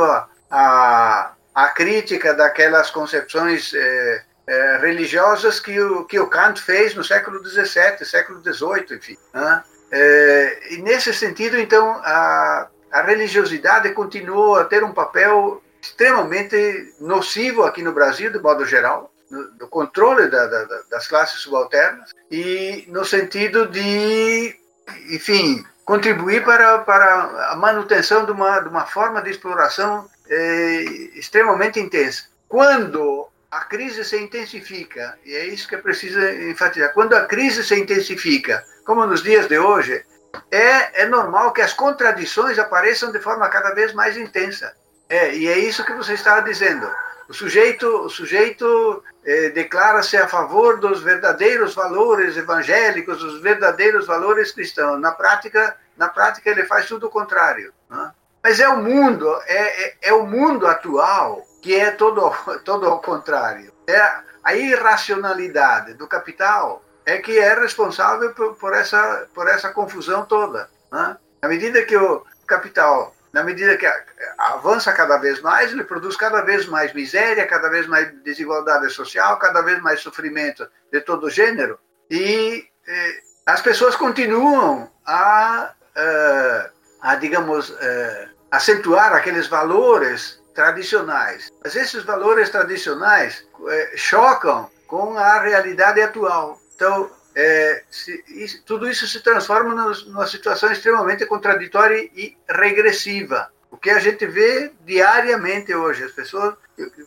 a, 0.49 1.33
a, 1.53 1.67
crítica 1.69 2.33
daquelas 2.33 2.89
concepções 2.89 3.73
é, 3.73 4.23
é, 4.47 4.77
religiosas 4.77 5.59
que 5.59 5.79
o, 5.79 6.05
que 6.05 6.19
o 6.19 6.27
Kant 6.27 6.61
fez 6.61 6.95
no 6.95 7.03
século 7.03 7.45
XVII, 7.45 8.05
século 8.05 8.41
XVIII, 8.41 8.97
enfim. 8.97 9.17
É, 9.91 10.73
e 10.73 10.77
nesse 10.81 11.13
sentido, 11.13 11.57
então, 11.57 11.91
a, 12.03 12.67
a 12.91 13.01
religiosidade 13.01 13.91
continuou 13.91 14.55
a 14.55 14.65
ter 14.65 14.83
um 14.83 14.93
papel 14.93 15.61
extremamente 15.81 16.93
nocivo 16.99 17.63
aqui 17.63 17.81
no 17.81 17.93
Brasil, 17.93 18.31
de 18.31 18.39
modo 18.39 18.65
geral, 18.65 19.11
do 19.29 19.67
controle 19.67 20.27
da, 20.27 20.47
da, 20.47 20.65
das 20.89 21.07
classes 21.07 21.41
subalternas 21.41 22.11
e 22.31 22.85
no 22.87 23.03
sentido 23.03 23.67
de, 23.67 24.55
enfim, 25.09 25.65
contribuir 25.85 26.43
para, 26.43 26.79
para 26.79 27.51
a 27.51 27.55
manutenção 27.55 28.25
de 28.25 28.31
uma, 28.31 28.59
de 28.59 28.69
uma 28.69 28.85
forma 28.85 29.21
de 29.21 29.31
exploração 29.31 30.09
é, 30.29 30.81
extremamente 31.15 31.79
intensa. 31.79 32.23
Quando 32.47 33.27
a 33.49 33.61
crise 33.61 34.03
se 34.03 34.17
intensifica, 34.17 35.17
e 35.25 35.33
é 35.33 35.45
isso 35.45 35.67
que 35.67 35.75
é 35.75 35.77
preciso 35.77 36.19
enfatizar, 36.19 36.93
quando 36.93 37.13
a 37.13 37.25
crise 37.25 37.63
se 37.63 37.75
intensifica, 37.75 38.63
como 38.85 39.05
nos 39.05 39.23
dias 39.23 39.47
de 39.47 39.57
hoje, 39.57 40.03
é, 40.51 41.03
é 41.03 41.05
normal 41.05 41.53
que 41.53 41.61
as 41.61 41.73
contradições 41.73 42.59
apareçam 42.59 43.11
de 43.11 43.19
forma 43.19 43.47
cada 43.49 43.73
vez 43.73 43.93
mais 43.93 44.17
intensa. 44.17 44.73
É, 45.09 45.33
e 45.33 45.47
é 45.47 45.57
isso 45.57 45.85
que 45.85 45.93
você 45.93 46.13
estava 46.13 46.41
dizendo. 46.41 46.89
O 47.29 47.33
sujeito, 47.33 47.85
o 47.87 48.09
sujeito 48.09 49.03
eh, 49.25 49.49
declara-se 49.49 50.15
a 50.15 50.27
favor 50.27 50.79
dos 50.79 51.01
verdadeiros 51.01 51.75
valores 51.75 52.37
evangélicos, 52.37 53.19
dos 53.19 53.41
verdadeiros 53.41 54.07
valores 54.07 54.53
cristãos. 54.53 54.99
Na 55.01 55.11
prática, 55.11 55.75
na 55.97 56.07
prática 56.07 56.49
ele 56.49 56.65
faz 56.65 56.87
tudo 56.87 57.07
o 57.07 57.09
contrário. 57.09 57.73
Né? 57.89 58.11
Mas 58.41 58.61
é 58.61 58.69
o 58.69 58.77
mundo, 58.77 59.29
é, 59.45 59.85
é, 59.85 59.97
é, 60.03 60.13
o 60.13 60.25
mundo 60.25 60.65
atual 60.65 61.45
que 61.61 61.75
é 61.75 61.91
todo, 61.91 62.31
todo 62.63 62.85
ao 62.87 63.01
contrário. 63.01 63.73
É 63.87 64.27
a 64.41 64.55
irracionalidade 64.55 65.93
do 65.95 66.07
capital 66.07 66.81
é 67.05 67.17
que 67.17 67.37
é 67.37 67.53
responsável 67.53 68.33
por, 68.33 68.55
por 68.55 68.73
essa, 68.73 69.27
por 69.33 69.49
essa 69.49 69.69
confusão 69.73 70.25
toda. 70.25 70.69
Né? 70.89 71.17
À 71.41 71.47
medida 71.49 71.83
que 71.83 71.97
o 71.97 72.25
capital 72.45 73.13
na 73.37 73.43
medida 73.43 73.77
que 73.77 73.85
avança 74.35 74.91
cada 74.93 75.15
vez 75.17 75.39
mais, 75.41 75.71
ele 75.71 75.83
produz 75.83 76.17
cada 76.17 76.41
vez 76.41 76.65
mais 76.65 76.91
miséria, 76.91 77.45
cada 77.45 77.69
vez 77.69 77.85
mais 77.85 78.11
desigualdade 78.23 78.89
social, 78.89 79.37
cada 79.37 79.61
vez 79.61 79.79
mais 79.83 79.99
sofrimento 79.99 80.67
de 80.91 81.01
todo 81.01 81.29
gênero. 81.29 81.77
E 82.09 82.67
eh, 82.87 83.21
as 83.45 83.61
pessoas 83.61 83.95
continuam 83.95 84.89
a, 85.05 85.71
uh, 85.95 86.71
a 86.99 87.15
digamos, 87.17 87.69
uh, 87.69 88.29
acentuar 88.49 89.13
aqueles 89.13 89.45
valores 89.45 90.41
tradicionais. 90.55 91.51
Mas 91.63 91.75
esses 91.75 92.01
valores 92.03 92.49
tradicionais 92.49 93.45
uh, 93.59 93.69
chocam 93.95 94.67
com 94.87 95.15
a 95.15 95.39
realidade 95.41 96.01
atual. 96.01 96.59
Então, 96.75 97.11
é, 97.39 97.83
se, 97.91 98.23
isso, 98.29 98.63
tudo 98.65 98.89
isso 98.89 99.07
se 99.07 99.19
transforma 99.19 99.75
numa 99.75 100.25
situação 100.25 100.71
extremamente 100.71 101.23
contraditória 101.27 102.09
e 102.15 102.35
regressiva. 102.49 103.51
O 103.69 103.77
que 103.77 103.91
a 103.91 103.99
gente 103.99 104.25
vê 104.25 104.71
diariamente 104.83 105.71
hoje, 105.71 106.03
as 106.03 106.11
pessoas, 106.11 106.55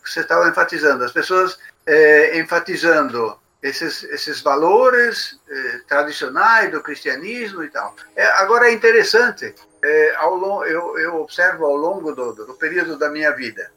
você 0.01 0.21
estava 0.21 0.47
enfatizando, 0.47 1.03
as 1.03 1.11
pessoas 1.11 1.59
é, 1.85 2.39
enfatizando 2.39 3.37
esses, 3.61 4.03
esses 4.03 4.39
valores 4.39 5.37
é, 5.49 5.81
tradicionais 5.85 6.71
do 6.71 6.81
cristianismo 6.81 7.61
e 7.65 7.69
tal. 7.69 7.93
É, 8.15 8.25
agora 8.39 8.69
é 8.69 8.71
interessante, 8.71 9.53
é, 9.83 10.15
ao, 10.15 10.65
eu, 10.65 10.97
eu 10.97 11.15
observo 11.17 11.65
ao 11.65 11.75
longo 11.75 12.15
do, 12.15 12.31
do 12.31 12.53
período 12.53 12.97
da 12.97 13.09
minha 13.09 13.31
vida, 13.31 13.69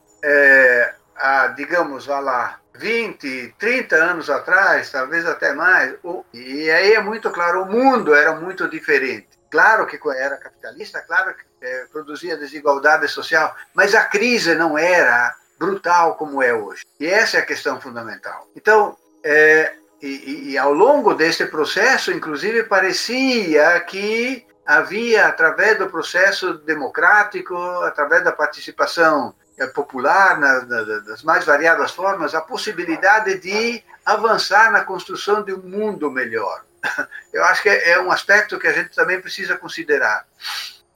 a, 1.16 1.48
digamos, 1.48 2.06
vá 2.06 2.20
lá, 2.20 2.60
20, 2.74 3.54
30 3.58 3.96
anos 3.96 4.28
atrás, 4.28 4.90
talvez 4.90 5.24
até 5.26 5.52
mais, 5.52 5.94
e 6.32 6.70
aí 6.70 6.92
é 6.94 7.00
muito 7.00 7.30
claro, 7.30 7.62
o 7.62 7.66
mundo 7.66 8.14
era 8.14 8.34
muito 8.34 8.68
diferente. 8.68 9.28
Claro 9.50 9.86
que 9.86 10.00
era 10.16 10.36
capitalista, 10.36 11.00
claro 11.02 11.34
que 11.34 11.44
é, 11.64 11.86
produzia 11.92 12.36
desigualdade 12.36 13.06
social, 13.06 13.54
mas 13.72 13.94
a 13.94 14.04
crise 14.04 14.54
não 14.56 14.76
era 14.76 15.32
brutal 15.58 16.16
como 16.16 16.42
é 16.42 16.52
hoje. 16.52 16.82
E 16.98 17.06
essa 17.06 17.36
é 17.36 17.40
a 17.40 17.46
questão 17.46 17.80
fundamental. 17.80 18.48
Então, 18.56 18.96
é, 19.22 19.74
e, 20.02 20.50
e, 20.50 20.58
ao 20.58 20.72
longo 20.72 21.14
desse 21.14 21.46
processo, 21.46 22.12
inclusive, 22.12 22.64
parecia 22.64 23.80
que 23.80 24.44
havia, 24.66 25.26
através 25.26 25.78
do 25.78 25.88
processo 25.88 26.54
democrático, 26.54 27.56
através 27.82 28.24
da 28.24 28.32
participação 28.32 29.34
popular, 29.72 30.38
na, 30.38 30.64
na, 30.64 30.82
das 31.00 31.22
mais 31.22 31.44
variadas 31.44 31.92
formas, 31.92 32.34
a 32.34 32.40
possibilidade 32.40 33.38
de 33.38 33.82
avançar 34.04 34.70
na 34.72 34.84
construção 34.84 35.42
de 35.42 35.52
um 35.52 35.62
mundo 35.62 36.10
melhor. 36.10 36.64
Eu 37.32 37.44
acho 37.44 37.62
que 37.62 37.68
é 37.68 38.00
um 38.00 38.10
aspecto 38.10 38.58
que 38.58 38.66
a 38.66 38.72
gente 38.72 38.94
também 38.94 39.20
precisa 39.20 39.56
considerar. 39.56 40.26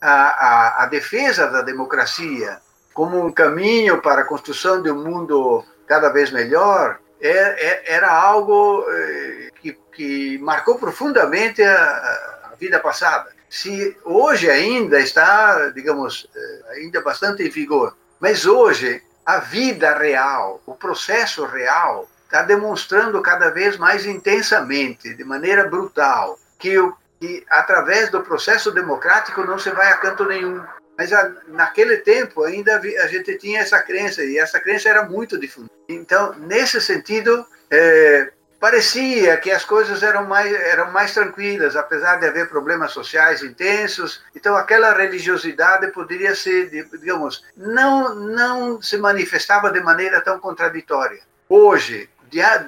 A, 0.01 0.13
a, 0.13 0.83
a 0.85 0.87
defesa 0.87 1.49
da 1.49 1.61
democracia 1.61 2.61
como 2.95 3.25
um 3.25 3.33
caminho 3.33 4.01
para 4.01 4.23
a 4.23 4.25
construção 4.25 4.81
de 4.81 4.91
um 4.93 5.03
mundo 5.03 5.65
cada 5.89 6.09
vez 6.09 6.31
melhor 6.31 7.01
é, 7.21 7.31
é, 7.31 7.95
era 7.95 8.13
algo 8.13 8.85
é, 8.89 9.51
que, 9.61 9.73
que 9.93 10.39
marcou 10.39 10.79
profundamente 10.79 11.65
a, 11.65 12.51
a 12.53 12.55
vida 12.57 12.79
passada 12.79 13.37
se 13.49 13.97
hoje 14.05 14.51
ainda 14.51 15.01
está, 15.01 15.71
digamos, 15.71 16.29
eh, 16.35 16.73
ainda 16.77 17.01
bastante 17.01 17.43
em 17.43 17.49
vigor, 17.49 17.97
mas 18.21 18.47
hoje 18.47 19.03
a 19.25 19.39
vida 19.39 19.97
real, 19.97 20.63
o 20.65 20.75
processo 20.75 21.45
real, 21.45 22.09
está 22.25 22.43
demonstrando 22.43 23.21
cada 23.23 23.51
vez 23.51 23.77
mais 23.77 24.07
intensamente, 24.07 25.15
de 25.15 25.25
maneira 25.25 25.69
brutal, 25.69 26.39
que, 26.59 26.77
que 27.21 27.45
através 27.49 28.11
do 28.11 28.23
processo 28.23 28.71
democrático 28.71 29.45
não 29.45 29.59
se 29.59 29.71
vai 29.71 29.93
a 29.93 29.97
canto 29.97 30.25
nenhum. 30.25 30.63
Mas 30.97 31.13
a, 31.13 31.31
naquele 31.49 31.99
tempo 31.99 32.43
ainda 32.43 32.77
a 32.77 33.07
gente 33.07 33.37
tinha 33.39 33.61
essa 33.61 33.81
crença, 33.81 34.25
e 34.25 34.39
essa 34.39 34.59
crença 34.61 34.89
era 34.89 35.05
muito 35.05 35.39
difundida. 35.39 35.73
Então, 35.89 36.35
nesse 36.35 36.81
sentido, 36.81 37.47
é, 37.71 38.33
parecia 38.61 39.37
que 39.37 39.51
as 39.51 39.65
coisas 39.65 40.03
eram 40.03 40.27
mais, 40.27 40.53
eram 40.53 40.91
mais 40.91 41.15
tranquilas, 41.15 41.77
apesar 41.77 42.17
de 42.17 42.27
haver 42.27 42.49
problemas 42.49 42.93
sociais 42.93 43.43
intensos. 43.43 44.23
Então, 44.35 44.57
aquela 44.57 44.93
religiosidade 44.93 45.91
poderia 45.93 46.35
ser, 46.35 46.69
digamos, 46.71 47.45
não, 47.57 48.15
não 48.15 48.83
se 48.83 48.97
manifestava 48.97 49.71
de 49.71 49.81
maneira 49.81 50.21
tão 50.21 50.39
contraditória. 50.39 51.21
Hoje, 51.49 52.11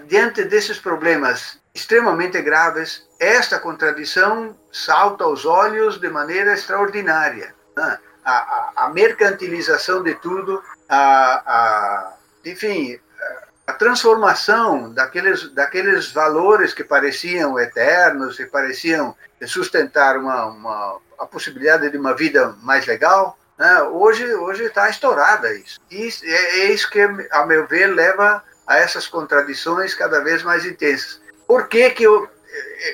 diante 0.07 0.45
desses 0.45 0.79
problemas 0.79 1.61
extremamente 1.75 2.41
graves, 2.43 3.07
esta 3.19 3.59
contradição 3.59 4.57
salta 4.73 5.25
aos 5.25 5.45
olhos 5.45 6.01
de 6.01 6.09
maneira 6.09 6.55
extraordinária. 6.55 7.55
Né? 7.77 7.99
A, 8.25 8.33
a, 8.33 8.73
a 8.87 8.89
mercantilização 8.91 10.03
de 10.03 10.15
tudo, 10.15 10.63
a, 10.89 11.43
a 11.47 12.15
enfim, 12.45 12.99
a 13.71 13.73
transformação 13.73 14.93
daqueles, 14.93 15.49
daqueles 15.55 16.11
valores 16.11 16.75
que 16.75 16.83
pareciam 16.83 17.59
eternos 17.59 18.41
e 18.41 18.47
pareciam 18.47 19.15
sustentar 19.47 20.19
uma, 20.19 20.47
uma, 20.47 21.01
a 21.19 21.25
possibilidade 21.25 21.89
de 21.89 21.97
uma 21.97 22.15
vida 22.15 22.57
mais 22.63 22.85
legal, 22.85 23.39
né? 23.57 23.83
hoje 23.83 24.35
hoje 24.35 24.65
está 24.65 24.91
estourada 24.91 25.55
isso. 25.55 25.81
E 25.89 26.09
é, 26.25 26.61
é 26.61 26.73
isso 26.73 26.91
que, 26.91 27.01
a 27.31 27.47
meu 27.47 27.67
ver, 27.67 27.87
leva 27.87 28.43
a 28.67 28.77
essas 28.77 29.07
contradições 29.07 29.95
cada 29.95 30.21
vez 30.21 30.43
mais 30.43 30.65
intensas. 30.67 31.21
Por 31.47 31.69
que, 31.69 31.91
que 31.91 32.03
eu, 32.03 32.29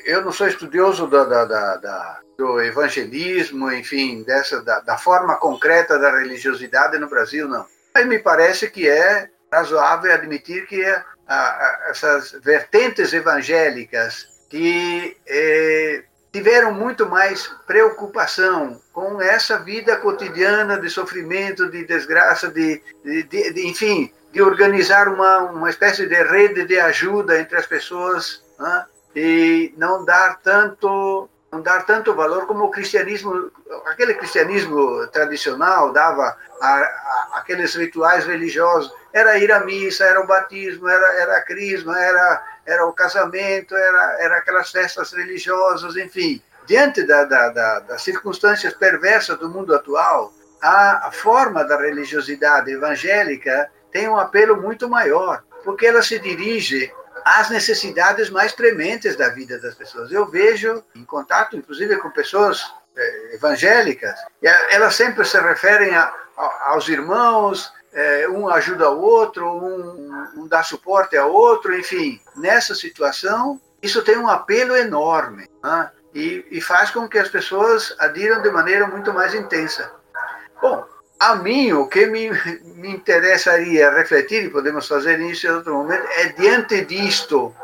eu 0.05 0.23
não 0.23 0.33
sou 0.33 0.47
estudioso 0.47 1.07
da, 1.07 1.25
da, 1.25 1.45
da, 1.47 1.77
da 1.77 2.21
do 2.37 2.61
evangelismo, 2.61 3.73
enfim, 3.73 4.23
dessa 4.23 4.63
da, 4.63 4.81
da 4.81 4.99
forma 4.99 5.37
concreta 5.37 5.99
da 5.99 6.19
religiosidade 6.19 6.99
no 6.99 7.09
Brasil, 7.09 7.49
não. 7.49 7.65
Mas 7.95 8.07
me 8.07 8.19
parece 8.19 8.69
que 8.69 8.87
é 8.87 9.31
razoável 9.53 10.13
admitir 10.13 10.67
que 10.67 10.85
a, 10.85 11.05
a, 11.29 11.87
essas 11.91 12.33
vertentes 12.43 13.13
evangélicas 13.13 14.29
que 14.49 15.17
eh, 15.27 16.05
tiveram 16.33 16.73
muito 16.73 17.07
mais 17.07 17.47
preocupação 17.67 18.81
com 18.93 19.21
essa 19.21 19.59
vida 19.59 19.97
cotidiana 19.97 20.79
de 20.79 20.91
sofrimento, 20.91 21.71
de 21.71 21.85
desgraça, 21.85 22.49
de, 22.49 22.83
de, 23.05 23.23
de, 23.23 23.53
de 23.53 23.67
enfim, 23.67 24.13
de 24.33 24.43
organizar 24.43 25.09
uma, 25.09 25.39
uma 25.51 25.71
espécie 25.71 26.07
de 26.07 26.23
rede 26.23 26.67
de 26.67 26.79
ajuda 26.79 27.41
entre 27.41 27.57
as 27.57 27.67
pessoas 27.67 28.45
né? 28.59 28.85
e 29.15 29.73
não 29.77 30.05
dar 30.05 30.39
tanto 30.43 31.29
não 31.51 31.63
dar 31.63 31.87
tanto 31.87 32.13
valor 32.13 32.47
como 32.47 32.65
o 32.65 32.71
cristianismo, 32.71 33.51
aquele 33.87 34.13
cristianismo 34.15 35.07
tradicional 35.07 35.93
dava 35.93 36.37
a, 36.61 36.67
a, 36.67 37.29
aqueles 37.35 37.75
rituais 37.75 38.27
religiosos 38.27 38.93
era 39.17 39.39
ir 39.39 39.51
à 39.51 39.61
missa, 39.61 40.05
era 40.05 40.21
o 40.21 40.27
batismo, 40.27 40.87
era, 40.87 41.23
era 41.23 41.37
a 41.39 41.41
crisma, 41.41 41.99
era, 41.99 42.45
era 42.67 42.87
o 42.87 42.93
casamento, 42.93 43.75
era, 43.75 44.17
era 44.21 44.37
aquelas 44.37 44.71
festas 44.71 45.11
religiosas, 45.11 45.97
enfim. 45.97 46.43
Diante 46.67 47.03
da, 47.03 47.25
da, 47.25 47.49
da, 47.49 47.79
das 47.81 48.03
circunstâncias 48.03 48.75
perversas 48.75 49.39
do 49.39 49.49
mundo 49.49 49.75
atual, 49.75 50.35
a, 50.61 51.09
a 51.09 51.11
forma 51.11 51.65
da 51.65 51.81
religiosidade 51.81 52.71
evangélica 52.71 53.71
tem 53.91 54.07
um 54.07 54.19
apelo 54.19 54.61
muito 54.61 54.87
maior, 54.87 55.43
porque 55.65 55.87
ela 55.87 56.03
se 56.03 56.19
dirige 56.19 56.93
às 57.25 57.49
necessidades 57.49 58.29
mais 58.29 58.53
prementes 58.53 59.17
da 59.17 59.31
vida 59.31 59.59
das 59.59 59.75
pessoas. 59.75 60.13
Eu 60.13 60.27
vejo, 60.27 60.85
em 60.95 61.07
contato, 61.07 61.57
inclusive, 61.57 61.97
com 61.97 62.11
pessoas 62.11 62.71
eh, 62.95 63.31
evangélicas, 63.33 64.15
elas 64.71 64.95
sempre 64.95 65.25
se 65.25 65.41
referem 65.41 65.97
a, 65.97 66.13
a, 66.37 66.71
aos 66.73 66.87
irmãos, 66.87 67.73
é, 67.97 68.29
um 68.29 68.47
ajuda 68.49 68.91
o 68.91 69.01
outro, 69.01 69.51
um, 69.51 70.43
um 70.43 70.47
dá 70.47 70.63
suporte 70.63 71.17
ao 71.17 71.33
outro, 71.33 71.75
enfim. 71.75 72.21
Nessa 72.37 72.75
situação, 72.75 73.59
isso 73.81 74.03
tem 74.03 74.19
um 74.19 74.29
apelo 74.29 74.77
enorme 74.77 75.49
né? 75.65 75.91
e, 76.15 76.45
e 76.51 76.61
faz 76.61 76.91
com 76.91 77.09
que 77.09 77.19
as 77.19 77.31
pessoas 77.31 77.97
adiram 77.99 78.43
de 78.43 78.51
maneira 78.51 78.87
muito 78.87 79.15
mais 79.15 79.35
intensa. 79.35 79.91
Bom, 80.61 80.87
a 81.19 81.37
mim, 81.37 81.73
o 81.73 81.89
que 81.89 82.05
me, 82.05 82.31
me 82.77 82.91
interessaria 82.91 83.91
refletir, 83.91 84.45
e 84.45 84.51
podemos 84.51 84.87
fazer 84.87 85.19
isso 85.21 85.47
em 85.47 85.51
outro 85.51 85.73
momento, 85.73 86.07
é 86.19 86.27
diante 86.29 86.85
disto, 86.85 87.55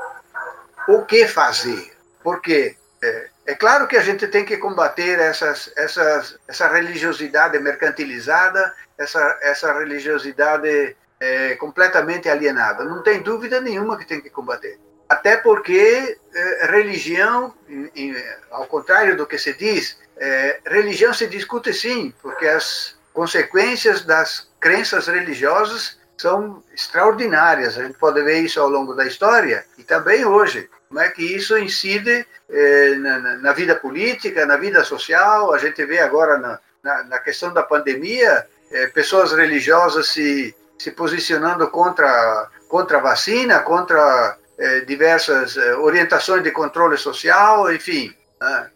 o 0.89 1.03
que 1.03 1.29
fazer? 1.29 1.93
Porque 2.23 2.75
é, 3.03 3.29
é 3.45 3.55
claro 3.55 3.87
que 3.87 3.97
a 3.97 4.03
gente 4.03 4.27
tem 4.29 4.45
que 4.47 4.57
combater 4.57 5.19
essas, 5.19 5.71
essas, 5.77 6.39
essa 6.49 6.69
religiosidade 6.69 7.59
mercantilizada 7.59 8.73
essa, 8.99 9.39
essa 9.43 9.73
religiosidade 9.73 10.97
é, 11.21 11.55
completamente 11.57 12.29
alienada. 12.29 12.85
Não 12.85 13.03
tem 13.03 13.23
dúvida 13.23 13.61
nenhuma 13.61 13.97
que 13.97 14.07
tem 14.07 14.21
que 14.21 14.31
combater. 14.31 14.79
Até 15.09 15.37
porque 15.37 16.19
é, 16.35 16.67
religião, 16.67 17.55
em, 17.69 17.91
em, 17.95 18.17
ao 18.51 18.67
contrário 18.67 19.17
do 19.17 19.27
que 19.27 19.39
se 19.39 19.53
diz, 19.55 19.99
é, 20.17 20.61
religião 20.67 21.13
se 21.13 21.27
discute 21.27 21.73
sim, 21.73 22.13
porque 22.23 22.47
as 22.47 22.97
consequências 23.13 24.05
das 24.05 24.49
crenças 24.59 25.07
religiosas 25.07 25.99
são 26.17 26.63
extraordinárias. 26.73 27.77
A 27.77 27.85
gente 27.85 27.99
pode 27.99 28.23
ver 28.23 28.41
isso 28.41 28.61
ao 28.61 28.69
longo 28.69 28.95
da 28.95 29.07
história 29.07 29.65
e 29.77 29.83
também 29.83 30.25
hoje. 30.25 30.69
Como 30.89 31.01
é 31.01 31.09
que 31.09 31.23
isso 31.23 31.57
incide 31.57 32.27
eh, 32.51 32.95
na, 32.97 33.19
na, 33.39 33.53
vida 33.53 33.75
política, 33.75 34.45
na 34.45 34.57
vida 34.57 34.85
social? 34.85 35.53
A 35.53 35.59
gente 35.59 35.85
vê 35.87 35.99
agora 35.99 36.39
na, 36.39 36.61
na, 36.83 37.03
na 37.05 37.19
questão 37.19 37.53
da 37.53 37.63
pandemia 37.63 38.47
é, 38.73 38.87
pessoas 38.89 39.33
religiosas 39.33 40.09
se, 40.09 40.55
se 40.79 40.91
posicionando 40.91 41.69
contra, 41.69 42.49
contra 42.69 42.99
a 42.99 43.01
vacina, 43.01 43.61
contra 43.61 44.37
é, 44.59 44.81
diversas 44.81 45.57
é, 45.57 45.75
orientações 45.77 46.43
de 46.43 46.51
controle 46.51 46.97
social, 46.97 47.73
enfim. 47.73 48.15
Né? 48.41 48.71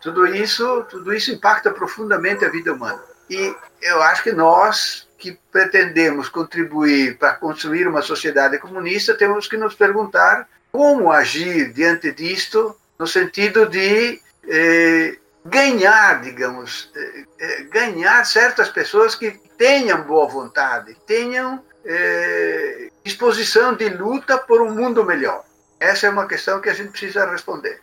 Tudo 0.00 0.26
isso, 0.26 0.84
tudo 0.90 1.14
isso 1.14 1.32
impacta 1.32 1.70
profundamente 1.70 2.44
a 2.44 2.48
vida 2.48 2.72
humana. 2.72 3.02
E 3.28 3.54
eu 3.82 4.02
acho 4.02 4.22
que 4.22 4.32
nós 4.32 5.06
que 5.18 5.38
pretendemos 5.50 6.28
contribuir 6.28 7.18
para 7.18 7.34
construir 7.34 7.88
uma 7.88 8.02
sociedade 8.02 8.58
comunista 8.58 9.14
temos 9.14 9.48
que 9.48 9.56
nos 9.56 9.74
perguntar 9.74 10.46
como 10.70 11.10
agir 11.10 11.72
diante 11.72 12.12
disto 12.12 12.76
no 12.98 13.06
sentido 13.06 13.66
de 13.66 14.20
eh, 14.46 15.18
ganhar, 15.48 16.20
digamos, 16.22 16.90
eh, 16.94 17.24
eh, 17.40 17.62
ganhar 17.64 18.24
certas 18.24 18.68
pessoas 18.68 19.14
que 19.14 19.32
tenham 19.56 20.02
boa 20.02 20.26
vontade, 20.26 20.96
tenham 21.06 21.62
é, 21.84 22.88
disposição 23.04 23.74
de 23.74 23.88
luta 23.88 24.36
por 24.38 24.60
um 24.60 24.74
mundo 24.74 25.04
melhor. 25.04 25.44
Essa 25.78 26.06
é 26.06 26.10
uma 26.10 26.26
questão 26.26 26.60
que 26.60 26.68
a 26.68 26.74
gente 26.74 26.90
precisa 26.90 27.30
responder. 27.30 27.80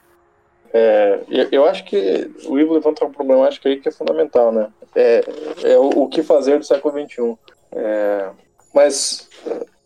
É, 0.73 1.19
eu 1.51 1.65
acho 1.65 1.85
que 1.85 2.31
o 2.45 2.59
Ivo 2.59 2.73
levanta 2.73 3.05
uma 3.05 3.13
problemática 3.13 3.69
aí 3.69 3.79
que 3.79 3.87
é 3.87 3.91
fundamental, 3.91 4.51
né? 4.51 4.67
É, 4.95 5.23
é 5.63 5.77
o, 5.77 6.03
o, 6.03 6.09
que 6.09 6.23
fazer 6.23 6.57
do 6.57 6.65
século 6.65 7.07
XXI. 7.07 7.37
É, 7.71 8.29
mas 8.73 9.29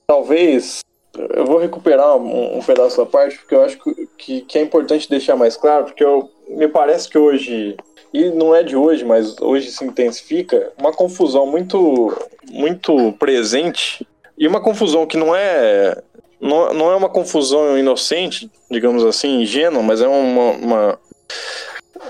talvez 0.08 0.82
eu 1.14 1.46
vou 1.46 1.58
recuperar 1.58 2.16
um, 2.16 2.58
um, 2.58 2.62
pedaço 2.62 2.98
da 2.98 3.06
parte, 3.06 3.38
porque 3.38 3.56
eu 3.56 3.64
acho 3.64 3.78
que, 4.18 4.42
que 4.42 4.58
é 4.58 4.62
importante 4.62 5.10
deixar 5.10 5.36
mais 5.36 5.56
claro, 5.56 5.86
porque 5.86 6.04
eu, 6.04 6.30
me 6.48 6.68
parece 6.68 7.10
que 7.10 7.18
hoje, 7.18 7.76
e 8.14 8.30
não 8.30 8.56
é 8.56 8.64
de 8.64 8.76
hoje, 8.76 9.04
mas 9.04 9.36
hoje 9.42 9.72
se 9.72 9.84
intensifica, 9.84 10.72
uma 10.78 10.92
confusão 10.92 11.46
muito, 11.46 12.16
muito 12.50 13.14
presente, 13.14 14.08
e 14.38 14.48
uma 14.48 14.62
confusão 14.62 15.08
que 15.08 15.18
não 15.18 15.36
é, 15.36 16.00
não, 16.40 16.74
não 16.74 16.92
é 16.92 16.96
uma 16.96 17.10
confusão 17.10 17.78
inocente, 17.78 18.52
digamos 18.70 19.04
assim, 19.04 19.42
ingênua, 19.42 19.82
mas 19.82 20.02
é 20.02 20.08
uma, 20.08 20.52
uma, 20.52 21.00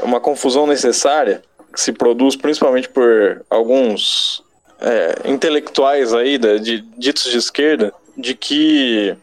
uma 0.04 0.20
confusão 0.20 0.68
necessária, 0.68 1.42
que 1.74 1.80
se 1.80 1.94
produz 1.94 2.36
principalmente 2.36 2.90
por 2.90 3.46
alguns 3.50 4.44
é, 4.82 5.30
intelectuais 5.30 6.14
aí, 6.14 6.38
de, 6.38 6.60
de 6.60 6.82
ditos 6.98 7.32
de 7.32 7.38
esquerda, 7.38 7.94
de 8.18 8.34
que 8.34 9.16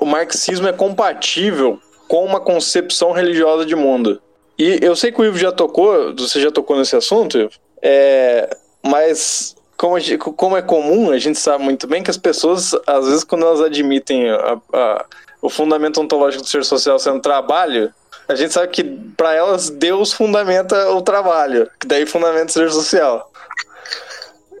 o 0.00 0.06
marxismo 0.06 0.68
é 0.68 0.72
compatível 0.72 1.80
com 2.06 2.24
uma 2.24 2.40
concepção 2.40 3.12
religiosa 3.12 3.66
de 3.66 3.74
mundo. 3.74 4.20
E 4.58 4.78
eu 4.80 4.96
sei 4.96 5.12
que 5.12 5.20
o 5.20 5.24
Ivo 5.24 5.38
já 5.38 5.52
tocou, 5.52 6.14
você 6.16 6.40
já 6.40 6.50
tocou 6.50 6.76
nesse 6.76 6.96
assunto, 6.96 7.38
Ivo, 7.38 7.50
é, 7.82 8.56
mas 8.82 9.56
como, 9.76 9.98
gente, 10.00 10.18
como, 10.18 10.56
é 10.56 10.62
comum, 10.62 11.10
a 11.10 11.18
gente 11.18 11.38
sabe 11.38 11.62
muito 11.62 11.86
bem 11.86 12.02
que 12.02 12.10
as 12.10 12.16
pessoas, 12.16 12.74
às 12.86 13.06
vezes, 13.06 13.22
quando 13.22 13.46
elas 13.46 13.60
admitem 13.60 14.28
a, 14.28 14.58
a, 14.72 15.04
o 15.40 15.48
fundamento 15.48 16.00
ontológico 16.00 16.42
do 16.42 16.48
ser 16.48 16.64
social 16.64 16.98
sendo 16.98 17.20
trabalho, 17.20 17.92
a 18.26 18.34
gente 18.34 18.52
sabe 18.52 18.68
que 18.68 18.82
para 19.16 19.34
elas 19.34 19.70
Deus 19.70 20.12
fundamenta 20.12 20.90
o 20.90 21.00
trabalho, 21.00 21.70
que 21.78 21.86
daí 21.86 22.04
fundamenta 22.04 22.46
o 22.46 22.52
ser 22.52 22.70
social. 22.72 23.30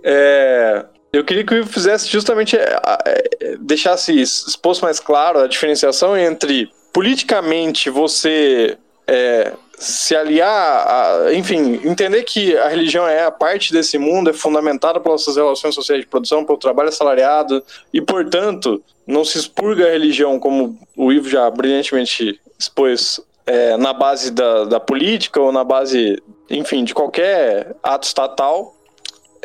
É, 0.04 0.84
eu 1.12 1.24
queria 1.24 1.44
que 1.44 1.54
o 1.54 1.56
Ivo 1.58 1.68
fizesse 1.68 2.08
justamente 2.08 2.56
é, 2.56 2.78
é, 3.04 3.56
deixasse 3.58 4.12
exposto 4.20 4.82
mais 4.82 5.00
claro 5.00 5.40
a 5.40 5.46
diferenciação 5.46 6.16
entre 6.16 6.70
politicamente 6.92 7.88
você 7.88 8.76
é, 9.06 9.52
se 9.78 10.14
aliar, 10.14 10.86
a, 10.86 11.32
enfim, 11.34 11.80
entender 11.84 12.24
que 12.24 12.56
a 12.58 12.68
religião 12.68 13.06
é 13.06 13.24
a 13.24 13.30
parte 13.30 13.72
desse 13.72 13.96
mundo, 13.96 14.30
é 14.30 14.32
fundamentada 14.32 15.00
pelas 15.00 15.22
suas 15.22 15.36
relações 15.36 15.74
sociais 15.74 16.02
de 16.02 16.06
produção, 16.06 16.44
pelo 16.44 16.58
trabalho 16.58 16.88
assalariado, 16.88 17.62
e, 17.92 18.00
portanto, 18.00 18.82
não 19.06 19.24
se 19.24 19.38
expurga 19.38 19.86
a 19.86 19.90
religião, 19.90 20.38
como 20.38 20.78
o 20.96 21.12
Ivo 21.12 21.28
já 21.28 21.48
brilhantemente 21.50 22.38
expôs, 22.58 23.20
é, 23.46 23.78
na 23.78 23.94
base 23.94 24.30
da, 24.30 24.64
da 24.64 24.80
política 24.80 25.40
ou 25.40 25.50
na 25.50 25.64
base, 25.64 26.22
enfim, 26.50 26.84
de 26.84 26.92
qualquer 26.92 27.74
ato 27.82 28.06
estatal, 28.06 28.74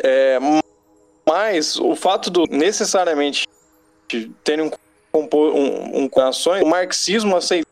é, 0.02 0.38
mas 1.34 1.76
o 1.80 1.96
fato 1.96 2.30
do 2.30 2.44
necessariamente 2.48 3.44
terem 4.44 4.70
um, 5.12 5.28
um, 5.34 6.04
um 6.04 6.20
ações, 6.20 6.62
o 6.62 6.66
marxismo 6.66 7.36
aceitar 7.36 7.66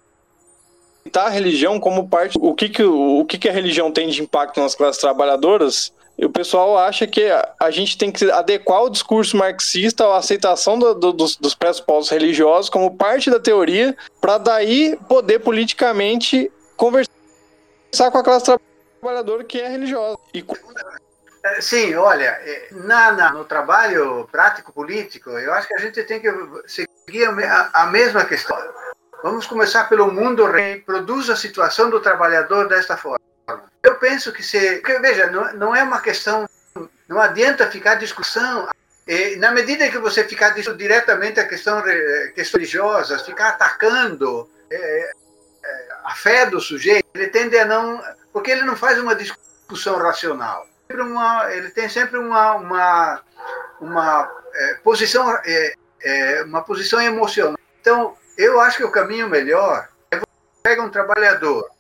a 1.14 1.28
religião 1.28 1.78
como 1.78 2.08
parte. 2.08 2.36
O 2.40 2.56
que, 2.56 2.68
que, 2.68 2.82
o 2.82 3.24
que, 3.24 3.38
que 3.38 3.48
a 3.48 3.52
religião 3.52 3.92
tem 3.92 4.08
de 4.08 4.20
impacto 4.20 4.60
nas 4.60 4.74
classes 4.74 5.00
trabalhadoras? 5.00 5.92
E 6.18 6.26
o 6.26 6.30
pessoal 6.30 6.76
acha 6.76 7.06
que 7.06 7.30
a 7.60 7.70
gente 7.70 7.96
tem 7.96 8.10
que 8.10 8.28
adequar 8.32 8.82
o 8.82 8.90
discurso 8.90 9.36
marxista 9.36 10.06
à 10.06 10.16
aceitação 10.16 10.76
do, 10.76 10.92
do, 10.92 11.12
dos, 11.12 11.36
dos 11.36 11.54
pressupostos 11.54 12.10
religiosos 12.10 12.68
como 12.68 12.96
parte 12.96 13.30
da 13.30 13.38
teoria, 13.38 13.96
para 14.20 14.38
daí 14.38 14.98
poder 15.08 15.38
politicamente 15.38 16.50
conversar 16.76 18.10
com 18.10 18.18
a 18.18 18.24
classe 18.24 18.58
trabalhadora 19.00 19.44
que 19.44 19.60
é 19.60 19.68
religiosa. 19.68 20.18
E 20.34 20.44
sim, 21.60 21.94
olha, 21.94 22.38
é, 22.44 22.68
na, 22.70 23.12
na, 23.12 23.32
no 23.32 23.44
trabalho 23.44 24.28
prático 24.30 24.72
político, 24.72 25.30
eu 25.30 25.52
acho 25.52 25.66
que 25.68 25.74
a 25.74 25.78
gente 25.78 26.02
tem 26.04 26.20
que 26.20 26.28
seguir 26.66 27.26
a, 27.26 27.70
a 27.72 27.86
mesma 27.86 28.24
questão. 28.24 28.56
Vamos 29.22 29.46
começar 29.46 29.88
pelo 29.88 30.10
mundo 30.10 30.52
que 30.52 30.82
produz 30.84 31.30
a 31.30 31.36
situação 31.36 31.90
do 31.90 32.00
trabalhador 32.00 32.68
desta 32.68 32.96
forma. 32.96 33.20
Eu 33.82 33.96
penso 33.96 34.32
que 34.32 34.42
se. 34.42 34.80
Veja, 35.00 35.30
não, 35.30 35.52
não 35.54 35.76
é 35.76 35.82
uma 35.82 36.00
questão. 36.00 36.48
Não 37.08 37.20
adianta 37.20 37.70
ficar 37.70 37.96
discussão. 37.96 38.68
E, 39.06 39.36
na 39.36 39.50
medida 39.50 39.88
que 39.90 39.98
você 39.98 40.24
ficar 40.24 40.50
diretamente 40.50 41.38
a 41.38 41.46
questão, 41.46 41.82
questão 42.34 42.58
religiosa, 42.58 43.18
ficar 43.18 43.50
atacando 43.50 44.48
é, 44.70 45.10
é, 45.64 45.88
a 46.04 46.14
fé 46.14 46.46
do 46.46 46.60
sujeito, 46.60 47.06
ele 47.14 47.28
tende 47.28 47.58
a 47.58 47.64
não. 47.64 48.02
Porque 48.32 48.50
ele 48.50 48.62
não 48.62 48.76
faz 48.76 48.98
uma 48.98 49.14
discussão 49.14 49.98
racional 49.98 50.66
uma, 51.00 51.52
ele 51.52 51.70
tem 51.70 51.88
sempre 51.88 52.18
uma, 52.18 52.56
uma, 52.56 53.22
uma 53.80 54.42
é, 54.54 54.74
posição, 54.74 55.30
é, 55.44 55.74
é, 56.02 56.42
uma 56.42 56.62
posição 56.62 57.00
emocional. 57.00 57.58
Então, 57.80 58.16
eu 58.36 58.60
acho 58.60 58.78
que 58.78 58.84
o 58.84 58.90
caminho 58.90 59.28
melhor 59.28 59.88
é 60.10 60.18
você 60.18 60.26
pega 60.62 60.82
um 60.82 60.90
trabalhador, 60.90 61.70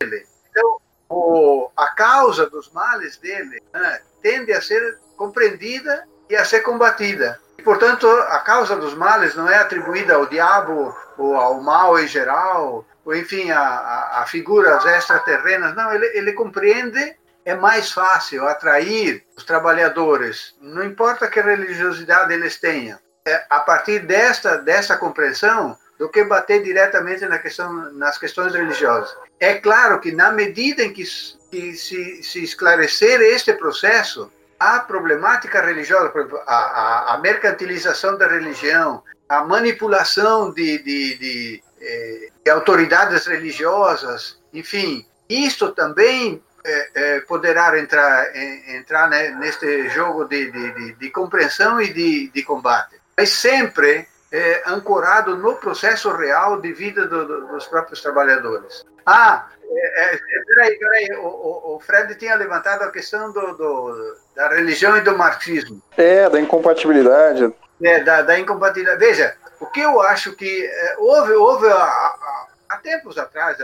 então 0.00 0.80
o, 1.08 1.70
a 1.76 1.88
causa 1.88 2.48
dos 2.48 2.70
males 2.70 3.16
dele 3.16 3.62
né, 3.72 4.00
tende 4.22 4.52
a 4.52 4.60
ser 4.60 4.98
compreendida 5.16 6.06
e 6.28 6.36
a 6.36 6.44
ser 6.44 6.60
combatida. 6.60 7.40
E, 7.58 7.62
portanto, 7.62 8.06
a 8.06 8.38
causa 8.40 8.76
dos 8.76 8.94
males 8.94 9.34
não 9.34 9.48
é 9.48 9.56
atribuída 9.56 10.14
ao 10.14 10.26
diabo 10.26 10.96
ou 11.16 11.36
ao 11.36 11.60
mal 11.60 11.98
em 11.98 12.08
geral, 12.08 12.84
ou 13.04 13.14
enfim, 13.14 13.50
a, 13.50 13.60
a, 13.60 14.22
a 14.22 14.26
figuras 14.26 14.84
extraterrenas. 14.84 15.74
Não, 15.74 15.92
ele, 15.92 16.06
ele 16.16 16.32
compreende 16.32 17.16
é 17.44 17.54
mais 17.54 17.92
fácil 17.92 18.46
atrair 18.46 19.24
os 19.36 19.44
trabalhadores, 19.44 20.54
não 20.60 20.82
importa 20.84 21.28
que 21.28 21.40
religiosidade 21.40 22.32
eles 22.32 22.58
tenham, 22.58 22.98
é, 23.26 23.44
a 23.50 23.60
partir 23.60 24.00
desta, 24.00 24.56
desta 24.56 24.96
compreensão, 24.96 25.78
do 25.98 26.08
que 26.08 26.24
bater 26.24 26.62
diretamente 26.62 27.24
na 27.26 27.38
questão, 27.38 27.92
nas 27.92 28.18
questões 28.18 28.52
religiosas. 28.52 29.16
É 29.38 29.54
claro 29.54 30.00
que, 30.00 30.10
na 30.10 30.32
medida 30.32 30.82
em 30.82 30.92
que, 30.92 31.04
que 31.50 31.76
se, 31.76 32.22
se 32.22 32.42
esclarecer 32.42 33.20
este 33.20 33.52
processo, 33.52 34.30
a 34.58 34.80
problemática 34.80 35.60
religiosa, 35.60 36.12
a, 36.46 36.54
a, 36.56 37.14
a 37.14 37.18
mercantilização 37.18 38.18
da 38.18 38.26
religião, 38.26 39.02
a 39.28 39.44
manipulação 39.44 40.52
de, 40.52 40.78
de, 40.78 41.18
de, 41.18 41.62
eh, 41.80 42.28
de 42.44 42.50
autoridades 42.50 43.26
religiosas, 43.26 44.40
enfim, 44.52 45.06
isto 45.28 45.72
também 45.72 46.42
é, 46.64 46.88
é, 46.94 47.20
poderá 47.20 47.78
entrar, 47.78 48.34
entrar 48.68 49.08
né, 49.08 49.30
neste 49.30 49.88
jogo 49.90 50.24
de, 50.24 50.50
de, 50.50 50.92
de, 50.94 51.10
compreensão 51.10 51.80
e 51.80 51.92
de, 51.92 52.30
de 52.30 52.42
combate. 52.42 52.96
Mas 53.16 53.30
sempre 53.30 54.08
é, 54.32 54.62
ancorado 54.66 55.36
no 55.36 55.56
processo 55.56 56.10
real 56.16 56.60
de 56.60 56.72
vida 56.72 57.06
do, 57.06 57.26
do, 57.26 57.46
dos 57.48 57.66
próprios 57.66 58.00
trabalhadores. 58.00 58.84
Ah, 59.06 59.46
é, 59.70 60.14
é, 60.14 60.18
peraí, 60.46 60.78
peraí, 60.78 61.08
o, 61.18 61.76
o, 61.76 61.80
Fred 61.80 62.14
tinha 62.14 62.34
levantado 62.34 62.82
a 62.82 62.90
questão 62.90 63.32
do, 63.32 63.52
do, 63.54 64.16
da 64.34 64.48
religião 64.48 64.96
e 64.96 65.02
do 65.02 65.16
marxismo. 65.16 65.82
É, 65.96 66.28
da 66.28 66.40
incompatibilidade. 66.40 67.52
É, 67.82 68.00
da, 68.02 68.22
da 68.22 68.38
incompatibilidade. 68.38 68.98
Veja, 68.98 69.36
o 69.60 69.66
que 69.66 69.80
eu 69.80 70.00
acho 70.00 70.34
que 70.34 70.64
é, 70.66 70.96
houve, 70.98 71.32
houve 71.32 71.68
a, 71.68 71.76
a, 71.76 72.46
há 72.74 72.78
tempos 72.78 73.16
atrás, 73.16 73.56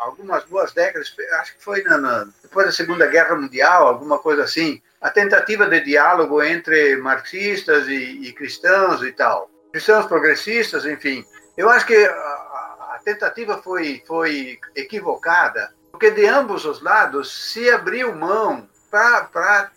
algumas 0.00 0.44
boas 0.44 0.72
décadas, 0.72 1.14
acho 1.40 1.56
que 1.56 1.64
foi 1.64 1.82
na, 1.82 1.98
na, 1.98 2.28
depois 2.42 2.66
da 2.66 2.72
Segunda 2.72 3.06
Guerra 3.06 3.34
Mundial, 3.34 3.86
alguma 3.86 4.18
coisa 4.18 4.44
assim, 4.44 4.80
a 5.00 5.10
tentativa 5.10 5.66
de 5.66 5.80
diálogo 5.80 6.42
entre 6.42 6.96
marxistas 6.96 7.88
e, 7.88 8.22
e 8.22 8.32
cristãos 8.32 9.02
e 9.02 9.12
tal, 9.12 9.50
cristãos 9.72 10.06
progressistas, 10.06 10.86
enfim. 10.86 11.24
Eu 11.56 11.68
acho 11.68 11.86
que 11.86 11.96
a, 11.96 12.94
a 12.94 13.00
tentativa 13.04 13.58
foi, 13.58 14.02
foi 14.06 14.58
equivocada, 14.74 15.74
porque 15.90 16.10
de 16.10 16.26
ambos 16.26 16.64
os 16.64 16.80
lados 16.82 17.52
se 17.52 17.68
abriu 17.70 18.14
mão 18.14 18.68
para 18.90 19.70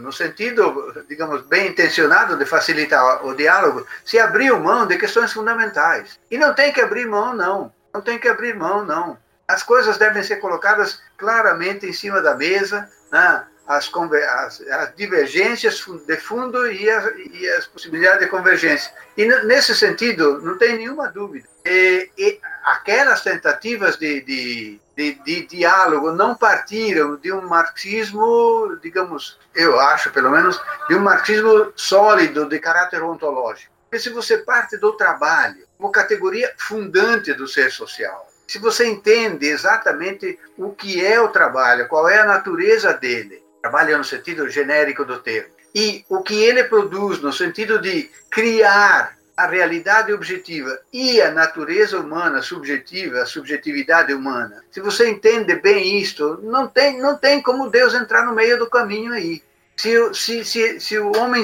no 0.00 0.12
sentido, 0.12 1.04
digamos, 1.08 1.42
bem 1.42 1.68
intencionado 1.68 2.36
de 2.36 2.46
facilitar 2.46 3.24
o 3.26 3.34
diálogo, 3.34 3.86
se 4.04 4.18
abriu 4.18 4.58
mão 4.58 4.86
de 4.86 4.96
questões 4.96 5.32
fundamentais. 5.32 6.18
E 6.30 6.38
não 6.38 6.54
tem 6.54 6.72
que 6.72 6.80
abrir 6.80 7.06
mão, 7.06 7.34
não. 7.34 7.72
Não 7.92 8.00
tem 8.00 8.18
que 8.18 8.28
abrir 8.28 8.54
mão, 8.54 8.84
não. 8.84 9.18
As 9.46 9.62
coisas 9.62 9.98
devem 9.98 10.22
ser 10.22 10.36
colocadas 10.36 11.02
claramente 11.18 11.86
em 11.86 11.92
cima 11.92 12.22
da 12.22 12.34
mesa, 12.34 12.88
né? 13.10 13.44
as, 13.70 13.88
as, 13.88 14.60
as, 14.60 14.96
divergências 14.96 15.84
de 16.06 16.16
fundo 16.16 16.70
e 16.70 16.84
e 16.84 17.48
as, 17.50 17.66
possibilidades 17.66 18.20
de 18.20 18.26
convergência. 18.26 18.92
E 19.16 19.24
nesse 19.44 19.76
sentido, 19.76 20.40
não 20.42 20.58
tem 20.58 20.76
nenhuma 20.76 21.08
dúvida. 21.08 21.46
E, 21.64 22.10
e 22.18 22.40
aquelas 22.64 23.22
tentativas 23.22 23.96
de, 23.96 24.20
de, 24.22 24.80
de, 25.00 25.14
de, 25.24 25.46
diálogo 25.46 26.12
não 26.12 26.34
partiram 26.34 27.16
de 27.16 27.32
um 27.32 27.40
marxismo, 27.48 28.76
digamos, 28.82 29.38
eu 29.54 29.80
acho 29.80 30.10
pelo 30.10 30.30
menos, 30.30 30.60
de 30.88 30.94
um 30.94 31.00
marxismo 31.00 31.72
sólido, 31.74 32.46
de 32.46 32.58
caráter 32.58 33.02
ontológico. 33.02 33.72
Porque 33.84 33.98
se 33.98 34.10
você 34.10 34.38
parte 34.38 34.76
do 34.76 34.92
trabalho 34.92 35.64
como 35.78 35.90
categoria 35.90 36.52
fundante 36.58 37.32
do 37.32 37.48
ser 37.48 37.72
social, 37.72 38.28
se 38.46 38.58
você 38.58 38.86
entende 38.86 39.46
exatamente 39.46 40.38
o 40.58 40.70
que 40.72 41.04
é 41.04 41.18
o 41.18 41.28
trabalho, 41.28 41.88
qual 41.88 42.06
é 42.06 42.18
a 42.18 42.26
natureza 42.26 42.92
dele, 42.92 43.42
trabalho 43.62 43.96
no 43.96 44.04
sentido 44.04 44.50
genérico 44.50 45.04
do 45.04 45.18
termo, 45.18 45.54
e 45.74 46.04
o 46.10 46.22
que 46.22 46.34
ele 46.34 46.64
produz 46.64 47.20
no 47.20 47.32
sentido 47.32 47.80
de 47.80 48.10
criar 48.28 49.16
a 49.40 49.46
realidade 49.46 50.12
objetiva 50.12 50.78
e 50.92 51.20
a 51.22 51.30
natureza 51.30 51.98
humana 51.98 52.42
subjetiva, 52.42 53.22
a 53.22 53.26
subjetividade 53.26 54.12
humana, 54.12 54.62
se 54.70 54.80
você 54.80 55.08
entende 55.08 55.54
bem 55.56 55.98
isto, 55.98 56.38
não 56.42 56.68
tem, 56.68 57.00
não 57.00 57.16
tem 57.16 57.40
como 57.40 57.70
Deus 57.70 57.94
entrar 57.94 58.26
no 58.26 58.34
meio 58.34 58.58
do 58.58 58.68
caminho 58.68 59.14
aí. 59.14 59.42
Se, 59.76 60.14
se, 60.14 60.44
se, 60.44 60.78
se 60.78 60.98
o 60.98 61.16
homem 61.16 61.42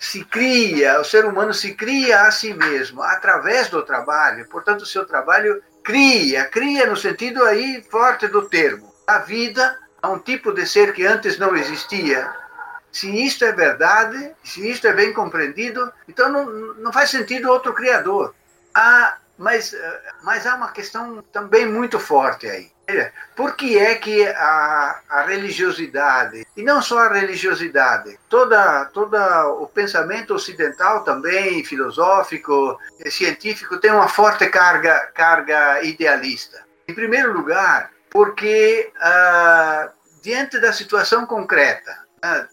se 0.00 0.24
cria, 0.24 1.00
o 1.00 1.04
ser 1.04 1.24
humano 1.24 1.54
se 1.54 1.74
cria 1.74 2.22
a 2.22 2.30
si 2.32 2.52
mesmo 2.52 3.02
através 3.02 3.68
do 3.68 3.82
trabalho, 3.82 4.48
portanto, 4.48 4.82
o 4.82 4.86
seu 4.86 5.04
trabalho 5.04 5.62
cria, 5.84 6.44
cria 6.46 6.86
no 6.86 6.96
sentido 6.96 7.44
aí 7.44 7.84
forte 7.88 8.26
do 8.26 8.48
termo, 8.48 8.92
a 9.06 9.18
vida 9.18 9.78
a 10.02 10.10
um 10.10 10.18
tipo 10.18 10.52
de 10.52 10.66
ser 10.66 10.92
que 10.92 11.06
antes 11.06 11.38
não 11.38 11.56
existia, 11.56 12.28
se 12.90 13.08
isto 13.24 13.44
é 13.44 13.52
verdade, 13.52 14.32
se 14.42 14.68
isto 14.68 14.86
é 14.86 14.92
bem 14.92 15.12
compreendido, 15.12 15.92
então 16.08 16.30
não, 16.30 16.46
não 16.74 16.92
faz 16.92 17.10
sentido 17.10 17.50
outro 17.50 17.74
criador. 17.74 18.34
Ah, 18.74 19.18
mas, 19.36 19.74
mas 20.22 20.46
há 20.46 20.56
uma 20.56 20.72
questão 20.72 21.22
também 21.32 21.64
muito 21.64 21.98
forte 22.00 22.48
aí. 22.48 22.70
Por 23.36 23.54
que 23.54 23.78
é 23.78 23.96
que 23.96 24.26
a, 24.26 25.00
a 25.10 25.22
religiosidade, 25.22 26.46
e 26.56 26.62
não 26.62 26.80
só 26.80 27.00
a 27.00 27.12
religiosidade, 27.12 28.18
toda, 28.28 28.86
toda 28.86 29.46
o 29.46 29.66
pensamento 29.66 30.34
ocidental 30.34 31.04
também, 31.04 31.62
filosófico, 31.64 32.78
científico, 33.10 33.78
tem 33.78 33.92
uma 33.92 34.08
forte 34.08 34.46
carga, 34.48 35.10
carga 35.14 35.82
idealista? 35.82 36.64
Em 36.88 36.94
primeiro 36.94 37.34
lugar, 37.34 37.90
porque 38.08 38.90
ah, 38.98 39.90
diante 40.22 40.58
da 40.58 40.72
situação 40.72 41.26
concreta, 41.26 41.94
ah, 42.22 42.46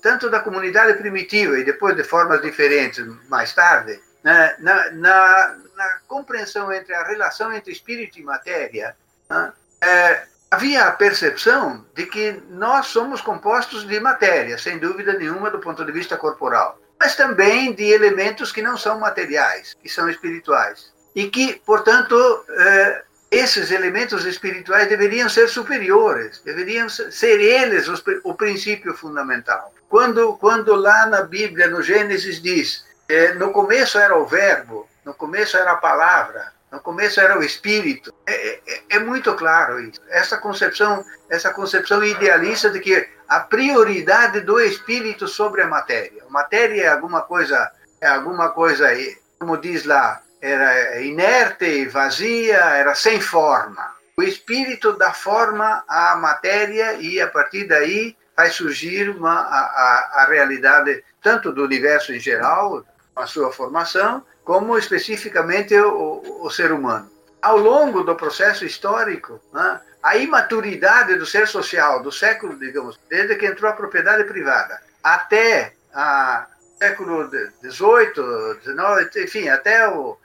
tanto 0.00 0.30
da 0.30 0.40
comunidade 0.40 0.94
primitiva 0.98 1.58
e 1.58 1.64
depois 1.64 1.96
de 1.96 2.04
formas 2.04 2.40
diferentes 2.40 3.04
mais 3.28 3.52
tarde, 3.52 4.00
né, 4.22 4.54
na, 4.58 4.90
na, 4.92 5.56
na, 5.76 5.98
compreensão 6.06 6.72
entre 6.72 6.94
a 6.94 7.04
relação 7.04 7.52
entre 7.52 7.72
espírito 7.72 8.18
e 8.18 8.22
matéria, 8.22 8.94
né, 9.28 9.52
é, 9.82 10.22
havia 10.50 10.84
a 10.84 10.92
percepção 10.92 11.84
de 11.94 12.06
que 12.06 12.42
nós 12.48 12.86
somos 12.86 13.20
compostos 13.20 13.86
de 13.86 13.98
matéria, 14.00 14.58
sem 14.58 14.78
dúvida 14.78 15.14
nenhuma, 15.14 15.50
do 15.50 15.58
ponto 15.58 15.84
de 15.84 15.92
vista 15.92 16.16
corporal, 16.16 16.78
mas 16.98 17.16
também 17.16 17.72
de 17.72 17.84
elementos 17.84 18.52
que 18.52 18.60
não 18.60 18.76
são 18.76 18.98
materiais, 18.98 19.74
que 19.74 19.88
são 19.88 20.08
espirituais. 20.10 20.92
E 21.14 21.28
que, 21.28 21.60
portanto, 21.66 22.14
é, 22.50 23.04
esses 23.30 23.70
elementos 23.70 24.24
espirituais 24.24 24.88
deveriam 24.88 25.28
ser 25.28 25.48
superiores, 25.48 26.40
deveriam 26.44 26.88
ser 26.88 27.40
eles 27.40 27.86
os, 27.88 28.02
o 28.24 28.34
princípio 28.34 28.92
fundamental. 28.94 29.72
Quando, 29.88 30.36
quando 30.36 30.74
lá 30.74 31.06
na 31.06 31.22
Bíblia, 31.22 31.68
no 31.68 31.82
Gênesis, 31.82 32.42
diz: 32.42 32.84
é, 33.08 33.34
no 33.34 33.52
começo 33.52 33.98
era 33.98 34.16
o 34.18 34.26
Verbo, 34.26 34.88
no 35.04 35.14
começo 35.14 35.56
era 35.56 35.72
a 35.72 35.76
palavra, 35.76 36.52
no 36.72 36.80
começo 36.80 37.20
era 37.20 37.38
o 37.38 37.42
Espírito, 37.42 38.12
é, 38.26 38.60
é, 38.66 38.82
é 38.90 38.98
muito 38.98 39.32
claro 39.34 39.80
isso. 39.80 40.00
Essa 40.08 40.36
concepção, 40.36 41.04
essa 41.28 41.52
concepção 41.52 42.02
idealista 42.04 42.68
de 42.70 42.80
que 42.80 43.08
a 43.28 43.40
prioridade 43.40 44.40
do 44.40 44.60
Espírito 44.60 45.28
sobre 45.28 45.62
a 45.62 45.68
matéria. 45.68 46.22
A 46.28 46.30
matéria 46.30 46.82
é 46.82 46.88
alguma 46.88 47.22
coisa, 47.22 47.70
é 48.00 48.08
alguma 48.08 48.50
coisa, 48.50 48.88
como 49.38 49.56
diz 49.56 49.84
lá, 49.84 50.20
era 50.40 51.00
inerte, 51.02 51.86
vazia, 51.88 52.56
era 52.56 52.94
sem 52.94 53.20
forma. 53.20 53.94
O 54.16 54.22
espírito 54.22 54.92
dá 54.94 55.12
forma 55.12 55.84
à 55.88 56.16
matéria 56.16 56.94
e 56.94 57.20
a 57.20 57.28
partir 57.28 57.64
daí 57.66 58.16
vai 58.36 58.50
surgir 58.50 59.10
uma, 59.10 59.32
a, 59.32 60.22
a, 60.22 60.26
realidade 60.26 61.04
tanto 61.22 61.52
do 61.52 61.64
universo 61.64 62.12
em 62.12 62.18
geral, 62.18 62.84
a 63.14 63.26
sua 63.26 63.52
formação, 63.52 64.24
como 64.44 64.78
especificamente 64.78 65.74
o, 65.78 66.40
o 66.42 66.50
ser 66.50 66.72
humano. 66.72 67.10
Ao 67.42 67.58
longo 67.58 68.02
do 68.02 68.14
processo 68.14 68.64
histórico, 68.64 69.40
né, 69.52 69.80
a 70.02 70.16
imaturidade 70.16 71.16
do 71.16 71.26
ser 71.26 71.46
social 71.46 72.02
do 72.02 72.10
século, 72.10 72.58
digamos, 72.58 72.98
desde 73.08 73.36
que 73.36 73.46
entrou 73.46 73.70
a 73.70 73.74
propriedade 73.74 74.24
privada 74.24 74.80
até 75.02 75.74
a 75.92 76.46
século 76.78 77.28
XVIII, 77.28 78.60
XIX, 78.62 79.16
enfim, 79.24 79.48
até 79.48 79.86
o, 79.88 80.16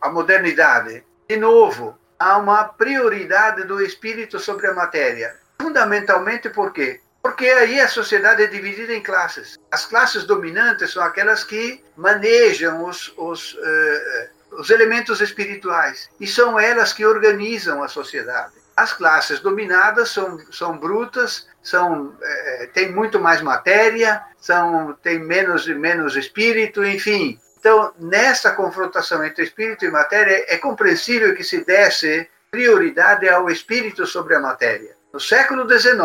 a 0.00 0.10
modernidade. 0.10 1.04
De 1.28 1.36
novo, 1.36 1.98
há 2.18 2.36
uma 2.38 2.64
prioridade 2.64 3.64
do 3.64 3.82
espírito 3.82 4.38
sobre 4.38 4.66
a 4.66 4.74
matéria. 4.74 5.36
Fundamentalmente 5.60 6.48
por 6.50 6.72
quê? 6.72 7.00
Porque 7.22 7.46
aí 7.46 7.80
a 7.80 7.88
sociedade 7.88 8.42
é 8.42 8.46
dividida 8.46 8.94
em 8.94 9.02
classes. 9.02 9.58
As 9.70 9.84
classes 9.84 10.24
dominantes 10.24 10.92
são 10.92 11.02
aquelas 11.02 11.44
que 11.44 11.82
manejam 11.96 12.84
os, 12.84 13.12
os, 13.16 13.54
uh, 13.54 14.58
os 14.58 14.70
elementos 14.70 15.20
espirituais 15.20 16.08
e 16.20 16.26
são 16.26 16.58
elas 16.58 16.92
que 16.92 17.04
organizam 17.04 17.82
a 17.82 17.88
sociedade. 17.88 18.54
As 18.76 18.92
classes 18.92 19.40
dominadas 19.40 20.10
são, 20.10 20.38
são 20.52 20.78
brutas, 20.78 21.48
são, 21.60 22.16
é, 22.22 22.70
têm 22.72 22.92
muito 22.92 23.18
mais 23.18 23.42
matéria, 23.42 24.22
são, 24.40 24.96
têm 25.02 25.18
menos 25.18 25.66
menos 25.66 26.14
espírito, 26.14 26.84
enfim, 26.84 27.40
então, 27.68 27.92
nessa 27.98 28.52
confrontação 28.52 29.22
entre 29.22 29.44
espírito 29.44 29.84
e 29.84 29.90
matéria, 29.90 30.42
é 30.48 30.56
compreensível 30.56 31.34
que 31.34 31.44
se 31.44 31.62
desse 31.66 32.26
prioridade 32.50 33.28
ao 33.28 33.50
espírito 33.50 34.06
sobre 34.06 34.34
a 34.34 34.40
matéria. 34.40 34.96
No 35.12 35.20
século 35.20 35.68
XIX, 35.68 36.00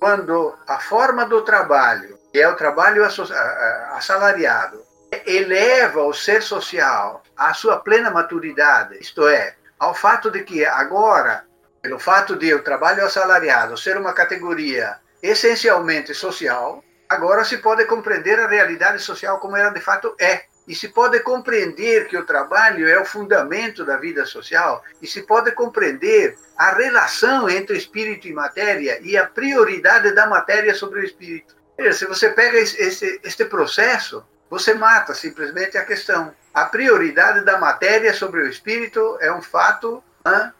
quando 0.00 0.54
a 0.66 0.78
forma 0.78 1.26
do 1.26 1.42
trabalho, 1.42 2.18
que 2.32 2.40
é 2.40 2.48
o 2.48 2.56
trabalho 2.56 3.04
assalariado, 3.04 4.82
eleva 5.26 6.02
o 6.02 6.14
ser 6.14 6.42
social 6.42 7.22
à 7.36 7.52
sua 7.52 7.76
plena 7.76 8.10
maturidade, 8.10 8.96
isto 8.98 9.28
é, 9.28 9.54
ao 9.78 9.94
fato 9.94 10.30
de 10.30 10.42
que 10.44 10.64
agora, 10.64 11.44
pelo 11.82 11.98
fato 11.98 12.36
de 12.36 12.54
o 12.54 12.62
trabalho 12.62 13.04
assalariado 13.04 13.76
ser 13.76 13.98
uma 13.98 14.14
categoria 14.14 14.96
essencialmente 15.22 16.14
social, 16.14 16.82
agora 17.06 17.44
se 17.44 17.58
pode 17.58 17.84
compreender 17.84 18.40
a 18.40 18.48
realidade 18.48 18.98
social 19.02 19.38
como 19.38 19.58
ela 19.58 19.68
de 19.68 19.80
fato 19.82 20.16
é 20.18 20.50
e 20.66 20.74
se 20.74 20.88
pode 20.88 21.20
compreender 21.20 22.06
que 22.06 22.16
o 22.16 22.24
trabalho 22.24 22.88
é 22.88 22.98
o 22.98 23.04
fundamento 23.04 23.84
da 23.84 23.96
vida 23.96 24.24
social, 24.24 24.84
e 25.00 25.06
se 25.06 25.22
pode 25.22 25.50
compreender 25.52 26.38
a 26.56 26.72
relação 26.72 27.48
entre 27.48 27.76
espírito 27.76 28.28
e 28.28 28.32
matéria 28.32 28.98
e 29.02 29.16
a 29.16 29.26
prioridade 29.26 30.12
da 30.12 30.26
matéria 30.26 30.74
sobre 30.74 31.00
o 31.00 31.04
espírito. 31.04 31.56
Se 31.92 32.06
você 32.06 32.30
pega 32.30 32.58
esse, 32.58 33.20
este 33.24 33.44
processo, 33.44 34.24
você 34.48 34.74
mata 34.74 35.14
simplesmente 35.14 35.76
a 35.76 35.84
questão. 35.84 36.32
A 36.54 36.66
prioridade 36.66 37.44
da 37.44 37.58
matéria 37.58 38.12
sobre 38.12 38.42
o 38.42 38.48
espírito 38.48 39.16
é 39.20 39.32
um 39.32 39.42
fato 39.42 40.04
né, 40.24 40.52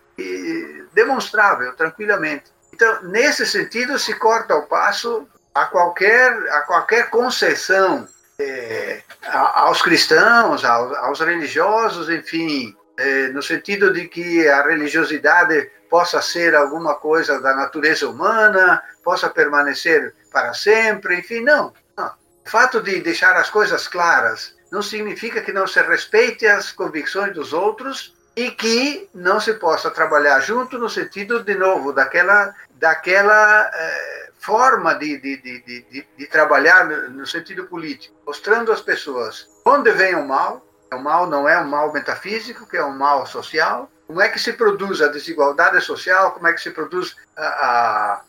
demonstrável, 0.95 1.75
tranquilamente. 1.75 2.45
Então, 2.73 3.03
nesse 3.03 3.47
sentido, 3.47 3.99
se 3.99 4.15
corta 4.15 4.57
o 4.57 4.67
passo 4.67 5.29
a 5.55 5.67
qualquer, 5.67 6.33
a 6.51 6.63
qualquer 6.63 7.11
concessão 7.11 8.09
é, 8.39 9.03
aos 9.31 9.83
cristãos, 9.83 10.65
aos, 10.65 10.97
aos 10.99 11.21
religiosos, 11.21 12.09
enfim, 12.11 12.75
é, 12.97 13.29
no 13.29 13.43
sentido 13.43 13.93
de 13.93 14.09
que 14.09 14.49
a 14.49 14.63
religiosidade 14.63 15.71
possa 15.89 16.23
ser 16.23 16.55
alguma 16.55 16.95
coisa 16.95 17.41
da 17.41 17.55
natureza 17.55 18.09
humana, 18.09 18.83
possa 19.05 19.29
permanecer 19.29 20.15
para 20.33 20.55
sempre, 20.55 21.19
enfim, 21.19 21.41
não. 21.41 21.73
não. 21.97 22.13
O 22.47 22.51
fato 22.51 22.81
de 22.81 23.01
deixar 23.01 23.37
as 23.37 23.51
coisas 23.51 23.87
claras 23.87 24.55
não 24.71 24.83
significa 24.83 25.43
que 25.43 25.53
não 25.53 25.67
se 25.67 25.81
respeite 25.83 26.47
as 26.47 26.73
convicções 26.73 27.35
dos 27.35 27.53
outros 27.53 28.15
e 28.35 28.51
que 28.51 29.09
não 29.15 29.39
se 29.39 29.55
possa 29.55 29.91
trabalhar 29.91 30.41
junto 30.41 30.79
no 30.79 30.89
sentido, 30.89 31.43
de 31.43 31.55
novo, 31.55 31.93
daquela, 31.93 32.55
daquela 32.77 33.71
é, 33.75 34.22
forma 34.43 34.95
de, 34.95 35.19
de, 35.19 35.37
de, 35.39 36.07
de, 36.19 36.27
trabalhar 36.27 36.85
no 36.87 37.25
sentido 37.27 37.65
político, 37.65 38.15
mostrando 38.27 38.73
às 38.73 38.81
pessoas 38.81 39.49
onde 39.65 39.91
vem 39.93 40.17
o 40.17 40.27
mal, 40.27 40.67
o 40.93 40.99
mal 40.99 41.27
não 41.29 41.49
é 41.49 41.59
um 41.59 41.69
mal 41.69 41.93
metafísico, 41.93 42.67
que 42.67 42.77
é 42.77 42.85
um 42.85 42.97
mal 42.97 43.25
social, 43.25 43.91
como 44.07 44.21
é 44.21 44.29
que 44.29 44.39
se 44.39 44.53
produz 44.53 45.01
a 45.01 45.09
desigualdade 45.09 45.81
social, 45.81 46.33
como 46.33 46.49
é 46.49 46.53
que 46.53 46.61
se 46.61 46.71
produz 46.71 47.17
a, 47.37 47.45
a 47.45 48.23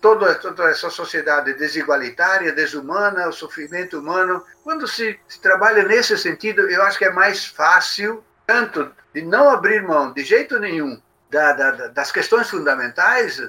toda, 0.00 0.34
toda 0.36 0.70
essa 0.70 0.88
sociedade 0.88 1.52
desigualitária, 1.52 2.52
desumana, 2.52 3.28
o 3.28 3.32
sofrimento 3.32 3.98
humano. 3.98 4.42
Quando 4.64 4.88
se, 4.88 5.20
se 5.28 5.40
trabalha 5.40 5.82
nesse 5.84 6.16
sentido, 6.16 6.68
eu 6.68 6.82
acho 6.82 6.98
que 6.98 7.04
é 7.04 7.12
mais 7.12 7.44
fácil, 7.44 8.24
tanto 8.46 8.90
de 9.12 9.22
não 9.22 9.50
abrir 9.50 9.82
mão 9.82 10.12
de 10.12 10.24
jeito 10.24 10.58
nenhum 10.58 11.00
da, 11.30 11.52
da, 11.52 11.70
das 11.88 12.10
questões 12.10 12.48
fundamentais 12.48 13.40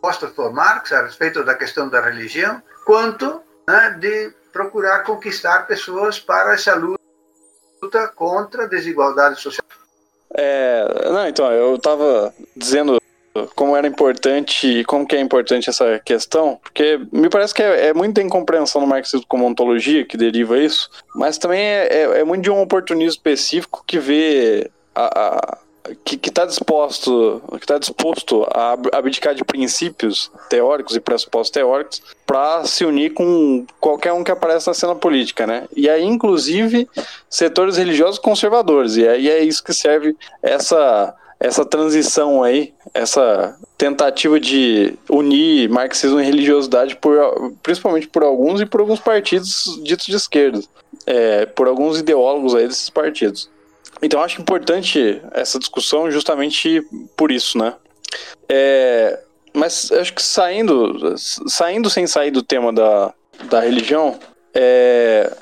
postas 0.00 0.30
por 0.30 0.52
Marx 0.52 0.92
a 0.92 1.02
respeito 1.02 1.44
da 1.44 1.54
questão 1.54 1.88
da 1.88 2.00
religião, 2.00 2.62
quanto 2.84 3.42
né, 3.68 3.96
de 3.98 4.32
procurar 4.52 5.00
conquistar 5.04 5.66
pessoas 5.66 6.18
para 6.18 6.54
essa 6.54 6.74
luta 6.74 8.08
contra 8.14 8.64
a 8.64 8.66
desigualdade 8.66 9.40
social. 9.40 9.66
É, 10.34 11.10
não, 11.10 11.26
então, 11.26 11.50
eu 11.50 11.74
estava 11.74 12.32
dizendo 12.56 13.00
como 13.54 13.76
era 13.76 13.86
importante, 13.86 14.84
como 14.84 15.06
que 15.06 15.14
é 15.14 15.20
importante 15.20 15.70
essa 15.70 16.00
questão, 16.00 16.58
porque 16.62 17.00
me 17.12 17.28
parece 17.28 17.54
que 17.54 17.62
é, 17.62 17.86
é 17.86 17.94
muita 17.94 18.20
incompreensão 18.20 18.80
no 18.80 18.86
marxismo 18.86 19.26
como 19.26 19.46
ontologia 19.46 20.04
que 20.04 20.16
deriva 20.16 20.58
isso, 20.58 20.90
mas 21.14 21.38
também 21.38 21.60
é, 21.60 21.86
é, 21.86 22.02
é 22.20 22.24
muito 22.24 22.42
de 22.42 22.50
um 22.50 22.60
oportunismo 22.60 23.10
específico 23.10 23.84
que 23.86 23.98
vê 23.98 24.70
a, 24.94 25.04
a 25.04 25.58
que 26.04 26.28
está 26.28 26.44
disposto, 26.44 27.42
que 27.60 27.66
tá 27.66 27.78
disposto 27.78 28.46
a 28.52 28.76
abdicar 28.92 29.34
de 29.34 29.44
princípios 29.44 30.30
teóricos 30.48 30.96
e 30.96 31.00
pressupostos 31.00 31.50
teóricos 31.50 32.02
para 32.26 32.64
se 32.64 32.84
unir 32.84 33.12
com 33.12 33.66
qualquer 33.80 34.12
um 34.12 34.24
que 34.24 34.30
aparece 34.30 34.66
na 34.66 34.74
cena 34.74 34.94
política, 34.94 35.46
né? 35.46 35.66
E 35.74 35.88
aí, 35.88 36.04
inclusive, 36.04 36.88
setores 37.28 37.76
religiosos 37.76 38.18
conservadores. 38.18 38.96
E 38.96 39.06
aí 39.06 39.28
é 39.28 39.42
isso 39.42 39.62
que 39.62 39.72
serve 39.72 40.16
essa 40.42 41.14
essa 41.40 41.64
transição 41.64 42.42
aí, 42.42 42.74
essa 42.92 43.56
tentativa 43.78 44.38
de 44.38 44.92
unir 45.08 45.70
marxismo 45.70 46.20
e 46.20 46.24
religiosidade, 46.24 46.96
por, 46.96 47.16
principalmente 47.62 48.06
por 48.08 48.22
alguns 48.22 48.60
e 48.60 48.66
por 48.66 48.82
alguns 48.82 49.00
partidos 49.00 49.80
ditos 49.82 50.04
de 50.04 50.16
esquerda, 50.16 50.60
é, 51.06 51.46
por 51.46 51.66
alguns 51.66 51.98
ideólogos 51.98 52.54
aí 52.54 52.68
desses 52.68 52.90
partidos. 52.90 53.48
Então 54.02 54.22
acho 54.22 54.40
importante 54.40 55.20
essa 55.32 55.58
discussão 55.58 56.10
justamente 56.10 56.82
por 57.16 57.30
isso, 57.30 57.58
né? 57.58 57.74
É, 58.48 59.20
mas 59.52 59.90
acho 59.92 60.14
que 60.14 60.22
saindo, 60.22 61.14
saindo 61.18 61.90
sem 61.90 62.06
sair 62.06 62.30
do 62.30 62.42
tema 62.42 62.72
da, 62.72 63.12
da 63.44 63.60
religião, 63.60 64.18
é, 64.54 65.32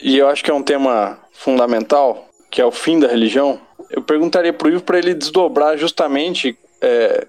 e 0.00 0.18
eu 0.18 0.28
acho 0.28 0.42
que 0.42 0.50
é 0.50 0.54
um 0.54 0.62
tema 0.62 1.18
fundamental, 1.32 2.28
que 2.50 2.60
é 2.60 2.64
o 2.64 2.72
fim 2.72 2.98
da 2.98 3.08
religião, 3.08 3.60
eu 3.90 4.02
perguntaria 4.02 4.52
para 4.52 4.68
o 4.68 4.70
Ivo 4.70 4.82
para 4.82 4.98
ele 4.98 5.14
desdobrar 5.14 5.76
justamente 5.76 6.58
é, 6.80 7.26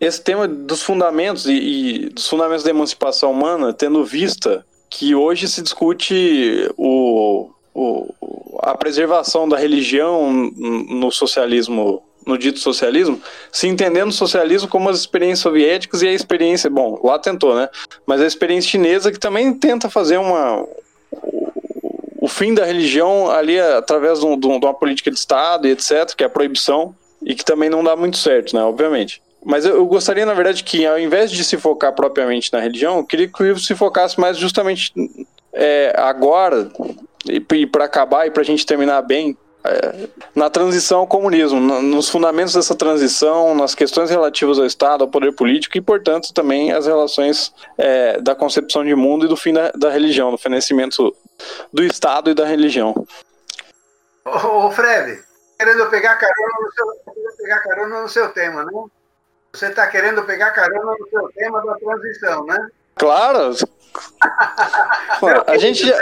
esse 0.00 0.22
tema 0.22 0.46
dos 0.46 0.82
fundamentos 0.82 1.46
e, 1.46 1.52
e, 1.52 2.08
dos 2.10 2.28
fundamentos 2.28 2.64
da 2.64 2.70
emancipação 2.70 3.30
humana, 3.30 3.72
tendo 3.72 4.04
vista 4.04 4.64
que 4.90 5.14
hoje 5.14 5.48
se 5.48 5.60
discute 5.60 6.70
o, 6.76 7.50
o, 7.74 8.14
a 8.70 8.74
preservação 8.76 9.48
da 9.48 9.56
religião 9.56 10.30
no 10.30 11.10
socialismo, 11.10 12.02
no 12.26 12.36
dito 12.36 12.58
socialismo, 12.58 13.20
se 13.50 13.66
entendendo 13.66 14.10
o 14.10 14.12
socialismo 14.12 14.68
como 14.68 14.90
as 14.90 14.98
experiências 14.98 15.40
soviéticas 15.40 16.02
e 16.02 16.08
a 16.08 16.12
experiência, 16.12 16.68
bom, 16.68 17.00
lá 17.02 17.18
tentou, 17.18 17.54
né? 17.54 17.68
Mas 18.06 18.20
a 18.20 18.26
experiência 18.26 18.70
chinesa 18.70 19.10
que 19.10 19.18
também 19.18 19.54
tenta 19.54 19.88
fazer 19.88 20.18
uma, 20.18 20.66
o 22.20 22.28
fim 22.28 22.52
da 22.52 22.64
religião 22.64 23.30
ali 23.30 23.58
através 23.58 24.20
de, 24.20 24.26
um, 24.26 24.38
de, 24.38 24.46
uma 24.46 24.74
política 24.74 25.10
de 25.10 25.18
Estado 25.18 25.66
e 25.66 25.70
etc., 25.70 26.14
que 26.14 26.22
é 26.22 26.26
a 26.26 26.30
proibição, 26.30 26.94
e 27.22 27.34
que 27.34 27.44
também 27.44 27.70
não 27.70 27.82
dá 27.82 27.96
muito 27.96 28.18
certo, 28.18 28.54
né, 28.54 28.62
obviamente. 28.62 29.22
Mas 29.44 29.64
eu, 29.64 29.86
gostaria, 29.86 30.26
na 30.26 30.34
verdade, 30.34 30.62
que 30.62 30.84
ao 30.84 30.98
invés 30.98 31.30
de 31.30 31.42
se 31.42 31.56
focar 31.56 31.94
propriamente 31.94 32.52
na 32.52 32.60
religião, 32.60 32.98
eu 32.98 33.04
queria 33.04 33.28
que 33.28 33.42
o 33.42 33.46
livro 33.46 33.62
se 33.62 33.74
focasse 33.74 34.20
mais 34.20 34.36
justamente 34.36 34.92
é, 35.52 35.94
agora, 35.96 36.70
e, 37.26 37.66
para 37.66 37.84
acabar 37.84 38.26
e 38.26 38.30
para 38.30 38.42
a 38.42 38.44
gente 38.44 38.66
terminar 38.66 39.02
bem, 39.02 39.36
é, 39.64 40.08
na 40.34 40.48
transição 40.48 41.00
ao 41.00 41.06
comunismo, 41.06 41.60
nos 41.60 42.08
fundamentos 42.08 42.54
dessa 42.54 42.74
transição, 42.74 43.54
nas 43.54 43.74
questões 43.74 44.08
relativas 44.08 44.58
ao 44.58 44.64
Estado, 44.64 45.02
ao 45.02 45.10
poder 45.10 45.32
político 45.32 45.76
e, 45.76 45.80
portanto, 45.80 46.32
também 46.32 46.72
as 46.72 46.86
relações 46.86 47.52
é, 47.76 48.20
da 48.20 48.34
concepção 48.34 48.84
de 48.84 48.94
mundo 48.94 49.26
e 49.26 49.28
do 49.28 49.36
fim 49.36 49.52
da, 49.52 49.70
da 49.72 49.90
religião, 49.90 50.30
do 50.30 50.38
financiamento 50.38 51.14
do 51.72 51.82
Estado 51.82 52.30
e 52.30 52.34
da 52.34 52.46
religião. 52.46 52.94
Ô, 54.24 54.66
ô 54.66 54.70
Fred, 54.70 55.20
querendo 55.58 55.86
pegar 55.86 56.16
carona 56.16 56.54
no 56.60 56.72
seu, 56.72 57.34
pegar 57.36 57.60
carona 57.60 58.02
no 58.02 58.08
seu 58.08 58.28
tema, 58.30 58.64
não? 58.64 58.90
Você 59.52 59.66
está 59.66 59.86
querendo 59.86 60.22
pegar 60.24 60.50
carona 60.52 60.94
no 60.98 61.08
seu 61.08 61.28
tema 61.32 61.64
da 61.64 61.74
transição, 61.74 62.44
né? 62.46 62.68
Claro. 62.98 63.54
a 65.46 65.56
gente, 65.56 65.86
já, 65.86 66.00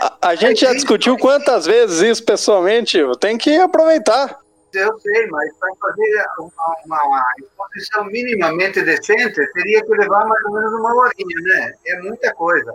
a, 0.00 0.28
a 0.28 0.34
gente 0.34 0.60
já 0.60 0.72
discutiu 0.72 1.16
quantas 1.18 1.66
vezes 1.66 2.00
isso 2.00 2.24
pessoalmente, 2.24 2.98
tem 3.20 3.36
que 3.36 3.56
aproveitar. 3.56 4.38
Eu 4.72 4.98
sei, 5.00 5.26
mas 5.28 5.56
para 5.58 5.70
fazer 5.80 6.26
uma, 6.38 7.02
uma, 7.04 7.24
exposição 7.38 8.04
minimamente 8.04 8.82
decente, 8.82 9.52
teria 9.52 9.82
que 9.82 9.90
levar 9.90 10.26
mais 10.26 10.44
ou 10.44 10.52
menos 10.52 10.72
uma 10.74 10.94
horinha, 10.94 11.40
né? 11.40 11.74
É 11.86 12.02
muita 12.02 12.32
coisa. 12.34 12.74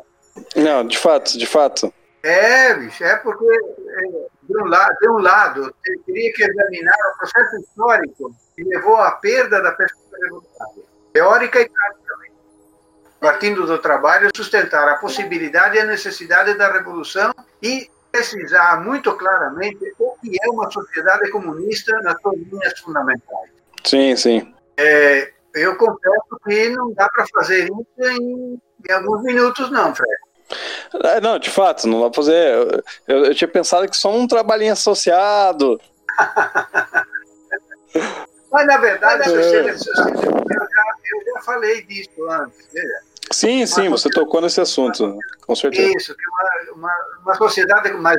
Não, 0.56 0.88
de 0.88 0.98
fato, 0.98 1.38
de 1.38 1.46
fato. 1.46 1.94
É, 2.24 2.74
bicho, 2.76 3.04
é 3.04 3.16
porque, 3.18 3.46
é, 3.46 4.26
de 4.44 4.58
um 4.58 4.66
lado, 4.66 4.98
de 5.00 5.10
um 5.10 5.18
lado 5.18 5.76
teria 6.06 6.34
que 6.34 6.44
examinar 6.44 6.96
o 7.14 7.18
processo 7.18 7.56
histórico 7.58 8.36
que 8.56 8.64
levou 8.64 8.98
à 8.98 9.12
perda 9.12 9.62
da 9.62 9.72
perspectiva 9.72 10.18
revolucionária, 10.24 10.84
teórica 11.14 11.62
e 11.62 11.70
praticamente. 11.70 12.01
Partindo 13.22 13.68
do 13.68 13.78
trabalho, 13.78 14.32
sustentar 14.36 14.90
a 14.90 14.96
possibilidade 14.96 15.78
e 15.78 15.80
a 15.80 15.86
necessidade 15.86 16.56
da 16.56 16.72
revolução 16.72 17.32
e 17.62 17.88
precisar 18.12 18.84
muito 18.84 19.14
claramente 19.14 19.94
o 20.00 20.18
que 20.20 20.36
é 20.42 20.50
uma 20.50 20.70
sociedade 20.72 21.30
comunista 21.30 21.96
nas 22.02 22.20
suas 22.20 22.36
linhas 22.40 22.80
fundamentais. 22.80 23.52
Sim, 23.84 24.16
sim. 24.16 24.54
É, 24.76 25.32
eu 25.54 25.76
confesso 25.78 26.40
que 26.46 26.70
não 26.70 26.94
dá 26.94 27.08
para 27.10 27.26
fazer 27.34 27.66
isso 27.66 27.86
em, 28.00 28.60
em, 28.90 28.92
alguns 28.92 29.22
minutos, 29.24 29.70
não, 29.70 29.94
Fred. 29.94 30.12
É, 31.04 31.22
não, 31.22 31.38
de 31.40 31.50
fato, 31.50 31.88
não 31.88 32.02
dá 32.02 32.10
para 32.10 32.16
fazer. 32.24 32.84
Eu, 33.08 33.26
eu, 33.26 33.36
tinha 33.36 33.48
pensado 33.48 33.88
que 33.88 33.96
só 33.96 34.12
um 34.12 34.28
trabalhinho 34.28 34.74
associado. 34.74 35.80
Mas, 38.52 38.68
na 38.68 38.78
verdade, 38.78 39.30
é. 39.30 39.34
eu, 39.34 39.42
já, 39.42 39.70
eu, 39.70 39.78
já, 39.78 41.42
falei 41.46 41.84
disso 41.84 42.30
antes. 42.30 42.68
Veja. 42.74 43.11
Sim, 43.32 43.66
sim, 43.66 43.90
você 43.90 44.10
tocou 44.10 44.42
nesse 44.42 44.60
assunto, 44.60 45.18
com 45.46 45.56
certeza. 45.56 45.98
Isso, 45.98 46.16
uma, 46.28 46.74
uma, 46.76 46.96
uma 47.24 47.36
sociedade, 47.36 47.92
mas, 47.94 48.18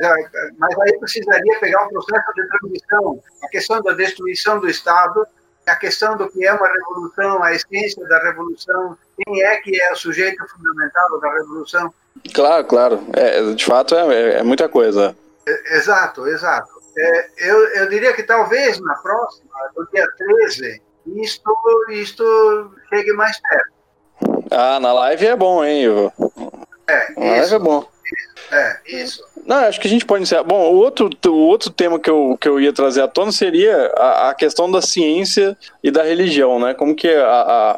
mas 0.57 0.79
aí 0.79 0.99
precisaria 0.99 1.59
pegar 1.59 1.85
um 1.85 1.89
processo 1.89 2.33
de 2.35 2.47
transição, 2.47 3.19
a 3.43 3.47
questão 3.47 3.81
da 3.81 3.93
destruição 3.93 4.59
do 4.59 4.69
Estado, 4.69 5.25
a 5.65 5.75
questão 5.75 6.17
do 6.17 6.29
que 6.29 6.45
é 6.45 6.53
uma 6.53 6.67
revolução, 6.67 7.43
a 7.43 7.53
essência 7.53 8.05
da 8.07 8.19
revolução, 8.19 8.97
quem 9.17 9.43
é 9.43 9.57
que 9.57 9.81
é 9.81 9.91
o 9.91 9.95
sujeito 9.95 10.45
fundamental 10.47 11.19
da 11.19 11.33
revolução. 11.33 11.93
Claro, 12.33 12.65
claro. 12.65 13.07
É, 13.13 13.53
de 13.53 13.65
fato, 13.65 13.95
é, 13.95 14.39
é 14.39 14.43
muita 14.43 14.67
coisa. 14.67 15.15
É, 15.45 15.77
exato, 15.77 16.27
exato. 16.27 16.69
É, 16.97 17.49
eu, 17.49 17.67
eu 17.75 17.89
diria 17.89 18.13
que 18.13 18.23
talvez 18.23 18.79
na 18.79 18.95
próxima, 18.95 19.51
no 19.75 19.87
dia 19.87 20.07
13, 20.17 20.81
isto, 21.17 21.85
isto 21.89 22.75
chegue 22.89 23.13
mais 23.13 23.39
perto. 23.41 23.73
Ah, 24.53 24.79
na 24.79 24.93
live 24.93 25.25
é 25.25 25.35
bom, 25.35 25.63
hein, 25.63 25.83
Ivo? 25.83 26.13
É, 26.87 27.19
na 27.19 27.31
live 27.37 27.55
é 27.55 27.59
bom. 27.59 27.85
É, 28.51 28.77
isso. 28.87 29.23
Não, 29.45 29.57
acho 29.57 29.79
que 29.81 29.87
a 29.87 29.89
gente 29.89 30.05
pode 30.05 30.21
iniciar. 30.21 30.43
Bom, 30.43 30.71
o 30.71 30.75
outro, 30.75 31.09
o 31.27 31.47
outro 31.47 31.69
tema 31.69 31.99
que 31.99 32.09
eu, 32.09 32.37
que 32.39 32.47
eu 32.47 32.59
ia 32.59 32.71
trazer 32.71 33.01
à 33.01 33.07
tona 33.07 33.31
seria 33.31 33.91
a, 33.97 34.29
a 34.29 34.33
questão 34.35 34.71
da 34.71 34.81
ciência 34.81 35.57
e 35.83 35.91
da 35.91 36.03
religião, 36.03 36.59
né? 36.59 36.73
Como 36.73 36.95
que 36.95 37.09
a, 37.09 37.25
a, 37.25 37.71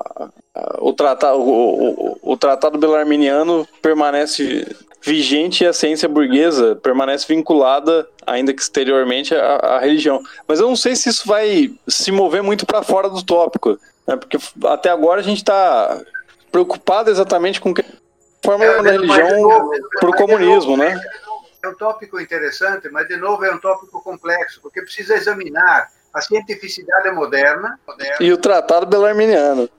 a 0.54 0.78
o, 0.80 0.94
tratado, 0.94 1.40
o, 1.40 1.90
o, 1.90 2.34
o 2.34 2.38
tratado 2.38 2.78
belarminiano 2.78 3.68
permanece 3.82 4.68
vigente 5.02 5.64
e 5.64 5.68
a 5.68 5.74
ciência 5.74 6.10
burguesa 6.10 6.76
permanece 6.76 7.26
vinculada, 7.28 8.08
ainda 8.26 8.54
que 8.54 8.62
exteriormente, 8.62 9.34
à, 9.34 9.56
à 9.56 9.80
religião. 9.80 10.22
Mas 10.48 10.60
eu 10.60 10.68
não 10.68 10.76
sei 10.76 10.96
se 10.96 11.10
isso 11.10 11.28
vai 11.28 11.72
se 11.88 12.12
mover 12.12 12.44
muito 12.44 12.66
para 12.66 12.84
fora 12.84 13.10
do 13.10 13.24
tópico, 13.24 13.80
né? 14.08 14.16
porque 14.16 14.38
até 14.66 14.90
agora 14.90 15.22
a 15.22 15.24
gente 15.24 15.38
está 15.38 16.00
preocupado 16.56 17.10
exatamente 17.10 17.60
com 17.60 17.74
que 17.74 17.84
forma 18.42 18.64
é, 18.64 18.82
da 18.82 18.92
religião 18.92 19.70
para 20.00 20.10
o 20.10 20.16
comunismo, 20.16 20.78
né? 20.78 20.98
É 21.62 21.68
um 21.68 21.76
tópico 21.76 22.18
interessante, 22.18 22.88
mas 22.90 23.06
de 23.10 23.18
novo 23.18 23.44
é 23.44 23.54
um 23.54 23.58
tópico 23.58 24.02
complexo, 24.02 24.62
porque 24.62 24.82
precisa 24.82 25.16
examinar 25.16 25.90
a 26.14 26.22
cientificidade 26.22 27.12
moderna, 27.12 27.78
moderna. 27.86 28.16
e 28.22 28.32
o 28.32 28.38
tratado 28.38 28.86
belarminiano. 28.86 29.70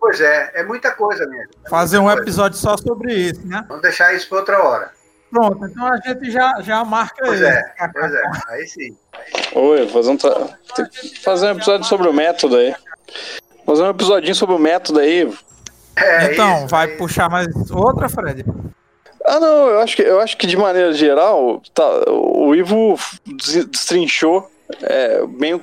Pois 0.00 0.18
é, 0.20 0.52
é 0.54 0.62
muita 0.62 0.92
coisa 0.92 1.26
mesmo. 1.26 1.50
É 1.66 1.68
Fazer 1.68 1.98
um 1.98 2.04
coisa. 2.04 2.22
episódio 2.22 2.56
só 2.56 2.74
sobre 2.78 3.12
isso, 3.12 3.46
né? 3.46 3.62
Vamos 3.68 3.82
deixar 3.82 4.14
isso 4.14 4.28
para 4.30 4.38
outra 4.38 4.62
hora. 4.62 4.92
Pronto, 5.30 5.62
então 5.66 5.86
a 5.92 5.96
gente 5.98 6.30
já, 6.30 6.58
já 6.62 6.82
marca 6.86 7.22
pois 7.22 7.42
É, 7.42 7.62
pois 7.92 8.14
é, 8.14 8.22
aí 8.48 8.66
sim. 8.66 8.96
Oi, 9.54 9.86
fazer 9.88 10.10
um, 10.10 10.16
tra... 10.16 10.48
fazer 11.22 11.48
um 11.48 11.50
episódio 11.50 11.86
sobre 11.86 12.08
o 12.08 12.14
método 12.14 12.56
aí. 12.56 12.74
Fazer 13.66 13.82
um 13.82 13.90
episodinho 13.90 14.34
sobre 14.34 14.54
o 14.54 14.58
método 14.58 15.00
aí. 15.00 15.30
É, 16.00 16.32
então, 16.32 16.58
isso, 16.58 16.68
vai 16.68 16.86
é 16.86 16.96
puxar 16.96 17.28
mais 17.28 17.48
outra, 17.70 18.08
Fred? 18.08 18.44
Ah, 19.24 19.40
não, 19.40 19.68
eu 19.68 19.80
acho 19.80 19.96
que, 19.96 20.02
eu 20.02 20.20
acho 20.20 20.36
que 20.36 20.46
de 20.46 20.56
maneira 20.56 20.92
geral, 20.92 21.62
tá, 21.74 21.84
o 22.10 22.54
Ivo 22.54 22.98
destrinchou 23.26 24.50
é, 24.82 25.26
bem 25.26 25.54
o, 25.54 25.60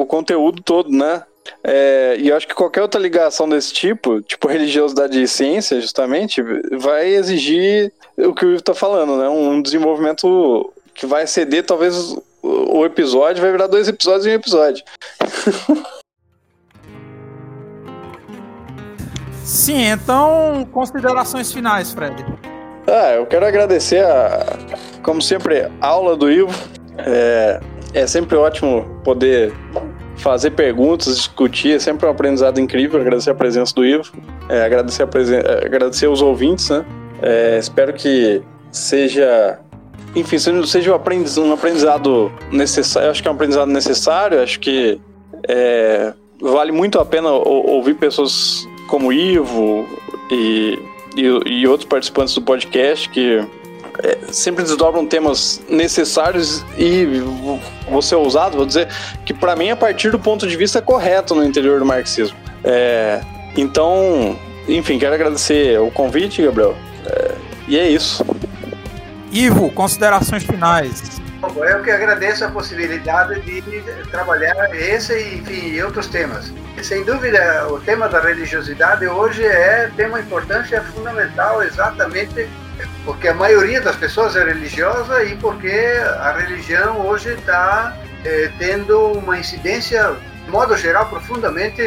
o, 0.00 0.06
conteúdo 0.06 0.62
todo, 0.62 0.90
né? 0.90 1.22
É, 1.64 2.16
e 2.18 2.28
eu 2.28 2.36
acho 2.36 2.46
que 2.46 2.54
qualquer 2.54 2.82
outra 2.82 3.00
ligação 3.00 3.48
desse 3.48 3.72
tipo, 3.72 4.20
tipo 4.22 4.46
religiosidade 4.46 5.20
e 5.20 5.26
ciência, 5.26 5.80
justamente, 5.80 6.42
vai 6.78 7.08
exigir 7.08 7.92
o 8.16 8.34
que 8.34 8.44
o 8.44 8.50
Ivo 8.50 8.58
está 8.58 8.74
falando, 8.74 9.16
né? 9.16 9.28
Um 9.28 9.60
desenvolvimento 9.60 10.72
que 10.94 11.06
vai 11.06 11.26
ceder, 11.26 11.64
talvez 11.64 12.14
o 12.42 12.84
episódio 12.84 13.42
vai 13.42 13.52
virar 13.52 13.66
dois 13.66 13.88
episódios 13.88 14.26
em 14.26 14.30
um 14.30 14.34
episódio. 14.34 14.84
Sim, 19.52 19.84
então, 19.84 20.66
considerações 20.72 21.52
finais, 21.52 21.92
Fred. 21.92 22.24
Ah, 22.86 23.12
eu 23.16 23.26
quero 23.26 23.44
agradecer 23.44 24.02
a, 24.02 24.46
como 25.02 25.20
sempre, 25.20 25.68
a 25.78 25.86
aula 25.86 26.16
do 26.16 26.32
Ivo. 26.32 26.50
É, 26.96 27.60
é 27.92 28.06
sempre 28.06 28.34
ótimo 28.34 28.82
poder 29.04 29.52
fazer 30.16 30.52
perguntas, 30.52 31.14
discutir, 31.16 31.76
é 31.76 31.78
sempre 31.78 32.06
um 32.06 32.10
aprendizado 32.10 32.58
incrível. 32.60 32.98
Agradecer 32.98 33.28
a 33.28 33.34
presença 33.34 33.74
do 33.74 33.84
Ivo, 33.84 34.10
é, 34.48 34.64
agradecer, 34.64 35.02
a 35.02 35.06
presen 35.06 35.40
é, 35.40 35.66
agradecer 35.66 36.06
os 36.06 36.22
ouvintes, 36.22 36.70
né? 36.70 36.82
É, 37.20 37.58
espero 37.58 37.92
que 37.92 38.42
seja, 38.70 39.58
enfim, 40.16 40.38
seja 40.38 40.92
um 40.92 40.94
aprendizado, 40.94 41.44
um 41.44 41.52
aprendizado 41.52 42.32
necessário. 42.50 43.10
Acho 43.10 43.20
que 43.22 43.28
é 43.28 43.30
um 43.30 43.34
aprendizado 43.34 43.68
necessário. 43.68 44.42
Acho 44.42 44.58
que 44.58 44.98
é, 45.46 46.14
vale 46.40 46.72
muito 46.72 46.98
a 46.98 47.04
pena 47.04 47.30
ouvir 47.30 47.94
pessoas 47.96 48.66
como 48.92 49.10
Ivo 49.10 49.88
e, 50.30 50.78
e, 51.16 51.22
e 51.46 51.66
outros 51.66 51.88
participantes 51.88 52.34
do 52.34 52.42
podcast 52.42 53.08
que 53.08 53.42
é, 54.02 54.18
sempre 54.30 54.62
desdobram 54.62 55.06
temas 55.06 55.62
necessários 55.66 56.62
e 56.76 57.06
vou 57.90 58.02
ser 58.02 58.16
ousado, 58.16 58.58
vou 58.58 58.66
dizer 58.66 58.88
que 59.24 59.32
para 59.32 59.56
mim 59.56 59.70
a 59.70 59.76
partir 59.76 60.10
do 60.10 60.18
ponto 60.18 60.46
de 60.46 60.54
vista 60.58 60.82
correto 60.82 61.34
no 61.34 61.42
interior 61.42 61.78
do 61.78 61.86
marxismo. 61.86 62.36
É, 62.62 63.22
então, 63.56 64.38
enfim, 64.68 64.98
quero 64.98 65.14
agradecer 65.14 65.80
o 65.80 65.90
convite, 65.90 66.42
Gabriel. 66.42 66.76
É, 67.06 67.34
e 67.68 67.78
é 67.78 67.88
isso. 67.88 68.22
Ivo, 69.32 69.70
considerações 69.70 70.44
finais. 70.44 71.21
Eu 71.42 71.82
que 71.82 71.90
agradeço 71.90 72.44
a 72.44 72.48
possibilidade 72.48 73.40
de 73.40 73.62
trabalhar 74.10 74.54
esse 74.74 75.12
enfim, 75.34 75.72
e 75.72 75.82
outros 75.82 76.06
temas. 76.06 76.52
Sem 76.82 77.04
dúvida, 77.04 77.66
o 77.68 77.80
tema 77.80 78.08
da 78.08 78.20
religiosidade 78.20 79.06
hoje 79.06 79.44
é 79.44 79.90
tema 79.96 80.20
importante, 80.20 80.74
é 80.74 80.80
fundamental 80.80 81.62
exatamente 81.62 82.48
porque 83.04 83.28
a 83.28 83.34
maioria 83.34 83.80
das 83.80 83.96
pessoas 83.96 84.36
é 84.36 84.44
religiosa 84.44 85.24
e 85.24 85.36
porque 85.36 85.72
a 86.20 86.32
religião 86.32 87.06
hoje 87.06 87.30
está 87.30 87.96
é, 88.24 88.50
tendo 88.58 89.12
uma 89.12 89.38
incidência, 89.38 90.14
de 90.44 90.50
modo 90.50 90.76
geral, 90.76 91.08
profundamente 91.08 91.82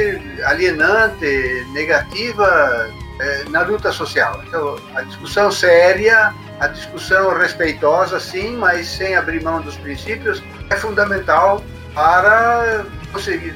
alienante, 0.46 1.66
negativa 1.72 2.90
é, 3.20 3.44
na 3.50 3.62
luta 3.62 3.92
social. 3.92 4.42
Então, 4.48 4.78
a 4.94 5.02
discussão 5.02 5.52
séria, 5.52 6.34
a 6.60 6.68
discussão 6.68 7.38
respeitosa, 7.38 8.20
sim, 8.20 8.56
mas 8.58 8.88
sem 8.88 9.16
abrir 9.16 9.44
mão 9.44 9.62
dos 9.62 9.78
princípios, 9.78 10.42
é 10.70 10.76
fundamental 10.76 11.64
para 11.94 12.86
conseguir 13.12 13.56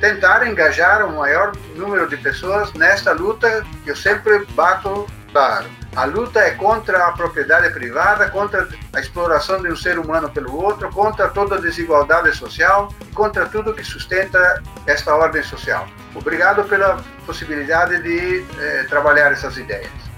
tentar 0.00 0.46
engajar 0.46 1.04
o 1.04 1.16
maior 1.16 1.52
número 1.74 2.08
de 2.08 2.16
pessoas 2.16 2.72
nesta 2.74 3.12
luta 3.12 3.64
que 3.84 3.90
eu 3.90 3.96
sempre 3.96 4.44
bato 4.54 5.06
claro. 5.32 5.66
A 5.96 6.04
luta 6.04 6.38
é 6.38 6.52
contra 6.52 7.08
a 7.08 7.12
propriedade 7.12 7.68
privada, 7.70 8.30
contra 8.30 8.68
a 8.92 9.00
exploração 9.00 9.60
de 9.60 9.68
um 9.68 9.76
ser 9.76 9.98
humano 9.98 10.30
pelo 10.30 10.54
outro, 10.54 10.88
contra 10.90 11.28
toda 11.28 11.56
a 11.56 11.60
desigualdade 11.60 12.32
social, 12.36 12.94
contra 13.12 13.46
tudo 13.46 13.74
que 13.74 13.82
sustenta 13.82 14.62
esta 14.86 15.12
ordem 15.14 15.42
social. 15.42 15.88
Obrigado 16.14 16.62
pela 16.64 17.02
possibilidade 17.26 18.00
de 18.02 18.44
eh, 18.60 18.86
trabalhar 18.88 19.32
essas 19.32 19.56
ideias. 19.56 20.09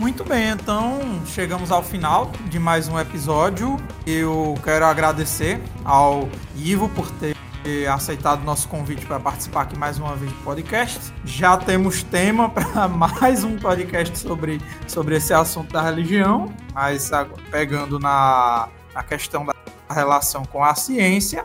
Muito 0.00 0.24
bem, 0.24 0.48
então 0.48 0.98
chegamos 1.26 1.70
ao 1.70 1.82
final 1.82 2.32
de 2.48 2.58
mais 2.58 2.88
um 2.88 2.98
episódio. 2.98 3.76
Eu 4.06 4.54
quero 4.64 4.86
agradecer 4.86 5.60
ao 5.84 6.26
Ivo 6.56 6.88
por 6.88 7.10
ter 7.10 7.36
aceitado 7.86 8.42
nosso 8.42 8.66
convite 8.66 9.04
para 9.04 9.20
participar 9.20 9.60
aqui 9.60 9.78
mais 9.78 9.98
uma 9.98 10.16
vez 10.16 10.32
do 10.32 10.38
podcast. 10.38 11.12
Já 11.22 11.54
temos 11.58 12.02
tema 12.02 12.48
para 12.48 12.88
mais 12.88 13.44
um 13.44 13.58
podcast 13.58 14.18
sobre, 14.18 14.58
sobre 14.88 15.16
esse 15.16 15.34
assunto 15.34 15.70
da 15.70 15.82
religião, 15.82 16.50
mas 16.72 17.10
pegando 17.50 17.98
na, 17.98 18.70
na 18.94 19.02
questão 19.02 19.44
da 19.44 19.52
relação 19.94 20.46
com 20.46 20.64
a 20.64 20.74
ciência. 20.74 21.44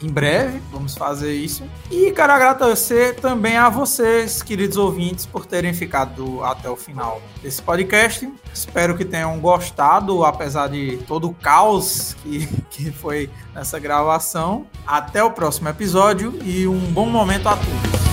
Em 0.00 0.08
breve, 0.08 0.62
vamos 0.70 0.94
fazer 0.94 1.34
isso. 1.34 1.64
E 1.90 2.12
quero 2.12 2.32
agradecer 2.32 3.16
também 3.16 3.56
a 3.56 3.68
vocês, 3.68 4.42
queridos 4.42 4.76
ouvintes, 4.76 5.26
por 5.26 5.44
terem 5.44 5.74
ficado 5.74 6.42
até 6.44 6.70
o 6.70 6.76
final 6.76 7.20
desse 7.42 7.60
podcast. 7.60 8.30
Espero 8.54 8.96
que 8.96 9.04
tenham 9.04 9.38
gostado, 9.40 10.24
apesar 10.24 10.68
de 10.68 10.98
todo 11.06 11.28
o 11.28 11.34
caos 11.34 12.16
que, 12.22 12.46
que 12.70 12.92
foi 12.92 13.28
nessa 13.54 13.78
gravação. 13.78 14.66
Até 14.86 15.22
o 15.22 15.30
próximo 15.32 15.68
episódio 15.68 16.38
e 16.44 16.66
um 16.66 16.78
bom 16.92 17.06
momento 17.06 17.48
a 17.48 17.56
todos. 17.56 18.07